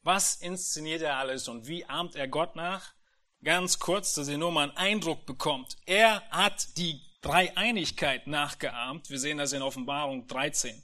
Was 0.02 0.36
inszeniert 0.36 1.02
er 1.02 1.16
alles 1.16 1.48
und 1.48 1.66
wie 1.66 1.84
ahmt 1.84 2.14
er 2.14 2.28
Gott 2.28 2.56
nach? 2.56 2.94
Ganz 3.42 3.78
kurz, 3.78 4.14
dass 4.14 4.28
ihr 4.28 4.38
nur 4.38 4.52
mal 4.52 4.68
einen 4.68 4.76
Eindruck 4.76 5.26
bekommt. 5.26 5.76
Er 5.84 6.28
hat 6.30 6.76
die 6.76 7.00
Dreieinigkeit 7.22 8.26
nachgeahmt. 8.26 9.10
Wir 9.10 9.18
sehen 9.18 9.38
das 9.38 9.52
in 9.52 9.62
Offenbarung 9.62 10.26
13. 10.26 10.82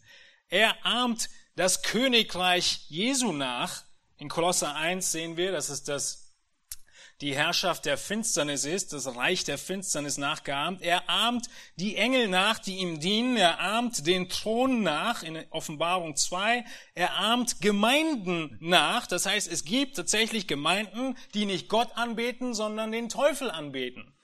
Er 0.49 0.85
ahmt 0.85 1.29
das 1.59 1.83
Königreich 1.83 2.87
Jesu 2.89 3.33
nach. 3.33 3.85
In 4.17 4.29
Kolosser 4.29 4.77
1 4.77 5.11
sehen 5.11 5.37
wir, 5.37 5.51
dass 5.51 5.71
es 5.71 5.83
das 5.83 6.25
die 7.21 7.35
Herrschaft 7.35 7.85
der 7.85 7.99
Finsternis 7.99 8.65
ist, 8.65 8.93
das 8.93 9.17
Reich 9.17 9.43
der 9.43 9.59
Finsternis 9.59 10.19
nachgeahmt. 10.19 10.83
Er 10.83 11.11
ahmt 11.11 11.49
die 11.75 11.97
Engel 11.97 12.29
nach, 12.29 12.61
die 12.61 12.77
ihm 12.77 13.01
dienen. 13.01 13.37
Er 13.37 13.59
ahmt 13.59 14.07
den 14.07 14.29
Thron 14.29 14.85
nach 14.85 15.25
in 15.25 15.45
Offenbarung 15.51 16.15
2. 16.15 16.65
Er 16.95 17.17
ahmt 17.17 17.61
Gemeinden 17.61 18.57
nach. 18.61 19.09
Das 19.09 19.27
heißt, 19.27 19.51
es 19.51 19.65
gibt 19.65 19.97
tatsächlich 19.97 20.47
Gemeinden, 20.47 21.17
die 21.35 21.45
nicht 21.45 21.69
Gott 21.69 21.91
anbeten, 21.97 22.55
sondern 22.55 22.93
den 22.93 23.09
Teufel 23.09 23.51
anbeten. 23.51 24.17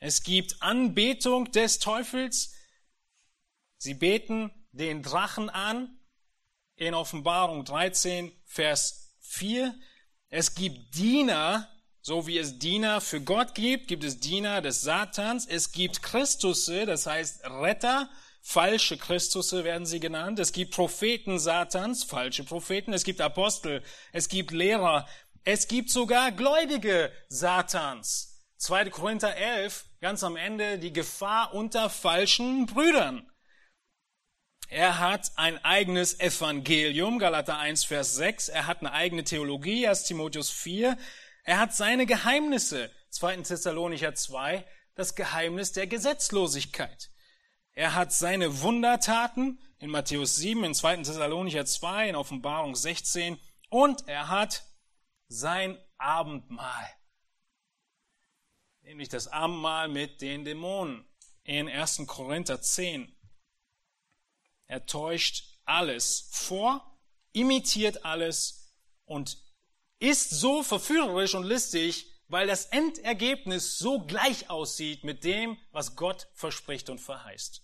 Es 0.00 0.24
gibt 0.24 0.60
Anbetung 0.62 1.52
des 1.52 1.78
Teufels. 1.78 2.56
Sie 3.76 3.94
beten 3.94 4.52
den 4.72 5.02
Drachen 5.02 5.50
an 5.50 5.98
in 6.76 6.94
Offenbarung 6.94 7.64
13, 7.64 8.32
Vers 8.44 9.14
4. 9.20 9.74
Es 10.28 10.54
gibt 10.54 10.94
Diener, 10.96 11.68
so 12.00 12.26
wie 12.26 12.38
es 12.38 12.58
Diener 12.58 13.00
für 13.00 13.20
Gott 13.20 13.54
gibt, 13.54 13.88
gibt 13.88 14.04
es 14.04 14.20
Diener 14.20 14.60
des 14.60 14.82
Satans. 14.82 15.46
Es 15.46 15.72
gibt 15.72 16.02
Christusse, 16.02 16.86
das 16.86 17.06
heißt 17.06 17.44
Retter 17.44 18.08
falsche 18.48 18.96
Christusse 18.96 19.62
werden 19.62 19.84
sie 19.84 20.00
genannt. 20.00 20.38
Es 20.38 20.52
gibt 20.52 20.74
Propheten 20.74 21.38
Satans, 21.38 22.04
falsche 22.04 22.44
Propheten. 22.44 22.94
Es 22.94 23.04
gibt 23.04 23.20
Apostel. 23.20 23.82
Es 24.10 24.30
gibt 24.30 24.52
Lehrer. 24.52 25.06
Es 25.44 25.68
gibt 25.68 25.90
sogar 25.90 26.32
Gläubige 26.32 27.12
Satans. 27.28 28.42
2. 28.56 28.88
Korinther 28.88 29.36
11, 29.36 29.84
ganz 30.00 30.24
am 30.24 30.36
Ende, 30.36 30.78
die 30.78 30.94
Gefahr 30.94 31.52
unter 31.52 31.90
falschen 31.90 32.64
Brüdern. 32.64 33.27
Er 34.70 34.98
hat 34.98 35.32
ein 35.36 35.64
eigenes 35.64 36.20
Evangelium, 36.20 37.18
Galater 37.18 37.58
1, 37.58 37.84
Vers 37.84 38.16
6. 38.16 38.50
Er 38.50 38.66
hat 38.66 38.80
eine 38.80 38.92
eigene 38.92 39.24
Theologie, 39.24 39.88
1 39.88 40.04
Timotheus 40.04 40.50
4. 40.50 40.98
Er 41.44 41.58
hat 41.58 41.74
seine 41.74 42.04
Geheimnisse, 42.04 42.90
2. 43.08 43.38
Thessalonicher 43.38 44.14
2, 44.14 44.66
das 44.94 45.14
Geheimnis 45.14 45.72
der 45.72 45.86
Gesetzlosigkeit. 45.86 47.10
Er 47.72 47.94
hat 47.94 48.12
seine 48.12 48.60
Wundertaten 48.60 49.58
in 49.78 49.88
Matthäus 49.88 50.36
7, 50.36 50.62
in 50.62 50.74
2. 50.74 50.96
Thessalonicher 50.98 51.64
2, 51.64 52.10
in 52.10 52.16
Offenbarung 52.16 52.74
16 52.74 53.38
und 53.70 54.06
er 54.06 54.28
hat 54.28 54.64
sein 55.28 55.78
Abendmahl. 55.96 56.90
Nämlich 58.82 59.08
das 59.08 59.28
Abendmahl 59.28 59.88
mit 59.88 60.20
den 60.20 60.44
Dämonen 60.44 61.06
in 61.44 61.70
1. 61.70 62.02
Korinther 62.06 62.60
10. 62.60 63.17
Er 64.68 64.86
täuscht 64.86 65.58
alles 65.64 66.28
vor, 66.30 66.98
imitiert 67.32 68.04
alles 68.04 68.72
und 69.04 69.38
ist 69.98 70.30
so 70.30 70.62
verführerisch 70.62 71.34
und 71.34 71.44
listig, 71.44 72.06
weil 72.28 72.46
das 72.46 72.66
Endergebnis 72.66 73.78
so 73.78 74.00
gleich 74.00 74.50
aussieht 74.50 75.02
mit 75.02 75.24
dem, 75.24 75.58
was 75.72 75.96
Gott 75.96 76.28
verspricht 76.34 76.90
und 76.90 77.00
verheißt. 77.00 77.62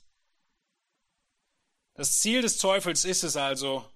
Das 1.94 2.20
Ziel 2.20 2.42
des 2.42 2.59
Teufels 2.59 3.05
ist 3.05 3.22
es 3.22 3.36
also, 3.36 3.88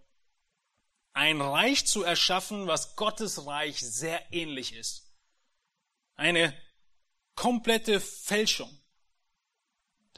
ein 1.14 1.40
Reich 1.40 1.86
zu 1.86 2.04
erschaffen, 2.04 2.68
was 2.68 2.94
Gottes 2.94 3.46
Reich 3.46 3.80
sehr 3.80 4.32
ähnlich 4.32 4.72
ist. 4.74 5.10
Eine 6.14 6.56
komplette 7.34 8.00
Fälschung. 8.00 8.70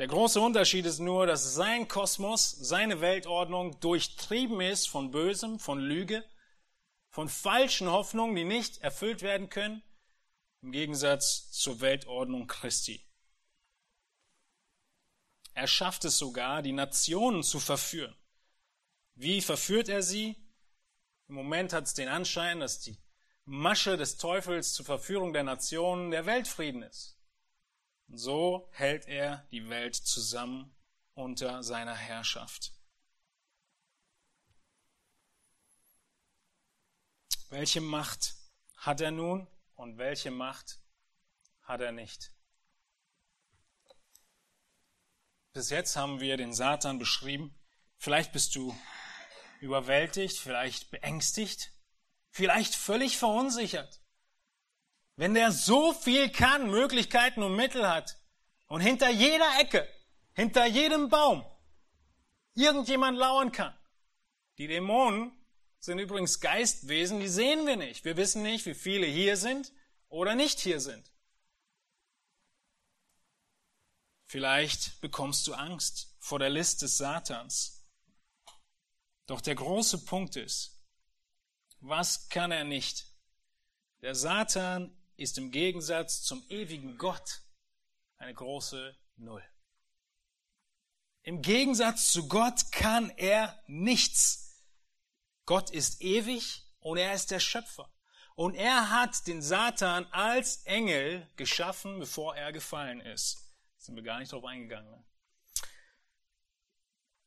Der 0.00 0.08
große 0.08 0.40
Unterschied 0.40 0.86
ist 0.86 0.98
nur, 0.98 1.26
dass 1.26 1.52
sein 1.52 1.86
Kosmos, 1.86 2.52
seine 2.52 3.02
Weltordnung 3.02 3.78
durchtrieben 3.80 4.62
ist 4.62 4.88
von 4.88 5.10
Bösem, 5.10 5.58
von 5.58 5.78
Lüge, 5.78 6.24
von 7.10 7.28
falschen 7.28 7.90
Hoffnungen, 7.90 8.34
die 8.34 8.44
nicht 8.44 8.78
erfüllt 8.78 9.20
werden 9.20 9.50
können 9.50 9.82
im 10.62 10.72
Gegensatz 10.72 11.50
zur 11.50 11.82
Weltordnung 11.82 12.46
Christi. 12.46 13.06
Er 15.52 15.66
schafft 15.66 16.06
es 16.06 16.16
sogar, 16.16 16.62
die 16.62 16.72
Nationen 16.72 17.42
zu 17.42 17.60
verführen. 17.60 18.16
Wie 19.16 19.42
verführt 19.42 19.90
er 19.90 20.02
sie? 20.02 20.34
Im 21.28 21.34
Moment 21.34 21.74
hat 21.74 21.84
es 21.84 21.92
den 21.92 22.08
Anschein, 22.08 22.60
dass 22.60 22.80
die 22.80 22.96
Masche 23.44 23.98
des 23.98 24.16
Teufels 24.16 24.72
zur 24.72 24.86
Verführung 24.86 25.34
der 25.34 25.44
Nationen 25.44 26.10
der 26.10 26.24
Weltfrieden 26.24 26.84
ist. 26.84 27.19
So 28.12 28.68
hält 28.72 29.06
er 29.06 29.46
die 29.50 29.68
Welt 29.68 29.94
zusammen 29.94 30.74
unter 31.14 31.62
seiner 31.62 31.94
Herrschaft. 31.94 32.72
Welche 37.48 37.80
Macht 37.80 38.34
hat 38.76 39.00
er 39.00 39.10
nun? 39.10 39.46
und 39.80 39.96
welche 39.96 40.30
Macht 40.30 40.78
hat 41.62 41.80
er 41.80 41.90
nicht. 41.90 42.34
Bis 45.54 45.70
jetzt 45.70 45.96
haben 45.96 46.20
wir 46.20 46.36
den 46.36 46.52
Satan 46.52 46.98
beschrieben. 46.98 47.58
Vielleicht 47.96 48.32
bist 48.32 48.54
du 48.54 48.76
überwältigt, 49.60 50.36
vielleicht 50.38 50.90
beängstigt, 50.90 51.72
vielleicht 52.28 52.74
völlig 52.74 53.16
verunsichert. 53.16 54.02
Wenn 55.16 55.34
der 55.34 55.52
so 55.52 55.92
viel 55.92 56.30
kann, 56.30 56.70
Möglichkeiten 56.70 57.42
und 57.42 57.56
Mittel 57.56 57.88
hat 57.88 58.16
und 58.66 58.80
hinter 58.80 59.10
jeder 59.10 59.60
Ecke, 59.60 59.86
hinter 60.32 60.66
jedem 60.66 61.08
Baum 61.08 61.44
irgendjemand 62.54 63.18
lauern 63.18 63.52
kann. 63.52 63.76
Die 64.58 64.66
Dämonen 64.66 65.32
sind 65.78 65.98
übrigens 65.98 66.40
Geistwesen, 66.40 67.20
die 67.20 67.28
sehen 67.28 67.66
wir 67.66 67.76
nicht. 67.76 68.04
Wir 68.04 68.16
wissen 68.16 68.42
nicht, 68.42 68.66
wie 68.66 68.74
viele 68.74 69.06
hier 69.06 69.36
sind 69.36 69.72
oder 70.08 70.34
nicht 70.34 70.60
hier 70.60 70.80
sind. 70.80 71.10
Vielleicht 74.26 75.00
bekommst 75.00 75.46
du 75.46 75.54
Angst 75.54 76.14
vor 76.20 76.38
der 76.38 76.50
List 76.50 76.82
des 76.82 76.98
Satans. 76.98 77.84
Doch 79.26 79.40
der 79.40 79.54
große 79.54 80.04
Punkt 80.04 80.36
ist, 80.36 80.80
was 81.80 82.28
kann 82.28 82.52
er 82.52 82.64
nicht? 82.64 83.06
Der 84.02 84.14
Satan 84.14 84.96
ist 85.20 85.36
im 85.36 85.50
Gegensatz 85.50 86.22
zum 86.22 86.42
ewigen 86.48 86.96
Gott 86.96 87.42
eine 88.16 88.32
große 88.32 88.96
Null. 89.16 89.44
Im 91.22 91.42
Gegensatz 91.42 92.10
zu 92.10 92.26
Gott 92.26 92.72
kann 92.72 93.10
er 93.10 93.62
nichts. 93.66 94.64
Gott 95.44 95.70
ist 95.70 96.00
ewig 96.00 96.64
und 96.80 96.96
er 96.96 97.12
ist 97.12 97.30
der 97.30 97.40
Schöpfer. 97.40 97.92
Und 98.34 98.54
er 98.54 98.88
hat 98.88 99.26
den 99.26 99.42
Satan 99.42 100.06
als 100.06 100.64
Engel 100.64 101.28
geschaffen, 101.36 101.98
bevor 101.98 102.34
er 102.34 102.52
gefallen 102.52 103.02
ist. 103.02 103.36
Da 103.76 103.84
sind 103.84 103.96
wir 103.96 104.02
gar 104.02 104.20
nicht 104.20 104.32
drauf 104.32 104.44
eingegangen. 104.44 104.90
Ne? 104.90 105.04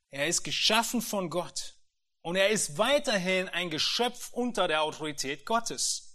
Er 0.10 0.28
ist 0.28 0.42
geschaffen 0.42 1.04
von 1.04 1.30
Gott. 1.30 1.76
Und 2.24 2.38
er 2.38 2.50
ist 2.50 2.80
weiterhin 2.80 3.50
ein 3.50 3.70
Geschöpf 3.70 4.34
unter 4.34 4.68
der 4.68 4.82
Autorität 4.82 5.46
Gottes. 5.46 6.13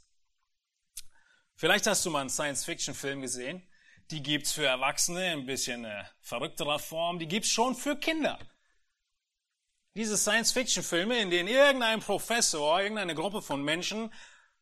Vielleicht 1.59 1.87
hast 1.87 2.07
du 2.07 2.11
mal 2.11 2.21
einen 2.21 2.31
Science-Fiction-Film 2.31 3.21
gesehen. 3.21 3.63
Die 4.11 4.23
gibt's 4.23 4.53
für 4.53 4.65
Erwachsene, 4.65 5.33
ein 5.33 5.45
bisschen 5.45 5.85
äh, 5.85 6.05
verrückterer 6.23 6.79
Form. 6.79 7.19
Die 7.19 7.29
gibt's 7.29 7.51
schon 7.51 7.75
für 7.75 7.97
Kinder 7.97 8.39
diese 9.99 10.17
Science-Fiction-Filme, 10.17 11.19
in 11.19 11.31
denen 11.31 11.49
irgendein 11.49 11.99
Professor, 11.99 12.81
irgendeine 12.81 13.17
Gruppe 13.17 13.43
von 13.43 13.65
Menschen 13.65 14.13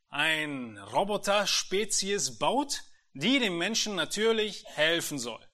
ein 0.08 0.78
Roboter-Spezies 0.78 2.38
baut, 2.38 2.80
die 3.12 3.38
dem 3.38 3.58
Menschen 3.58 3.96
natürlich 3.96 4.64
helfen 4.66 5.18
soll. 5.18 5.46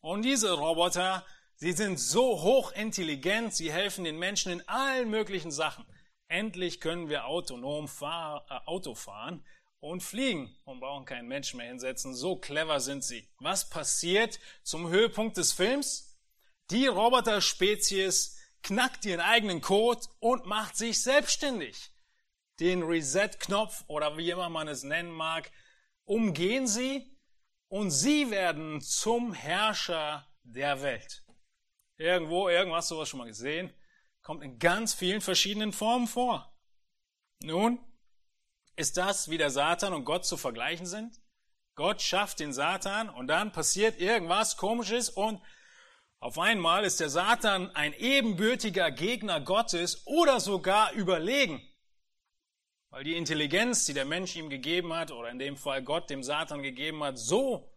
Und 0.00 0.22
diese 0.22 0.52
Roboter, 0.52 1.24
sie 1.54 1.72
sind 1.72 1.98
so 1.98 2.42
hochintelligent, 2.42 3.54
sie 3.54 3.72
helfen 3.72 4.04
den 4.04 4.18
Menschen 4.18 4.52
in 4.52 4.68
allen 4.68 5.08
möglichen 5.08 5.50
Sachen. 5.50 5.86
Endlich 6.28 6.80
können 6.82 7.08
wir 7.08 7.26
autonom 7.26 7.88
fahr, 7.88 8.44
äh, 8.50 8.68
Auto 8.68 8.94
fahren 8.94 9.42
und 9.84 10.02
fliegen 10.02 10.56
und 10.64 10.80
brauchen 10.80 11.04
keinen 11.04 11.28
Menschen 11.28 11.58
mehr 11.58 11.68
hinsetzen. 11.68 12.14
So 12.14 12.36
clever 12.36 12.80
sind 12.80 13.04
sie. 13.04 13.28
Was 13.38 13.68
passiert 13.68 14.40
zum 14.62 14.88
Höhepunkt 14.88 15.36
des 15.36 15.52
Films? 15.52 16.18
Die 16.70 16.86
Roboter-Spezies 16.86 18.38
knackt 18.62 19.04
ihren 19.04 19.20
eigenen 19.20 19.60
Code 19.60 20.00
und 20.20 20.46
macht 20.46 20.76
sich 20.76 21.02
selbstständig. 21.02 21.90
Den 22.60 22.82
Reset-Knopf 22.82 23.84
oder 23.86 24.16
wie 24.16 24.30
immer 24.30 24.48
man 24.48 24.68
es 24.68 24.84
nennen 24.84 25.10
mag, 25.10 25.52
umgehen 26.04 26.66
sie 26.66 27.18
und 27.68 27.90
sie 27.90 28.30
werden 28.30 28.80
zum 28.80 29.34
Herrscher 29.34 30.26
der 30.44 30.80
Welt. 30.80 31.26
Irgendwo, 31.98 32.48
irgendwas, 32.48 32.88
sowas 32.88 33.10
schon 33.10 33.18
mal 33.18 33.28
gesehen, 33.28 33.70
kommt 34.22 34.42
in 34.42 34.58
ganz 34.58 34.94
vielen 34.94 35.20
verschiedenen 35.20 35.74
Formen 35.74 36.06
vor. 36.06 36.56
Nun, 37.42 37.78
ist 38.76 38.96
das, 38.96 39.30
wie 39.30 39.38
der 39.38 39.50
Satan 39.50 39.92
und 39.92 40.04
Gott 40.04 40.24
zu 40.24 40.36
vergleichen 40.36 40.86
sind? 40.86 41.20
Gott 41.74 42.02
schafft 42.02 42.40
den 42.40 42.52
Satan 42.52 43.08
und 43.08 43.26
dann 43.26 43.52
passiert 43.52 44.00
irgendwas 44.00 44.56
Komisches 44.56 45.10
und 45.10 45.40
auf 46.20 46.38
einmal 46.38 46.84
ist 46.84 47.00
der 47.00 47.10
Satan 47.10 47.70
ein 47.72 47.92
ebenbürtiger 47.92 48.90
Gegner 48.90 49.40
Gottes 49.40 50.06
oder 50.06 50.40
sogar 50.40 50.92
überlegen. 50.92 51.60
Weil 52.88 53.04
die 53.04 53.16
Intelligenz, 53.16 53.84
die 53.84 53.92
der 53.92 54.04
Mensch 54.04 54.34
ihm 54.36 54.48
gegeben 54.48 54.94
hat, 54.94 55.10
oder 55.10 55.28
in 55.28 55.38
dem 55.38 55.56
Fall 55.56 55.82
Gott 55.82 56.08
dem 56.08 56.22
Satan 56.22 56.62
gegeben 56.62 57.02
hat, 57.02 57.18
so 57.18 57.70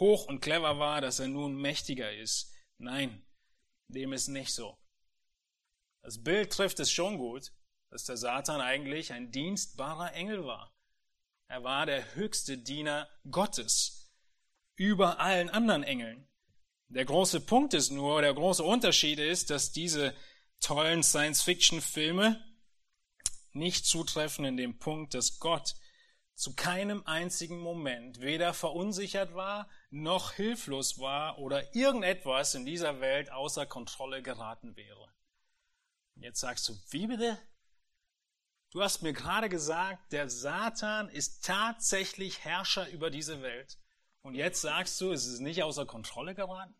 hoch 0.00 0.26
und 0.26 0.40
clever 0.40 0.78
war, 0.78 1.00
dass 1.00 1.20
er 1.20 1.28
nun 1.28 1.60
mächtiger 1.60 2.12
ist. 2.12 2.52
Nein, 2.78 3.24
dem 3.88 4.12
ist 4.12 4.28
nicht 4.28 4.52
so. 4.52 4.78
Das 6.02 6.22
Bild 6.22 6.52
trifft 6.52 6.80
es 6.80 6.90
schon 6.90 7.18
gut, 7.18 7.52
dass 7.92 8.04
der 8.04 8.16
Satan 8.16 8.62
eigentlich 8.62 9.12
ein 9.12 9.30
dienstbarer 9.30 10.14
Engel 10.14 10.46
war. 10.46 10.74
Er 11.46 11.62
war 11.62 11.84
der 11.84 12.14
höchste 12.14 12.56
Diener 12.56 13.06
Gottes 13.30 14.10
über 14.76 15.20
allen 15.20 15.50
anderen 15.50 15.82
Engeln. 15.82 16.26
Der 16.88 17.04
große 17.04 17.42
Punkt 17.42 17.74
ist 17.74 17.90
nur, 17.90 18.22
der 18.22 18.32
große 18.32 18.64
Unterschied 18.64 19.18
ist, 19.18 19.50
dass 19.50 19.72
diese 19.72 20.14
tollen 20.60 21.02
Science-Fiction-Filme 21.02 22.42
nicht 23.52 23.84
zutreffen 23.84 24.46
in 24.46 24.56
dem 24.56 24.78
Punkt, 24.78 25.12
dass 25.12 25.38
Gott 25.38 25.74
zu 26.34 26.54
keinem 26.54 27.06
einzigen 27.06 27.58
Moment 27.58 28.22
weder 28.22 28.54
verunsichert 28.54 29.34
war, 29.34 29.68
noch 29.90 30.32
hilflos 30.32 30.98
war 30.98 31.38
oder 31.38 31.74
irgendetwas 31.76 32.54
in 32.54 32.64
dieser 32.64 33.02
Welt 33.02 33.30
außer 33.30 33.66
Kontrolle 33.66 34.22
geraten 34.22 34.76
wäre. 34.76 35.12
Jetzt 36.14 36.40
sagst 36.40 36.66
du, 36.70 36.78
wie 36.88 37.06
bitte? 37.06 37.38
Du 38.72 38.80
hast 38.80 39.02
mir 39.02 39.12
gerade 39.12 39.50
gesagt, 39.50 40.12
der 40.12 40.30
Satan 40.30 41.10
ist 41.10 41.44
tatsächlich 41.44 42.42
Herrscher 42.42 42.88
über 42.88 43.10
diese 43.10 43.42
Welt. 43.42 43.78
Und 44.22 44.34
jetzt 44.34 44.62
sagst 44.62 44.98
du, 45.02 45.12
es 45.12 45.26
ist 45.26 45.40
nicht 45.40 45.62
außer 45.62 45.84
Kontrolle 45.84 46.34
geraten? 46.34 46.74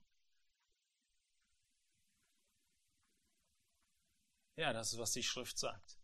Ja, 4.56 4.72
das 4.72 4.94
ist, 4.94 4.98
was 4.98 5.12
die 5.12 5.22
Schrift 5.22 5.58
sagt. 5.58 5.98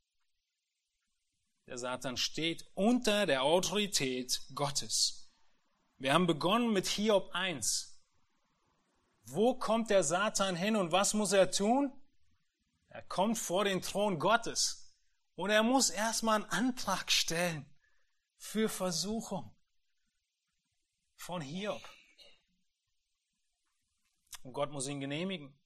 Der 1.67 1.79
Satan 1.79 2.19
steht 2.19 2.71
unter 2.75 3.25
der 3.25 3.43
Autorität 3.43 4.43
Gottes. 4.55 5.31
Wir 5.97 6.13
haben 6.13 6.27
begonnen 6.27 6.71
mit 6.75 6.87
Hiob 6.87 7.31
1. 7.35 7.99
Wo 9.23 9.55
kommt 9.55 9.89
der 9.89 10.05
Satan 10.05 10.55
hin 10.55 10.77
und 10.77 10.93
was 10.93 11.15
muss 11.15 11.33
er 11.33 11.51
tun? 11.51 11.91
Er 12.91 13.03
kommt 13.03 13.39
vor 13.39 13.65
den 13.65 13.81
Thron 13.81 14.19
Gottes 14.19 14.78
und 15.39 15.51
er 15.51 15.63
muss 15.63 15.91
erstmal 15.91 16.43
einen 16.43 16.51
Antrag 16.51 17.13
stellen 17.13 17.65
für 18.39 18.69
Versuchung 18.69 19.57
von 21.15 21.41
Hiob. 21.41 21.81
Und 24.43 24.53
Gott 24.53 24.73
muss 24.73 24.89
ihn 24.89 24.99
genehmigen. 24.99 25.57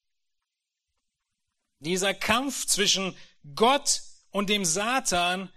Dieser 1.79 2.13
Kampf 2.13 2.67
zwischen 2.67 3.17
Gott 3.55 4.03
und 4.29 4.51
dem 4.51 4.67
Satan 4.67 5.51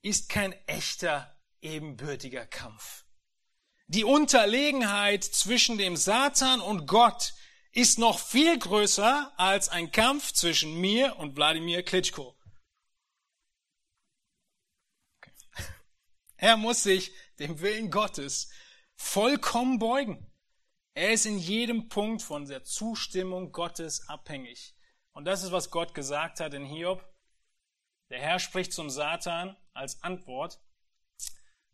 ist 0.00 0.28
kein 0.28 0.54
echter 0.66 1.32
ebenbürtiger 1.60 2.44
Kampf. 2.44 3.04
Die 3.86 4.02
Unterlegenheit 4.02 5.22
zwischen 5.22 5.78
dem 5.78 5.96
Satan 5.96 6.60
und 6.60 6.88
Gott 6.88 7.34
ist 7.72 7.98
noch 7.98 8.18
viel 8.18 8.58
größer 8.58 9.32
als 9.36 9.68
ein 9.68 9.90
Kampf 9.90 10.32
zwischen 10.32 10.78
mir 10.80 11.16
und 11.18 11.36
Wladimir 11.36 11.82
Klitschko. 11.82 12.36
Er 16.36 16.56
muss 16.56 16.82
sich 16.82 17.12
dem 17.38 17.60
Willen 17.60 17.90
Gottes 17.90 18.50
vollkommen 18.94 19.78
beugen. 19.78 20.30
Er 20.94 21.12
ist 21.12 21.24
in 21.24 21.38
jedem 21.38 21.88
Punkt 21.88 22.20
von 22.20 22.46
der 22.46 22.64
Zustimmung 22.64 23.52
Gottes 23.52 24.08
abhängig. 24.08 24.74
Und 25.12 25.24
das 25.24 25.42
ist, 25.42 25.52
was 25.52 25.70
Gott 25.70 25.94
gesagt 25.94 26.40
hat 26.40 26.52
in 26.52 26.64
Hiob. 26.64 27.08
Der 28.10 28.20
Herr 28.20 28.38
spricht 28.38 28.72
zum 28.72 28.90
Satan 28.90 29.56
als 29.72 30.02
Antwort. 30.02 30.60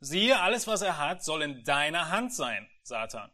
Siehe, 0.00 0.38
alles, 0.40 0.68
was 0.68 0.82
er 0.82 0.98
hat, 0.98 1.24
soll 1.24 1.42
in 1.42 1.64
deiner 1.64 2.10
Hand 2.10 2.32
sein, 2.32 2.70
Satan. 2.84 3.32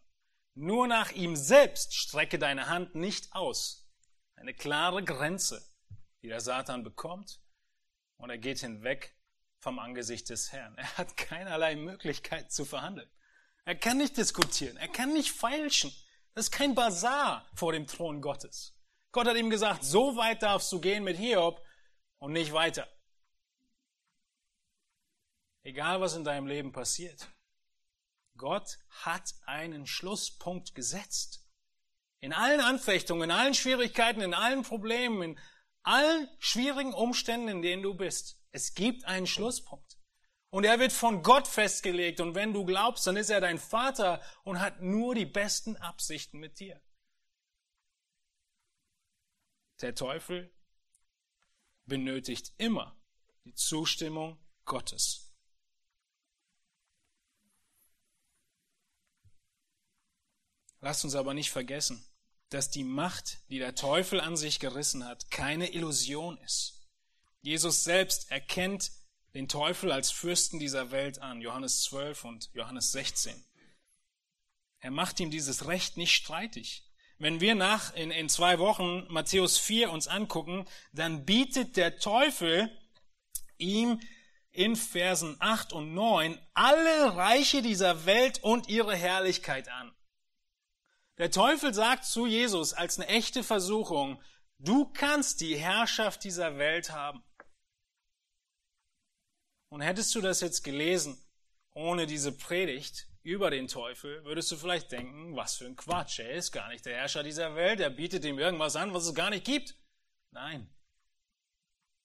Nur 0.55 0.87
nach 0.87 1.11
ihm 1.13 1.35
selbst 1.37 1.95
strecke 1.95 2.39
deine 2.39 2.69
Hand 2.69 2.95
nicht 2.95 3.35
aus. 3.35 3.89
Eine 4.37 4.55
klare 4.55 5.03
Grenze, 5.03 5.65
die 6.23 6.29
der 6.29 6.41
Satan 6.41 6.85
bekommt. 6.85 7.41
Und 8.17 8.31
er 8.31 8.39
geht 8.39 8.61
hinweg 8.61 9.17
vom 9.59 9.79
Angesicht 9.79 10.29
des 10.31 10.53
Herrn. 10.53 10.77
Er 10.77 10.97
hat 10.99 11.17
keinerlei 11.17 11.75
Möglichkeit 11.75 12.53
zu 12.53 12.65
verhandeln. 12.65 13.11
Er 13.65 13.75
kann 13.75 13.97
nicht 13.97 14.17
diskutieren. 14.17 14.77
Er 14.77 14.89
kann 14.89 15.13
nicht 15.13 15.33
feilschen. 15.33 15.93
Das 16.35 16.47
ist 16.47 16.53
kein 16.53 16.75
Bazar 16.75 17.49
vor 17.55 17.73
dem 17.73 17.87
Thron 17.87 18.21
Gottes. 18.21 18.77
Gott 19.13 19.27
hat 19.27 19.37
ihm 19.37 19.51
gesagt, 19.51 19.85
so 19.85 20.17
weit 20.17 20.43
darfst 20.43 20.71
du 20.73 20.81
gehen 20.81 21.05
mit 21.05 21.17
Hiob 21.17 21.65
und 22.19 22.33
nicht 22.33 22.53
weiter. 22.53 22.89
Egal 25.63 26.01
was 26.01 26.15
in 26.15 26.25
deinem 26.25 26.47
Leben 26.47 26.73
passiert. 26.73 27.29
Gott 28.37 28.79
hat 28.89 29.35
einen 29.47 29.87
Schlusspunkt 29.87 30.75
gesetzt. 30.75 31.47
In 32.21 32.33
allen 32.33 32.61
Anfechtungen, 32.61 33.25
in 33.25 33.31
allen 33.31 33.55
Schwierigkeiten, 33.55 34.21
in 34.21 34.35
allen 34.35 34.63
Problemen, 34.63 35.23
in 35.23 35.41
allen 35.83 36.29
schwierigen 36.39 36.95
Umständen, 36.95 37.49
in 37.49 37.63
denen 37.63 37.83
du 37.83 37.95
bist. 37.95 38.39
Es 38.51 38.75
gibt 38.75 39.05
einen 39.05 39.27
Schlusspunkt. 39.27 39.99
Und 40.51 40.65
er 40.65 40.79
wird 40.79 40.93
von 40.93 41.23
Gott 41.23 41.49
festgelegt. 41.49 42.21
Und 42.21 42.35
wenn 42.35 42.53
du 42.53 42.65
glaubst, 42.65 43.07
dann 43.07 43.17
ist 43.17 43.29
er 43.29 43.41
dein 43.41 43.59
Vater 43.59 44.23
und 44.45 44.61
hat 44.61 44.81
nur 44.81 45.15
die 45.15 45.27
besten 45.27 45.77
Absichten 45.77 46.39
mit 46.39 46.61
dir. 46.61 46.81
Der 49.81 49.95
Teufel 49.95 50.55
benötigt 51.85 52.53
immer 52.57 52.97
die 53.45 53.55
Zustimmung 53.55 54.39
Gottes. 54.65 55.34
Lasst 60.85 61.03
uns 61.03 61.15
aber 61.15 61.33
nicht 61.33 61.51
vergessen, 61.51 62.05
dass 62.51 62.69
die 62.69 62.85
Macht, 62.85 63.39
die 63.49 63.59
der 63.59 63.75
Teufel 63.75 64.21
an 64.21 64.37
sich 64.37 64.61
gerissen 64.61 65.07
hat, 65.07 65.31
keine 65.31 65.73
Illusion 65.73 66.37
ist. 66.45 66.83
Jesus 67.41 67.85
selbst 67.85 68.31
erkennt 68.31 68.93
den 69.33 69.49
Teufel 69.49 69.91
als 69.91 70.11
Fürsten 70.11 70.59
dieser 70.59 70.91
Welt 70.91 71.23
an, 71.23 71.41
Johannes 71.41 71.85
12 71.85 72.27
und 72.27 72.51
Johannes 72.53 72.93
16. 72.93 73.47
Er 74.81 74.91
macht 74.91 75.21
ihm 75.21 75.31
dieses 75.31 75.69
Recht 75.69 75.97
nicht 75.97 76.15
streitig. 76.15 76.85
Wenn 77.17 77.41
wir 77.41 77.55
nach, 77.55 77.95
in, 77.95 78.11
in 78.11 78.29
zwei 78.29 78.59
Wochen 78.59 79.07
Matthäus 79.09 79.57
4 79.57 79.91
uns 79.91 80.07
angucken, 80.07 80.67
dann 80.93 81.25
bietet 81.25 81.79
der 81.79 81.99
Teufel 81.99 82.71
ihm 83.57 84.01
in 84.51 84.77
Versen 84.77 85.37
8 85.39 85.73
und 85.73 85.95
9 85.95 86.39
alle 86.53 87.17
Reiche 87.17 87.63
dieser 87.63 88.05
Welt 88.05 88.43
und 88.43 88.69
ihre 88.69 88.95
Herrlichkeit 88.95 89.71
an. 89.71 89.91
Der 91.19 91.31
Teufel 91.31 91.73
sagt 91.73 92.05
zu 92.05 92.27
Jesus 92.27 92.73
als 92.73 92.99
eine 92.99 93.09
echte 93.09 93.45
Versuchung, 93.45 94.21
du 94.59 94.87
kannst 94.93 95.41
die 95.41 95.57
Herrschaft 95.57 96.25
dieser 96.25 96.59
Welt 96.59 96.91
haben. 96.91 97.23
Und 99.69 99.81
hättest 99.81 100.15
du 100.15 100.21
das 100.21 100.41
jetzt 100.41 100.63
gelesen, 100.63 101.21
ohne 101.73 102.07
diese 102.07 102.37
Predigt 102.37 103.09
über 103.23 103.51
den 103.51 103.69
Teufel, 103.69 104.25
würdest 104.25 104.51
du 104.51 104.57
vielleicht 104.57 104.93
denken, 104.93 105.35
was 105.35 105.57
für 105.57 105.67
ein 105.67 105.77
Quatsch, 105.77 106.19
er 106.19 106.33
ist 106.33 106.53
gar 106.53 106.69
nicht 106.69 106.85
der 106.85 106.97
Herrscher 106.97 107.23
dieser 107.23 107.55
Welt, 107.55 107.81
er 107.81 107.91
bietet 107.91 108.25
ihm 108.25 108.39
irgendwas 108.39 108.77
an, 108.77 108.93
was 108.93 109.07
es 109.07 109.15
gar 109.15 109.31
nicht 109.31 109.45
gibt. 109.45 109.75
Nein, 110.31 110.73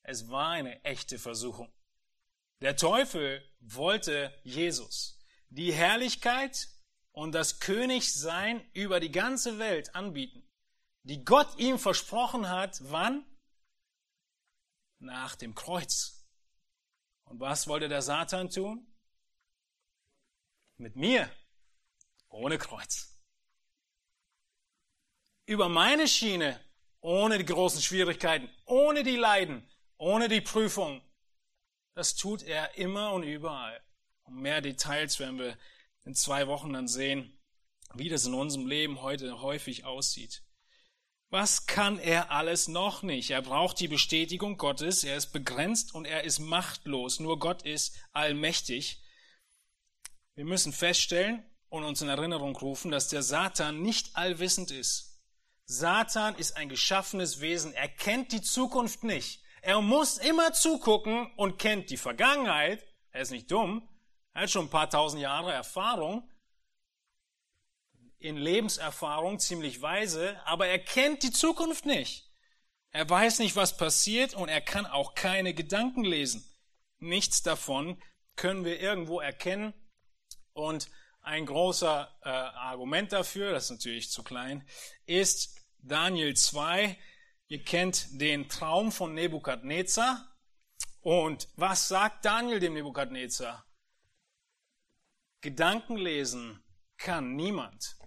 es 0.03 0.30
war 0.30 0.49
eine 0.49 0.84
echte 0.84 1.20
Versuchung. 1.20 1.72
Der 2.62 2.76
Teufel 2.76 3.43
wollte 3.60 4.34
Jesus 4.43 5.20
die 5.49 5.74
Herrlichkeit 5.74 6.68
und 7.20 7.34
das 7.34 7.59
Königsein 7.59 8.65
über 8.72 9.01
die 9.01 9.11
ganze 9.11 9.59
Welt 9.59 9.93
anbieten, 9.93 10.41
die 11.03 11.26
Gott 11.26 11.53
ihm 11.57 11.78
versprochen 11.78 12.47
hat, 12.47 12.80
wann? 12.84 13.26
Nach 14.99 15.36
dem 15.36 15.53
Kreuz. 15.53 16.26
Und 17.26 17.41
was 17.41 17.67
wollte 17.67 17.89
der 17.89 18.01
Satan 18.01 18.49
tun? 18.49 18.88
Mit 20.78 20.95
mir, 20.95 21.30
ohne 22.30 22.57
Kreuz. 22.57 23.22
Über 25.45 25.67
meine 25.67 26.07
Schiene, 26.07 26.57
ohne 27.01 27.38
die 27.38 27.45
großen 27.45 27.82
Schwierigkeiten, 27.82 28.49
ohne 28.63 29.03
die 29.03 29.17
Leiden, 29.17 29.70
ohne 29.97 30.30
die 30.30 30.39
Prüfung. 30.39 31.01
Das 31.95 32.15
tut 32.15 32.43
er 32.43 32.78
immer 32.78 33.11
und 33.11 33.24
überall. 33.24 33.84
Und 34.24 34.38
mehr 34.38 34.61
Details 34.61 35.20
werden 35.20 35.38
wir 35.38 35.57
in 36.10 36.16
zwei 36.16 36.47
Wochen 36.47 36.74
dann 36.74 36.88
sehen, 36.88 37.39
wie 37.93 38.10
das 38.10 38.26
in 38.26 38.34
unserem 38.34 38.66
Leben 38.66 39.03
heute 39.03 39.43
häufig 39.43 39.86
aussieht. 39.86 40.41
Was 41.30 41.68
kann 41.68 41.99
er 41.99 42.32
alles 42.32 42.68
noch 42.68 43.03
nicht? 43.03 43.30
Er 43.30 43.43
braucht 43.43 43.80
die 43.80 43.88
Bestätigung 43.88 44.57
Gottes, 44.57 45.03
er 45.03 45.16
ist 45.16 45.28
begrenzt 45.28 45.93
und 45.93 46.05
er 46.05 46.24
ist 46.24 46.39
machtlos. 46.39 47.20
Nur 47.20 47.38
Gott 47.38 47.62
ist 47.62 47.95
allmächtig. 48.12 49.03
Wir 50.34 50.45
müssen 50.45 50.74
feststellen 50.74 51.45
und 51.70 51.84
uns 51.84 52.01
in 52.01 52.10
Erinnerung 52.10 52.55
rufen, 52.55 52.89
dass 52.89 53.10
der 53.10 53.22
Satan 53.22 53.84
nicht 53.84 54.16
allwissend 54.16 54.72
ist. 54.72 55.22
Satan 55.66 56.34
ist 56.34 56.57
ein 56.57 56.70
geschaffenes 56.70 57.39
Wesen. 57.39 57.72
Er 57.76 57.88
kennt 57.88 58.32
die 58.32 58.41
Zukunft 58.41 59.03
nicht. 59.03 59.43
Er 59.62 59.80
muss 59.82 60.18
immer 60.18 60.53
zugucken 60.53 61.32
und 61.36 61.60
kennt 61.60 61.91
die 61.91 61.97
Vergangenheit. 61.97 62.84
Er 63.12 63.22
ist 63.22 63.30
nicht 63.30 63.51
dumm. 63.51 63.88
Er 64.34 64.43
hat 64.43 64.51
schon 64.51 64.65
ein 64.65 64.69
paar 64.69 64.89
tausend 64.89 65.21
Jahre 65.21 65.51
Erfahrung 65.51 66.30
in 68.19 68.36
Lebenserfahrung 68.36 69.39
ziemlich 69.39 69.82
weise, 69.82 70.39
aber 70.45 70.67
er 70.67 70.80
kennt 70.80 71.23
die 71.23 71.32
Zukunft 71.32 71.86
nicht. 71.86 72.30
Er 72.91 73.09
weiß 73.09 73.39
nicht, 73.39 73.55
was 73.55 73.77
passiert 73.77 74.34
und 74.34 74.49
er 74.49 74.61
kann 74.61 74.86
auch 74.86 75.15
keine 75.15 75.53
Gedanken 75.53 76.03
lesen. 76.03 76.43
Nichts 76.97 77.43
davon 77.43 78.01
können 78.36 78.65
wir 78.65 78.80
irgendwo 78.80 79.19
erkennen. 79.19 79.73
Und 80.53 80.89
ein 81.21 81.45
großer 81.45 82.13
äh, 82.23 82.30
Argument 82.30 83.11
dafür, 83.11 83.51
das 83.51 83.65
ist 83.65 83.71
natürlich 83.71 84.11
zu 84.11 84.23
klein, 84.23 84.67
ist 85.05 85.55
Daniel 85.77 86.36
2. 86.36 86.97
Ihr 87.47 87.63
kennt 87.63 88.19
den 88.19 88.49
Traum 88.49 88.91
von 88.91 89.13
Nebukadnezar. 89.13 90.25
Und 91.01 91.47
was 91.55 91.88
sagt 91.88 92.25
Daniel 92.25 92.59
dem 92.59 92.73
Nebukadnezar? 92.73 93.65
Gedanken 95.41 95.95
lesen 95.95 96.63
kann 96.97 97.35
niemand. 97.35 97.97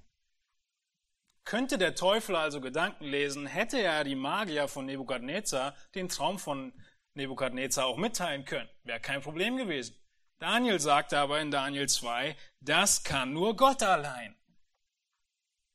Könnte 1.45 1.79
der 1.79 1.95
Teufel 1.95 2.37
also 2.37 2.61
Gedanken 2.61 3.05
lesen, 3.05 3.47
hätte 3.47 3.81
er 3.81 4.05
die 4.05 4.15
Magier 4.15 4.69
von 4.69 4.87
Nebukadnezar 4.87 5.75
den 5.95 6.09
Traum 6.09 6.39
von 6.39 6.73
Nebukadnezar 7.15 7.87
auch 7.87 7.97
mitteilen 7.97 8.45
können. 8.45 8.69
Wäre 8.85 9.01
kein 9.01 9.23
Problem 9.23 9.57
gewesen. 9.57 9.97
Daniel 10.39 10.79
sagte 10.79 11.19
aber 11.19 11.41
in 11.41 11.51
Daniel 11.51 11.89
2, 11.89 12.37
das 12.61 13.03
kann 13.03 13.33
nur 13.33 13.57
Gott 13.57 13.83
allein. 13.83 14.37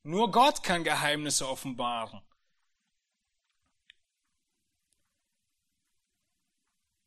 Nur 0.03 0.32
Gott 0.32 0.64
kann 0.64 0.84
Geheimnisse 0.84 1.47
offenbaren. 1.47 2.22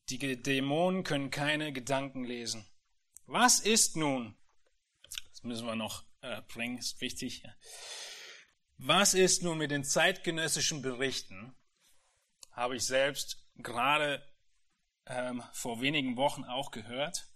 Die 0.08 0.42
Dämonen 0.42 1.04
können 1.04 1.30
keine 1.30 1.72
Gedanken 1.72 2.24
lesen. 2.24 2.66
Was 3.26 3.60
ist 3.60 3.96
nun, 3.96 4.36
das 5.40 5.46
müssen 5.46 5.66
wir 5.66 5.74
noch 5.74 6.04
äh, 6.20 6.42
bringen, 6.52 6.76
ist 6.76 7.00
wichtig, 7.00 7.44
was 8.76 9.14
ist 9.14 9.42
nun 9.42 9.56
mit 9.56 9.70
den 9.70 9.84
zeitgenössischen 9.84 10.82
Berichten? 10.82 11.56
Habe 12.52 12.76
ich 12.76 12.84
selbst 12.84 13.42
gerade 13.56 14.22
ähm, 15.06 15.42
vor 15.52 15.80
wenigen 15.80 16.18
Wochen 16.18 16.44
auch 16.44 16.70
gehört. 16.70 17.26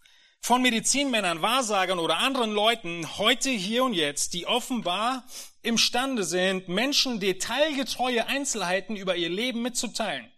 Von 0.40 0.60
Medizinmännern, 0.60 1.40
Wahrsagern 1.40 1.98
oder 1.98 2.18
anderen 2.18 2.52
Leuten 2.52 3.16
heute, 3.16 3.48
hier 3.48 3.84
und 3.84 3.94
jetzt, 3.94 4.34
die 4.34 4.46
offenbar 4.46 5.24
imstande 5.62 6.24
sind, 6.24 6.68
Menschen 6.68 7.20
detailgetreue 7.20 8.26
Einzelheiten 8.26 8.96
über 8.96 9.16
ihr 9.16 9.30
Leben 9.30 9.62
mitzuteilen, 9.62 10.30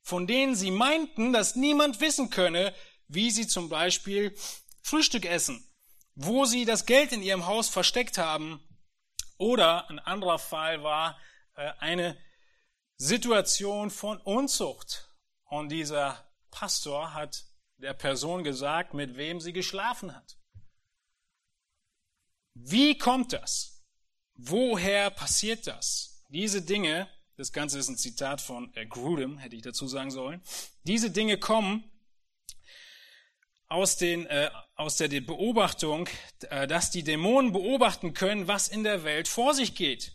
von 0.00 0.26
denen 0.26 0.56
sie 0.56 0.72
meinten, 0.72 1.32
dass 1.32 1.54
niemand 1.54 2.00
wissen 2.00 2.30
könne, 2.30 2.74
wie 3.06 3.30
sie 3.30 3.46
zum 3.46 3.68
Beispiel 3.68 4.34
Frühstück 4.82 5.24
essen, 5.24 5.71
wo 6.14 6.44
sie 6.44 6.64
das 6.64 6.86
Geld 6.86 7.12
in 7.12 7.22
ihrem 7.22 7.46
Haus 7.46 7.68
versteckt 7.68 8.18
haben 8.18 8.60
oder 9.38 9.88
ein 9.90 9.98
anderer 9.98 10.38
Fall 10.38 10.82
war 10.82 11.18
äh, 11.54 11.72
eine 11.78 12.16
Situation 12.96 13.90
von 13.90 14.20
Unzucht. 14.20 15.08
Und 15.44 15.70
dieser 15.70 16.24
Pastor 16.50 17.14
hat 17.14 17.44
der 17.78 17.94
Person 17.94 18.44
gesagt, 18.44 18.94
mit 18.94 19.16
wem 19.16 19.40
sie 19.40 19.52
geschlafen 19.52 20.14
hat. 20.14 20.38
Wie 22.54 22.96
kommt 22.96 23.32
das? 23.32 23.84
Woher 24.34 25.10
passiert 25.10 25.66
das? 25.66 26.24
Diese 26.28 26.62
Dinge, 26.62 27.08
das 27.36 27.52
Ganze 27.52 27.78
ist 27.78 27.88
ein 27.88 27.96
Zitat 27.96 28.40
von 28.40 28.72
Grudem, 28.88 29.38
hätte 29.38 29.56
ich 29.56 29.62
dazu 29.62 29.86
sagen 29.86 30.10
sollen, 30.10 30.42
diese 30.84 31.10
Dinge 31.10 31.38
kommen 31.38 31.90
aus, 33.72 33.96
den, 33.96 34.26
äh, 34.26 34.50
aus 34.76 34.96
der 34.96 35.08
Beobachtung, 35.08 36.08
äh, 36.50 36.66
dass 36.66 36.90
die 36.90 37.02
Dämonen 37.02 37.52
beobachten 37.52 38.12
können, 38.14 38.46
was 38.46 38.68
in 38.68 38.84
der 38.84 39.02
Welt 39.02 39.28
vor 39.28 39.54
sich 39.54 39.74
geht 39.74 40.12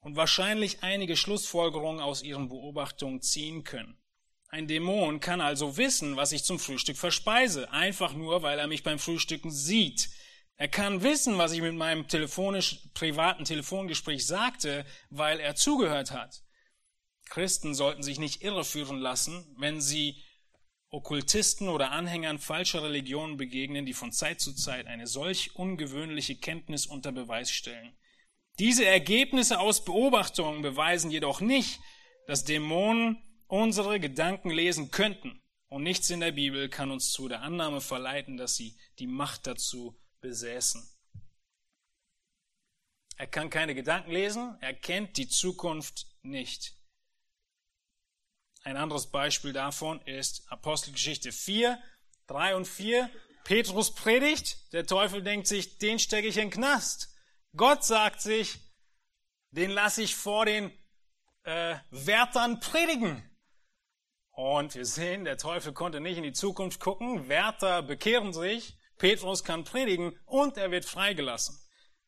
und 0.00 0.16
wahrscheinlich 0.16 0.82
einige 0.82 1.16
Schlussfolgerungen 1.16 2.02
aus 2.02 2.22
ihren 2.22 2.48
Beobachtungen 2.48 3.22
ziehen 3.22 3.64
können. 3.64 3.96
Ein 4.48 4.66
Dämon 4.66 5.20
kann 5.20 5.40
also 5.40 5.76
wissen, 5.76 6.16
was 6.16 6.32
ich 6.32 6.42
zum 6.42 6.58
Frühstück 6.58 6.96
verspeise, 6.96 7.70
einfach 7.70 8.14
nur, 8.14 8.42
weil 8.42 8.58
er 8.58 8.66
mich 8.66 8.82
beim 8.82 8.98
Frühstücken 8.98 9.52
sieht. 9.52 10.10
Er 10.56 10.68
kann 10.68 11.02
wissen, 11.02 11.38
was 11.38 11.52
ich 11.52 11.62
mit 11.62 11.74
meinem 11.74 12.08
telefonisch, 12.08 12.80
privaten 12.92 13.44
Telefongespräch 13.44 14.26
sagte, 14.26 14.84
weil 15.08 15.38
er 15.38 15.54
zugehört 15.54 16.10
hat. 16.10 16.42
Christen 17.26 17.76
sollten 17.76 18.02
sich 18.02 18.18
nicht 18.18 18.42
irreführen 18.42 18.98
lassen, 18.98 19.54
wenn 19.56 19.80
sie 19.80 20.20
Okkultisten 20.90 21.68
oder 21.68 21.92
Anhängern 21.92 22.38
falscher 22.38 22.82
Religionen 22.82 23.36
begegnen, 23.36 23.86
die 23.86 23.94
von 23.94 24.12
Zeit 24.12 24.40
zu 24.40 24.52
Zeit 24.52 24.86
eine 24.86 25.06
solch 25.06 25.54
ungewöhnliche 25.54 26.36
Kenntnis 26.36 26.86
unter 26.86 27.12
Beweis 27.12 27.50
stellen. 27.50 27.96
Diese 28.58 28.84
Ergebnisse 28.84 29.60
aus 29.60 29.84
Beobachtungen 29.84 30.62
beweisen 30.62 31.10
jedoch 31.10 31.40
nicht, 31.40 31.80
dass 32.26 32.44
Dämonen 32.44 33.22
unsere 33.46 34.00
Gedanken 34.00 34.50
lesen 34.50 34.90
könnten. 34.90 35.40
Und 35.68 35.84
nichts 35.84 36.10
in 36.10 36.20
der 36.20 36.32
Bibel 36.32 36.68
kann 36.68 36.90
uns 36.90 37.12
zu 37.12 37.28
der 37.28 37.42
Annahme 37.42 37.80
verleiten, 37.80 38.36
dass 38.36 38.56
sie 38.56 38.76
die 38.98 39.06
Macht 39.06 39.46
dazu 39.46 39.96
besäßen. 40.20 40.86
Er 43.16 43.26
kann 43.28 43.50
keine 43.50 43.74
Gedanken 43.74 44.10
lesen, 44.10 44.56
er 44.60 44.74
kennt 44.74 45.16
die 45.16 45.28
Zukunft 45.28 46.06
nicht. 46.22 46.74
Ein 48.62 48.76
anderes 48.76 49.06
Beispiel 49.06 49.52
davon 49.52 50.02
ist 50.02 50.44
Apostelgeschichte 50.50 51.32
4, 51.32 51.78
3 52.26 52.56
und 52.56 52.66
4. 52.66 53.08
Petrus 53.44 53.94
predigt, 53.94 54.72
der 54.74 54.86
Teufel 54.86 55.22
denkt 55.22 55.46
sich, 55.46 55.78
den 55.78 55.98
stecke 55.98 56.28
ich 56.28 56.36
in 56.36 56.44
den 56.44 56.50
Knast. 56.50 57.08
Gott 57.56 57.84
sagt 57.84 58.20
sich, 58.20 58.58
den 59.50 59.70
lasse 59.70 60.02
ich 60.02 60.14
vor 60.14 60.44
den 60.44 60.70
äh, 61.44 61.76
Wärtern 61.90 62.60
predigen. 62.60 63.26
Und 64.32 64.74
wir 64.74 64.84
sehen, 64.84 65.24
der 65.24 65.38
Teufel 65.38 65.72
konnte 65.72 66.00
nicht 66.00 66.18
in 66.18 66.22
die 66.22 66.32
Zukunft 66.32 66.80
gucken. 66.80 67.28
Wärter 67.28 67.82
bekehren 67.82 68.34
sich, 68.34 68.76
Petrus 68.98 69.42
kann 69.42 69.64
predigen 69.64 70.18
und 70.26 70.58
er 70.58 70.70
wird 70.70 70.84
freigelassen. 70.84 71.58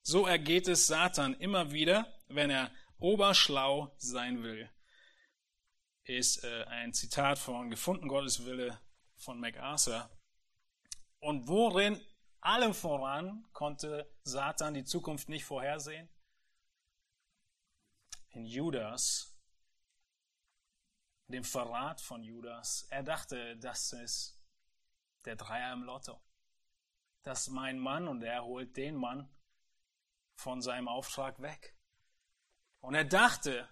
So 0.03 0.27
ergeht 0.27 0.69
es 0.69 0.87
Satan 0.87 1.35
immer 1.35 1.73
wieder, 1.73 2.13
wenn 2.29 2.51
er 2.51 2.71
oberschlau 2.99 3.95
sein 3.97 4.43
will 4.43 4.71
ist 6.05 6.45
äh, 6.45 6.65
ein 6.65 6.93
Zitat 6.93 7.39
von 7.39 7.71
Gefunden 7.71 8.09
Gottes 8.09 8.45
Wille 8.45 8.81
von 9.17 9.39
MacArthur. 9.39 10.11
Und 11.21 11.47
worin 11.47 12.01
allem 12.41 12.75
voran 12.75 13.47
konnte 13.53 14.11
Satan 14.25 14.75
die 14.75 14.85
Zukunft 14.85 15.29
nicht 15.29 15.45
vorhersehen? 15.45 16.09
In 18.31 18.47
Judas, 18.47 19.33
dem 21.29 21.45
Verrat 21.45 22.01
von 22.01 22.23
Judas. 22.23 22.87
Er 22.91 23.03
dachte, 23.03 23.57
das 23.59 23.93
ist 23.93 24.41
der 25.25 25.37
Dreier 25.37 25.73
im 25.73 25.85
Lotto. 25.85 26.21
Das 27.23 27.43
ist 27.43 27.49
mein 27.49 27.79
Mann 27.79 28.09
und 28.09 28.23
er 28.23 28.45
holt 28.45 28.77
den 28.77 28.97
Mann 28.97 29.29
von 30.35 30.61
seinem 30.61 30.89
Auftrag 30.89 31.41
weg. 31.41 31.77
Und 32.81 32.95
er 32.95 33.05
dachte, 33.05 33.69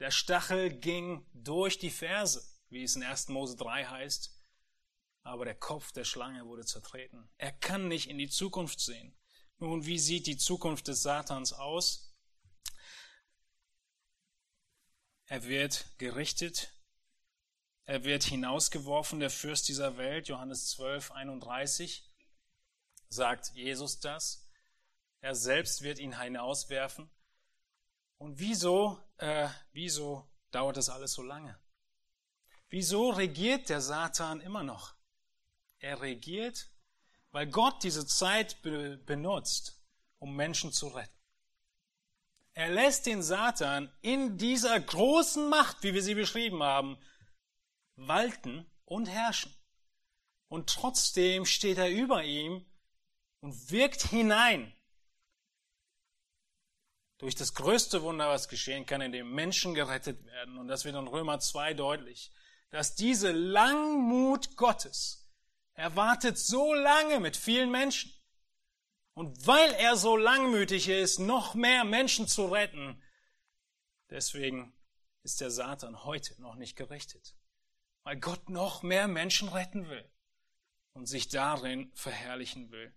der 0.00 0.10
Stachel 0.10 0.70
ging 0.70 1.26
durch 1.34 1.78
die 1.78 1.90
Ferse, 1.90 2.42
wie 2.70 2.82
es 2.82 2.96
in 2.96 3.02
1. 3.02 3.28
Mose 3.28 3.56
3 3.56 3.84
heißt, 3.84 4.34
aber 5.22 5.44
der 5.44 5.54
Kopf 5.54 5.92
der 5.92 6.04
Schlange 6.04 6.46
wurde 6.46 6.64
zertreten. 6.64 7.30
Er 7.36 7.52
kann 7.52 7.88
nicht 7.88 8.08
in 8.08 8.18
die 8.18 8.30
Zukunft 8.30 8.80
sehen. 8.80 9.14
Nun, 9.58 9.84
wie 9.84 9.98
sieht 9.98 10.26
die 10.26 10.38
Zukunft 10.38 10.88
des 10.88 11.02
Satans 11.02 11.52
aus? 11.52 12.16
Er 15.26 15.44
wird 15.44 15.86
gerichtet. 15.98 16.72
Er 17.84 18.04
wird 18.04 18.24
hinausgeworfen, 18.24 19.20
der 19.20 19.30
Fürst 19.30 19.68
dieser 19.68 19.98
Welt. 19.98 20.28
Johannes 20.28 20.70
12, 20.70 21.10
31 21.10 22.10
sagt 23.08 23.52
Jesus 23.54 24.00
das. 24.00 24.48
Er 25.20 25.34
selbst 25.34 25.82
wird 25.82 25.98
ihn 25.98 26.18
hinauswerfen. 26.18 27.10
Und 28.20 28.38
wieso, 28.38 28.98
äh, 29.16 29.48
wieso 29.72 30.28
dauert 30.50 30.76
das 30.76 30.90
alles 30.90 31.14
so 31.14 31.22
lange? 31.22 31.58
Wieso 32.68 33.08
regiert 33.08 33.70
der 33.70 33.80
Satan 33.80 34.42
immer 34.42 34.62
noch? 34.62 34.94
Er 35.78 36.02
regiert, 36.02 36.68
weil 37.30 37.46
Gott 37.46 37.82
diese 37.82 38.06
Zeit 38.06 38.60
be 38.60 38.98
benutzt, 38.98 39.80
um 40.18 40.36
Menschen 40.36 40.70
zu 40.70 40.88
retten. 40.88 41.18
Er 42.52 42.68
lässt 42.68 43.06
den 43.06 43.22
Satan 43.22 43.90
in 44.02 44.36
dieser 44.36 44.78
großen 44.78 45.48
Macht, 45.48 45.82
wie 45.82 45.94
wir 45.94 46.02
sie 46.02 46.14
beschrieben 46.14 46.62
haben, 46.62 46.98
walten 47.96 48.70
und 48.84 49.06
herrschen. 49.06 49.56
Und 50.48 50.68
trotzdem 50.68 51.46
steht 51.46 51.78
er 51.78 51.90
über 51.90 52.22
ihm 52.22 52.66
und 53.40 53.70
wirkt 53.70 54.02
hinein 54.02 54.74
durch 57.20 57.34
das 57.34 57.52
größte 57.52 58.00
Wunder, 58.00 58.30
was 58.30 58.48
geschehen 58.48 58.86
kann, 58.86 59.02
in 59.02 59.12
dem 59.12 59.34
Menschen 59.34 59.74
gerettet 59.74 60.24
werden. 60.24 60.56
Und 60.56 60.68
das 60.68 60.86
wird 60.86 60.96
in 60.96 61.06
Römer 61.06 61.38
2 61.38 61.74
deutlich, 61.74 62.32
dass 62.70 62.94
diese 62.94 63.30
Langmut 63.30 64.56
Gottes 64.56 65.30
erwartet 65.74 66.38
so 66.38 66.72
lange 66.72 67.20
mit 67.20 67.36
vielen 67.36 67.70
Menschen. 67.70 68.10
Und 69.12 69.46
weil 69.46 69.70
er 69.74 69.96
so 69.96 70.16
langmütig 70.16 70.88
ist, 70.88 71.18
noch 71.18 71.54
mehr 71.54 71.84
Menschen 71.84 72.26
zu 72.26 72.46
retten, 72.46 73.02
deswegen 74.08 74.72
ist 75.22 75.42
der 75.42 75.50
Satan 75.50 76.04
heute 76.04 76.40
noch 76.40 76.54
nicht 76.54 76.74
gerichtet. 76.74 77.36
Weil 78.02 78.18
Gott 78.18 78.48
noch 78.48 78.82
mehr 78.82 79.08
Menschen 79.08 79.50
retten 79.50 79.90
will 79.90 80.10
und 80.94 81.04
sich 81.04 81.28
darin 81.28 81.92
verherrlichen 81.94 82.70
will. 82.70 82.94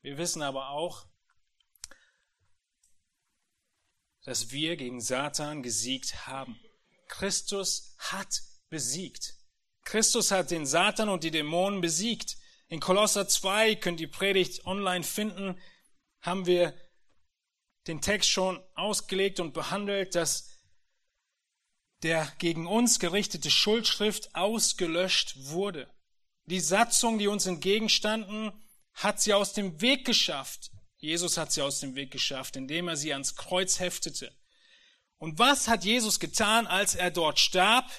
Wir 0.00 0.16
wissen 0.16 0.40
aber 0.40 0.70
auch, 0.70 1.09
dass 4.24 4.50
wir 4.50 4.76
gegen 4.76 5.00
Satan 5.00 5.62
gesiegt 5.62 6.26
haben. 6.26 6.60
Christus 7.08 7.94
hat 7.98 8.42
besiegt. 8.68 9.34
Christus 9.84 10.30
hat 10.30 10.50
den 10.50 10.66
Satan 10.66 11.08
und 11.08 11.24
die 11.24 11.30
Dämonen 11.30 11.80
besiegt. 11.80 12.36
In 12.68 12.80
Kolosser 12.80 13.26
2 13.26 13.76
könnt 13.76 14.00
ihr 14.00 14.10
Predigt 14.10 14.64
online 14.64 15.02
finden, 15.02 15.58
haben 16.20 16.46
wir 16.46 16.74
den 17.86 18.00
Text 18.00 18.30
schon 18.30 18.62
ausgelegt 18.74 19.40
und 19.40 19.52
behandelt, 19.52 20.14
dass 20.14 20.48
der 22.02 22.30
gegen 22.38 22.66
uns 22.66 22.98
gerichtete 22.98 23.50
Schuldschrift 23.50 24.34
ausgelöscht 24.34 25.34
wurde. 25.36 25.90
Die 26.46 26.60
Satzung, 26.60 27.18
die 27.18 27.28
uns 27.28 27.46
entgegenstanden, 27.46 28.52
hat 28.94 29.20
sie 29.20 29.34
aus 29.34 29.52
dem 29.52 29.80
Weg 29.80 30.04
geschafft. 30.04 30.70
Jesus 31.00 31.36
hat 31.38 31.50
sie 31.50 31.62
aus 31.62 31.80
dem 31.80 31.94
Weg 31.94 32.10
geschafft, 32.10 32.56
indem 32.56 32.88
er 32.88 32.96
sie 32.96 33.12
ans 33.12 33.34
Kreuz 33.34 33.80
heftete. 33.80 34.34
Und 35.16 35.38
was 35.38 35.68
hat 35.68 35.84
Jesus 35.84 36.20
getan, 36.20 36.66
als 36.66 36.94
er 36.94 37.10
dort 37.10 37.38
starb? 37.38 37.90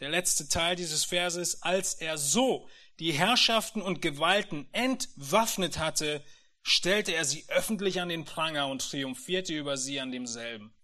Der 0.00 0.10
letzte 0.10 0.48
Teil 0.48 0.76
dieses 0.76 1.04
Verses, 1.04 1.62
als 1.62 1.94
er 1.94 2.18
so 2.18 2.68
die 3.00 3.12
Herrschaften 3.12 3.82
und 3.82 4.02
Gewalten 4.02 4.68
entwaffnet 4.72 5.78
hatte, 5.78 6.24
stellte 6.62 7.12
er 7.12 7.24
sie 7.24 7.48
öffentlich 7.48 8.00
an 8.00 8.08
den 8.08 8.24
Pranger 8.24 8.68
und 8.68 8.88
triumphierte 8.88 9.54
über 9.54 9.76
sie 9.76 10.00
an 10.00 10.12
demselben. 10.12 10.74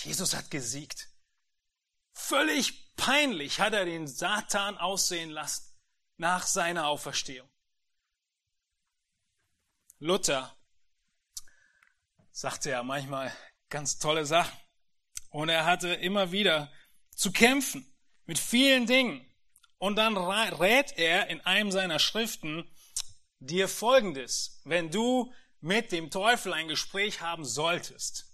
Jesus 0.00 0.34
hat 0.34 0.50
gesiegt. 0.50 1.08
Völlig 2.12 2.94
peinlich 2.96 3.60
hat 3.60 3.72
er 3.72 3.84
den 3.84 4.06
Satan 4.06 4.78
aussehen 4.78 5.30
lassen 5.30 5.64
nach 6.16 6.46
seiner 6.46 6.86
Auferstehung. 6.86 7.48
Luther 9.98 10.56
sagte 12.30 12.70
ja 12.70 12.82
manchmal 12.82 13.32
ganz 13.68 13.98
tolle 13.98 14.24
Sachen. 14.24 14.56
Und 15.30 15.48
er 15.48 15.66
hatte 15.66 15.88
immer 15.88 16.32
wieder 16.32 16.72
zu 17.14 17.32
kämpfen 17.32 17.92
mit 18.24 18.38
vielen 18.38 18.86
Dingen. 18.86 19.24
Und 19.78 19.96
dann 19.96 20.16
rät 20.16 20.96
er 20.96 21.28
in 21.28 21.40
einem 21.42 21.70
seiner 21.70 21.98
Schriften 21.98 22.68
dir 23.38 23.68
Folgendes, 23.68 24.60
wenn 24.64 24.90
du 24.90 25.32
mit 25.60 25.92
dem 25.92 26.10
Teufel 26.10 26.52
ein 26.52 26.68
Gespräch 26.68 27.20
haben 27.20 27.44
solltest. 27.44 28.26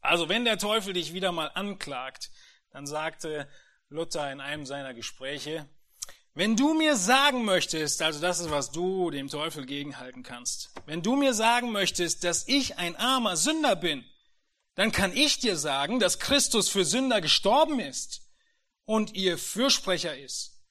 Also 0.00 0.28
wenn 0.28 0.44
der 0.44 0.58
Teufel 0.58 0.92
dich 0.92 1.12
wieder 1.12 1.32
mal 1.32 1.48
anklagt, 1.48 2.30
dann 2.70 2.86
sagte 2.86 3.48
Luther 3.88 4.30
in 4.30 4.40
einem 4.40 4.66
seiner 4.66 4.94
Gespräche, 4.94 5.68
wenn 6.38 6.54
du 6.54 6.72
mir 6.72 6.94
sagen 6.94 7.44
möchtest, 7.44 8.00
also 8.00 8.20
das 8.20 8.38
ist, 8.38 8.52
was 8.52 8.70
du 8.70 9.10
dem 9.10 9.26
Teufel 9.26 9.66
gegenhalten 9.66 10.22
kannst, 10.22 10.70
wenn 10.86 11.02
du 11.02 11.16
mir 11.16 11.34
sagen 11.34 11.72
möchtest, 11.72 12.22
dass 12.22 12.46
ich 12.46 12.78
ein 12.78 12.94
armer 12.94 13.36
Sünder 13.36 13.74
bin, 13.74 14.04
dann 14.76 14.92
kann 14.92 15.12
ich 15.12 15.40
dir 15.40 15.56
sagen, 15.56 15.98
dass 15.98 16.20
Christus 16.20 16.68
für 16.68 16.84
Sünder 16.84 17.20
gestorben 17.20 17.80
ist 17.80 18.20
und 18.84 19.16
ihr 19.16 19.36
Fürsprecher 19.36 20.16
ist. 20.16 20.62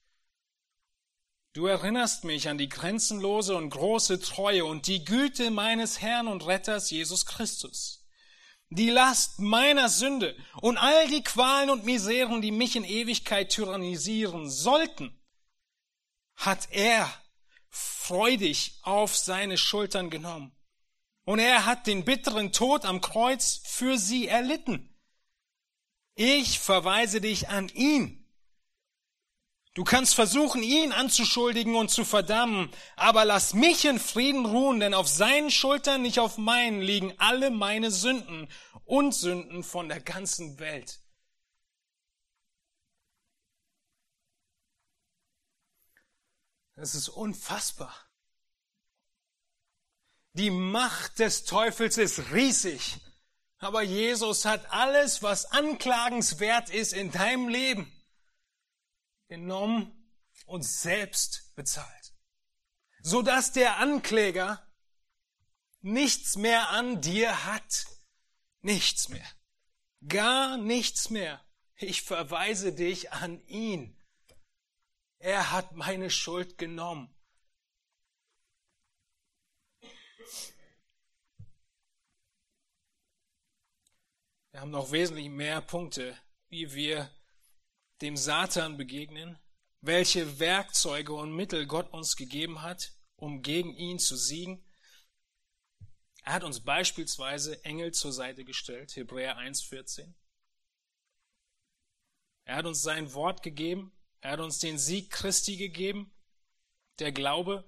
Du 1.51 1.65
erinnerst 1.65 2.23
mich 2.23 2.47
an 2.47 2.57
die 2.57 2.69
grenzenlose 2.69 3.53
und 3.53 3.69
große 3.69 4.21
Treue 4.21 4.63
und 4.63 4.87
die 4.87 5.03
Güte 5.03 5.51
meines 5.51 5.99
Herrn 5.99 6.29
und 6.29 6.47
Retters 6.47 6.91
Jesus 6.91 7.25
Christus. 7.25 8.07
Die 8.69 8.89
Last 8.89 9.39
meiner 9.39 9.89
Sünde 9.89 10.33
und 10.61 10.77
all 10.77 11.09
die 11.09 11.23
Qualen 11.23 11.69
und 11.69 11.83
Miseren, 11.83 12.41
die 12.41 12.51
mich 12.51 12.77
in 12.77 12.85
Ewigkeit 12.85 13.49
tyrannisieren 13.49 14.49
sollten, 14.49 15.16
hat 16.37 16.69
er 16.71 17.11
freudig 17.69 18.79
auf 18.83 19.15
seine 19.15 19.57
Schultern 19.57 20.09
genommen. 20.09 20.55
Und 21.25 21.39
er 21.39 21.65
hat 21.65 21.87
den 21.87 22.05
bitteren 22.05 22.53
Tod 22.53 22.85
am 22.85 23.01
Kreuz 23.01 23.61
für 23.65 23.97
sie 23.97 24.27
erlitten. 24.27 24.95
Ich 26.15 26.59
verweise 26.59 27.19
dich 27.19 27.49
an 27.49 27.67
ihn. 27.69 28.23
Du 29.73 29.83
kannst 29.83 30.15
versuchen, 30.15 30.63
ihn 30.63 30.91
anzuschuldigen 30.91 31.75
und 31.75 31.91
zu 31.91 32.03
verdammen, 32.03 32.71
aber 32.95 33.25
lass 33.25 33.53
mich 33.53 33.85
in 33.85 33.99
Frieden 33.99 34.45
ruhen, 34.45 34.79
denn 34.79 34.95
auf 34.95 35.07
seinen 35.07 35.51
Schultern, 35.51 36.01
nicht 36.01 36.17
auf 36.17 36.39
meinen, 36.39 36.81
liegen 36.81 37.13
alle 37.19 37.51
meine 37.51 37.91
Sünden 37.91 38.47
und 38.85 39.13
Sünden 39.13 39.63
von 39.63 39.89
der 39.89 39.99
ganzen 39.99 40.57
Welt. 40.59 40.99
Das 46.77 46.93
ist 46.93 47.09
unfassbar. 47.09 47.93
Die 50.33 50.51
Macht 50.51 51.17
des 51.17 51.43
Teufels 51.43 51.97
ist 51.97 52.31
riesig. 52.31 52.99
Aber 53.57 53.81
Jesus 53.81 54.45
hat 54.45 54.71
alles, 54.71 55.23
was 55.23 55.45
anklagenswert 55.45 56.69
ist 56.69 56.93
in 56.93 57.11
deinem 57.11 57.49
Leben, 57.49 57.91
genommen 59.27 59.91
und 60.45 60.61
selbst 60.61 61.55
bezahlt. 61.55 62.13
Sodass 63.01 63.53
der 63.53 63.77
Ankläger 63.77 64.63
nichts 65.81 66.35
mehr 66.35 66.69
an 66.69 67.01
dir 67.01 67.45
hat. 67.45 67.87
Nichts 68.61 69.09
mehr. 69.09 69.27
Gar 70.07 70.57
nichts 70.57 71.09
mehr. 71.09 71.43
Ich 71.77 72.03
verweise 72.03 72.71
dich 72.71 73.11
an 73.13 73.43
ihn. 73.47 73.96
Er 75.19 75.51
hat 75.51 75.73
meine 75.73 76.09
Schuld 76.09 76.57
genommen. 76.57 77.13
Wir 84.51 84.61
haben 84.61 84.71
noch 84.71 84.91
wesentlich 84.91 85.29
mehr 85.29 85.61
Punkte, 85.61 86.17
wie 86.49 86.73
wir 86.73 87.11
dem 88.01 88.17
Satan 88.17 88.77
begegnen, 88.77 89.39
welche 89.81 90.39
Werkzeuge 90.39 91.13
und 91.13 91.35
Mittel 91.35 91.65
Gott 91.67 91.91
uns 91.93 92.15
gegeben 92.15 92.61
hat, 92.61 92.93
um 93.15 93.41
gegen 93.41 93.75
ihn 93.75 93.99
zu 93.99 94.15
siegen. 94.15 94.63
Er 96.23 96.33
hat 96.33 96.43
uns 96.43 96.59
beispielsweise 96.59 97.63
Engel 97.63 97.93
zur 97.93 98.11
Seite 98.11 98.43
gestellt, 98.43 98.95
Hebräer 98.95 99.37
1,14. 99.37 100.13
Er 102.45 102.55
hat 102.57 102.65
uns 102.65 102.81
sein 102.81 103.13
Wort 103.13 103.43
gegeben, 103.43 103.96
er 104.21 104.31
hat 104.31 104.39
uns 104.39 104.59
den 104.59 104.77
Sieg 104.77 105.11
Christi 105.11 105.57
gegeben, 105.57 106.11
der 106.99 107.11
Glaube, 107.11 107.67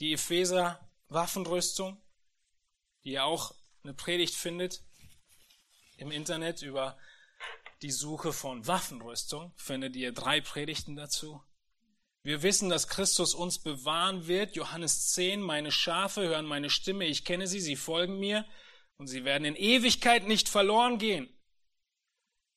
die 0.00 0.12
Epheser 0.12 0.88
Waffenrüstung, 1.08 2.00
die 3.04 3.12
ihr 3.12 3.24
auch 3.24 3.54
eine 3.82 3.94
Predigt 3.94 4.34
findet 4.34 4.82
im 5.96 6.10
Internet 6.10 6.62
über 6.62 6.98
die 7.82 7.90
Suche 7.90 8.32
von 8.32 8.66
Waffenrüstung, 8.66 9.52
findet 9.56 9.96
ihr 9.96 10.12
drei 10.12 10.40
Predigten 10.40 10.96
dazu. 10.96 11.42
Wir 12.22 12.42
wissen, 12.42 12.68
dass 12.68 12.86
Christus 12.86 13.34
uns 13.34 13.58
bewahren 13.58 14.28
wird. 14.28 14.54
Johannes 14.54 15.08
10, 15.10 15.40
meine 15.40 15.72
Schafe 15.72 16.22
hören 16.22 16.46
meine 16.46 16.70
Stimme, 16.70 17.06
ich 17.06 17.24
kenne 17.24 17.48
sie, 17.48 17.60
sie 17.60 17.74
folgen 17.74 18.20
mir 18.20 18.46
und 18.96 19.08
sie 19.08 19.24
werden 19.24 19.44
in 19.44 19.56
Ewigkeit 19.56 20.28
nicht 20.28 20.48
verloren 20.48 20.98
gehen. 20.98 21.28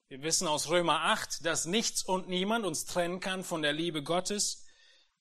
Wir 0.08 0.22
wissen 0.22 0.48
aus 0.48 0.70
Römer 0.70 1.02
8, 1.02 1.44
dass 1.44 1.66
nichts 1.66 2.04
und 2.04 2.30
niemand 2.30 2.64
uns 2.64 2.86
trennen 2.86 3.20
kann 3.20 3.44
von 3.44 3.64
der 3.64 3.74
Liebe 3.74 4.04
Gottes. 4.04 4.64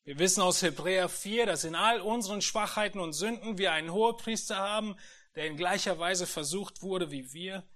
Wir 0.04 0.18
wissen 0.18 0.42
aus 0.42 0.60
Hebräer 0.60 1.08
4, 1.08 1.46
dass 1.46 1.64
in 1.64 1.74
all 1.74 2.02
unseren 2.02 2.42
Schwachheiten 2.42 3.00
und 3.00 3.14
Sünden 3.14 3.56
wir 3.56 3.72
einen 3.72 3.90
Hohepriester 3.90 4.56
haben, 4.56 4.96
der 5.36 5.46
in 5.46 5.56
gleicher 5.56 5.98
Weise 5.98 6.26
versucht 6.26 6.82
wurde 6.82 7.10
wie 7.10 7.32
wir. 7.32 7.66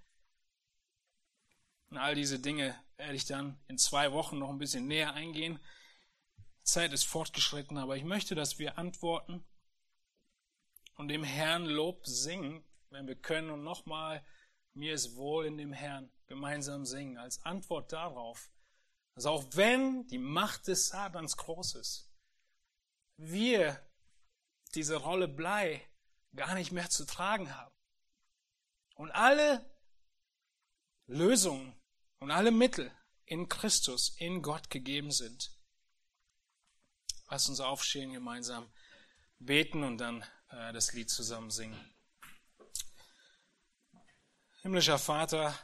Und 1.88 1.96
all 1.96 2.14
diese 2.14 2.38
Dinge 2.38 2.78
werde 2.98 3.14
ich 3.14 3.24
dann 3.24 3.58
in 3.68 3.78
zwei 3.78 4.12
Wochen 4.12 4.38
noch 4.38 4.50
ein 4.50 4.58
bisschen 4.58 4.86
näher 4.86 5.14
eingehen. 5.14 5.58
Die 6.60 6.64
Zeit 6.64 6.92
ist 6.92 7.04
fortgeschritten, 7.04 7.78
aber 7.78 7.96
ich 7.96 8.04
möchte, 8.04 8.34
dass 8.34 8.58
wir 8.58 8.76
antworten 8.76 9.42
und 10.96 11.08
dem 11.08 11.24
Herrn 11.24 11.64
Lob 11.64 12.06
singen, 12.06 12.62
wenn 12.90 13.06
wir 13.06 13.16
können 13.16 13.48
und 13.48 13.64
nochmal, 13.64 14.22
mir 14.74 14.92
ist 14.92 15.16
wohl 15.16 15.46
in 15.46 15.56
dem 15.56 15.72
Herrn 15.72 16.10
gemeinsam 16.28 16.86
singen, 16.86 17.18
als 17.18 17.44
Antwort 17.44 17.92
darauf, 17.92 18.50
dass 19.14 19.26
auch 19.26 19.44
wenn 19.52 20.06
die 20.06 20.18
Macht 20.18 20.68
des 20.68 20.88
Satans 20.88 21.36
groß 21.36 21.74
ist, 21.74 22.08
wir 23.16 23.84
diese 24.74 24.96
Rolle 24.96 25.26
Blei 25.26 25.84
gar 26.36 26.54
nicht 26.54 26.70
mehr 26.70 26.88
zu 26.88 27.04
tragen 27.04 27.54
haben. 27.54 27.74
Und 28.94 29.10
alle 29.10 29.68
Lösungen 31.06 31.74
und 32.18 32.30
alle 32.30 32.50
Mittel 32.50 32.92
in 33.24 33.48
Christus, 33.48 34.14
in 34.18 34.42
Gott 34.42 34.70
gegeben 34.70 35.10
sind. 35.10 35.52
Lass 37.30 37.48
uns 37.48 37.60
aufstehen, 37.60 38.12
gemeinsam 38.12 38.70
beten 39.38 39.84
und 39.84 39.98
dann 39.98 40.22
äh, 40.50 40.72
das 40.72 40.92
Lied 40.92 41.10
zusammen 41.10 41.50
singen. 41.50 41.94
Himmlischer 44.62 44.98
Vater, 44.98 45.58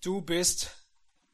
Du 0.00 0.22
bist 0.22 0.74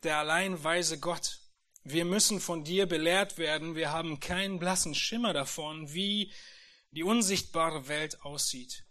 der 0.03 0.19
allein 0.19 0.63
weise 0.63 0.99
Gott. 0.99 1.39
Wir 1.85 2.05
müssen 2.05 2.41
von 2.41 2.65
dir 2.65 2.87
belehrt 2.87 3.39
werden. 3.39 3.77
Wir 3.77 3.93
haben 3.93 4.19
keinen 4.19 4.59
blassen 4.59 4.95
Schimmer 4.95 5.33
davon, 5.33 5.93
wie 5.95 6.33
die 6.91 7.05
unsichtbare 7.05 7.87
Welt 7.87 8.23
aussieht. 8.23 8.85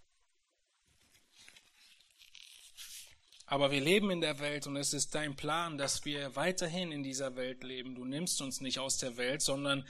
Aber 3.47 3.69
wir 3.69 3.81
leben 3.81 4.11
in 4.11 4.22
der 4.22 4.39
Welt 4.39 4.65
und 4.65 4.77
es 4.77 4.93
ist 4.93 5.14
dein 5.14 5.35
Plan, 5.35 5.77
dass 5.77 6.06
wir 6.06 6.35
weiterhin 6.38 6.93
in 6.93 7.03
dieser 7.03 7.35
Welt 7.35 7.64
leben. 7.64 7.95
Du 7.95 8.06
nimmst 8.06 8.41
uns 8.41 8.61
nicht 8.61 8.80
aus 8.80 8.97
der 8.97 9.18
Welt, 9.18 9.41
sondern 9.41 9.85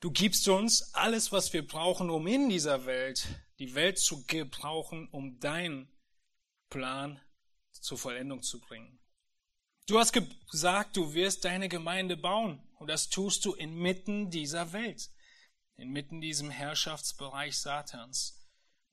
du 0.00 0.10
gibst 0.10 0.48
uns 0.48 0.92
alles, 0.92 1.30
was 1.30 1.52
wir 1.52 1.66
brauchen, 1.66 2.10
um 2.10 2.26
in 2.26 2.48
dieser 2.48 2.84
Welt, 2.84 3.26
die 3.60 3.74
Welt 3.74 3.98
zu 3.98 4.26
gebrauchen, 4.26 5.08
um 5.12 5.38
deinen 5.38 5.88
Plan 6.68 7.20
zur 7.82 7.98
Vollendung 7.98 8.42
zu 8.42 8.60
bringen. 8.60 8.98
Du 9.86 9.98
hast 9.98 10.12
gesagt, 10.12 10.96
du 10.96 11.12
wirst 11.12 11.44
deine 11.44 11.68
Gemeinde 11.68 12.16
bauen 12.16 12.62
und 12.78 12.86
das 12.86 13.08
tust 13.08 13.44
du 13.44 13.54
inmitten 13.54 14.30
dieser 14.30 14.72
Welt, 14.72 15.10
inmitten 15.76 16.20
diesem 16.20 16.50
Herrschaftsbereich 16.50 17.58
Satans. 17.58 18.38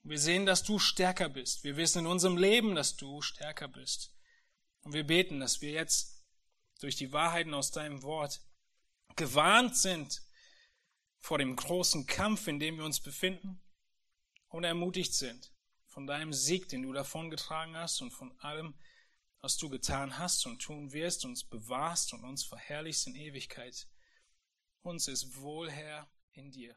Wir 0.01 0.17
sehen, 0.17 0.45
dass 0.45 0.63
du 0.63 0.79
stärker 0.79 1.29
bist. 1.29 1.63
Wir 1.63 1.77
wissen 1.77 1.99
in 1.99 2.07
unserem 2.07 2.37
Leben, 2.37 2.73
dass 2.73 2.95
du 2.95 3.21
stärker 3.21 3.67
bist. 3.67 4.15
Und 4.81 4.93
wir 4.93 5.05
beten, 5.05 5.39
dass 5.39 5.61
wir 5.61 5.71
jetzt 5.71 6.25
durch 6.79 6.95
die 6.95 7.11
Wahrheiten 7.11 7.53
aus 7.53 7.71
deinem 7.71 8.01
Wort 8.01 8.41
gewarnt 9.15 9.77
sind 9.77 10.23
vor 11.19 11.37
dem 11.37 11.55
großen 11.55 12.07
Kampf, 12.07 12.47
in 12.47 12.59
dem 12.59 12.77
wir 12.77 12.85
uns 12.85 13.01
befinden 13.01 13.61
und 14.47 14.63
ermutigt 14.63 15.13
sind 15.13 15.51
von 15.89 16.05
deinem 16.07 16.31
Sieg, 16.31 16.69
den 16.69 16.83
du 16.83 16.93
davongetragen 16.93 17.75
hast 17.75 18.01
und 18.01 18.11
von 18.11 18.31
allem, 18.39 18.75
was 19.41 19.57
du 19.57 19.69
getan 19.69 20.17
hast 20.17 20.45
und 20.45 20.61
tun 20.61 20.93
wirst, 20.93 21.25
uns 21.25 21.43
bewahrst 21.43 22.13
und 22.13 22.23
uns 22.23 22.43
verherrlichst 22.43 23.07
in 23.07 23.15
Ewigkeit. 23.15 23.87
Uns 24.81 25.07
ist 25.07 25.35
wohl, 25.35 25.69
Herr, 25.69 26.07
in 26.31 26.51
dir. 26.51 26.75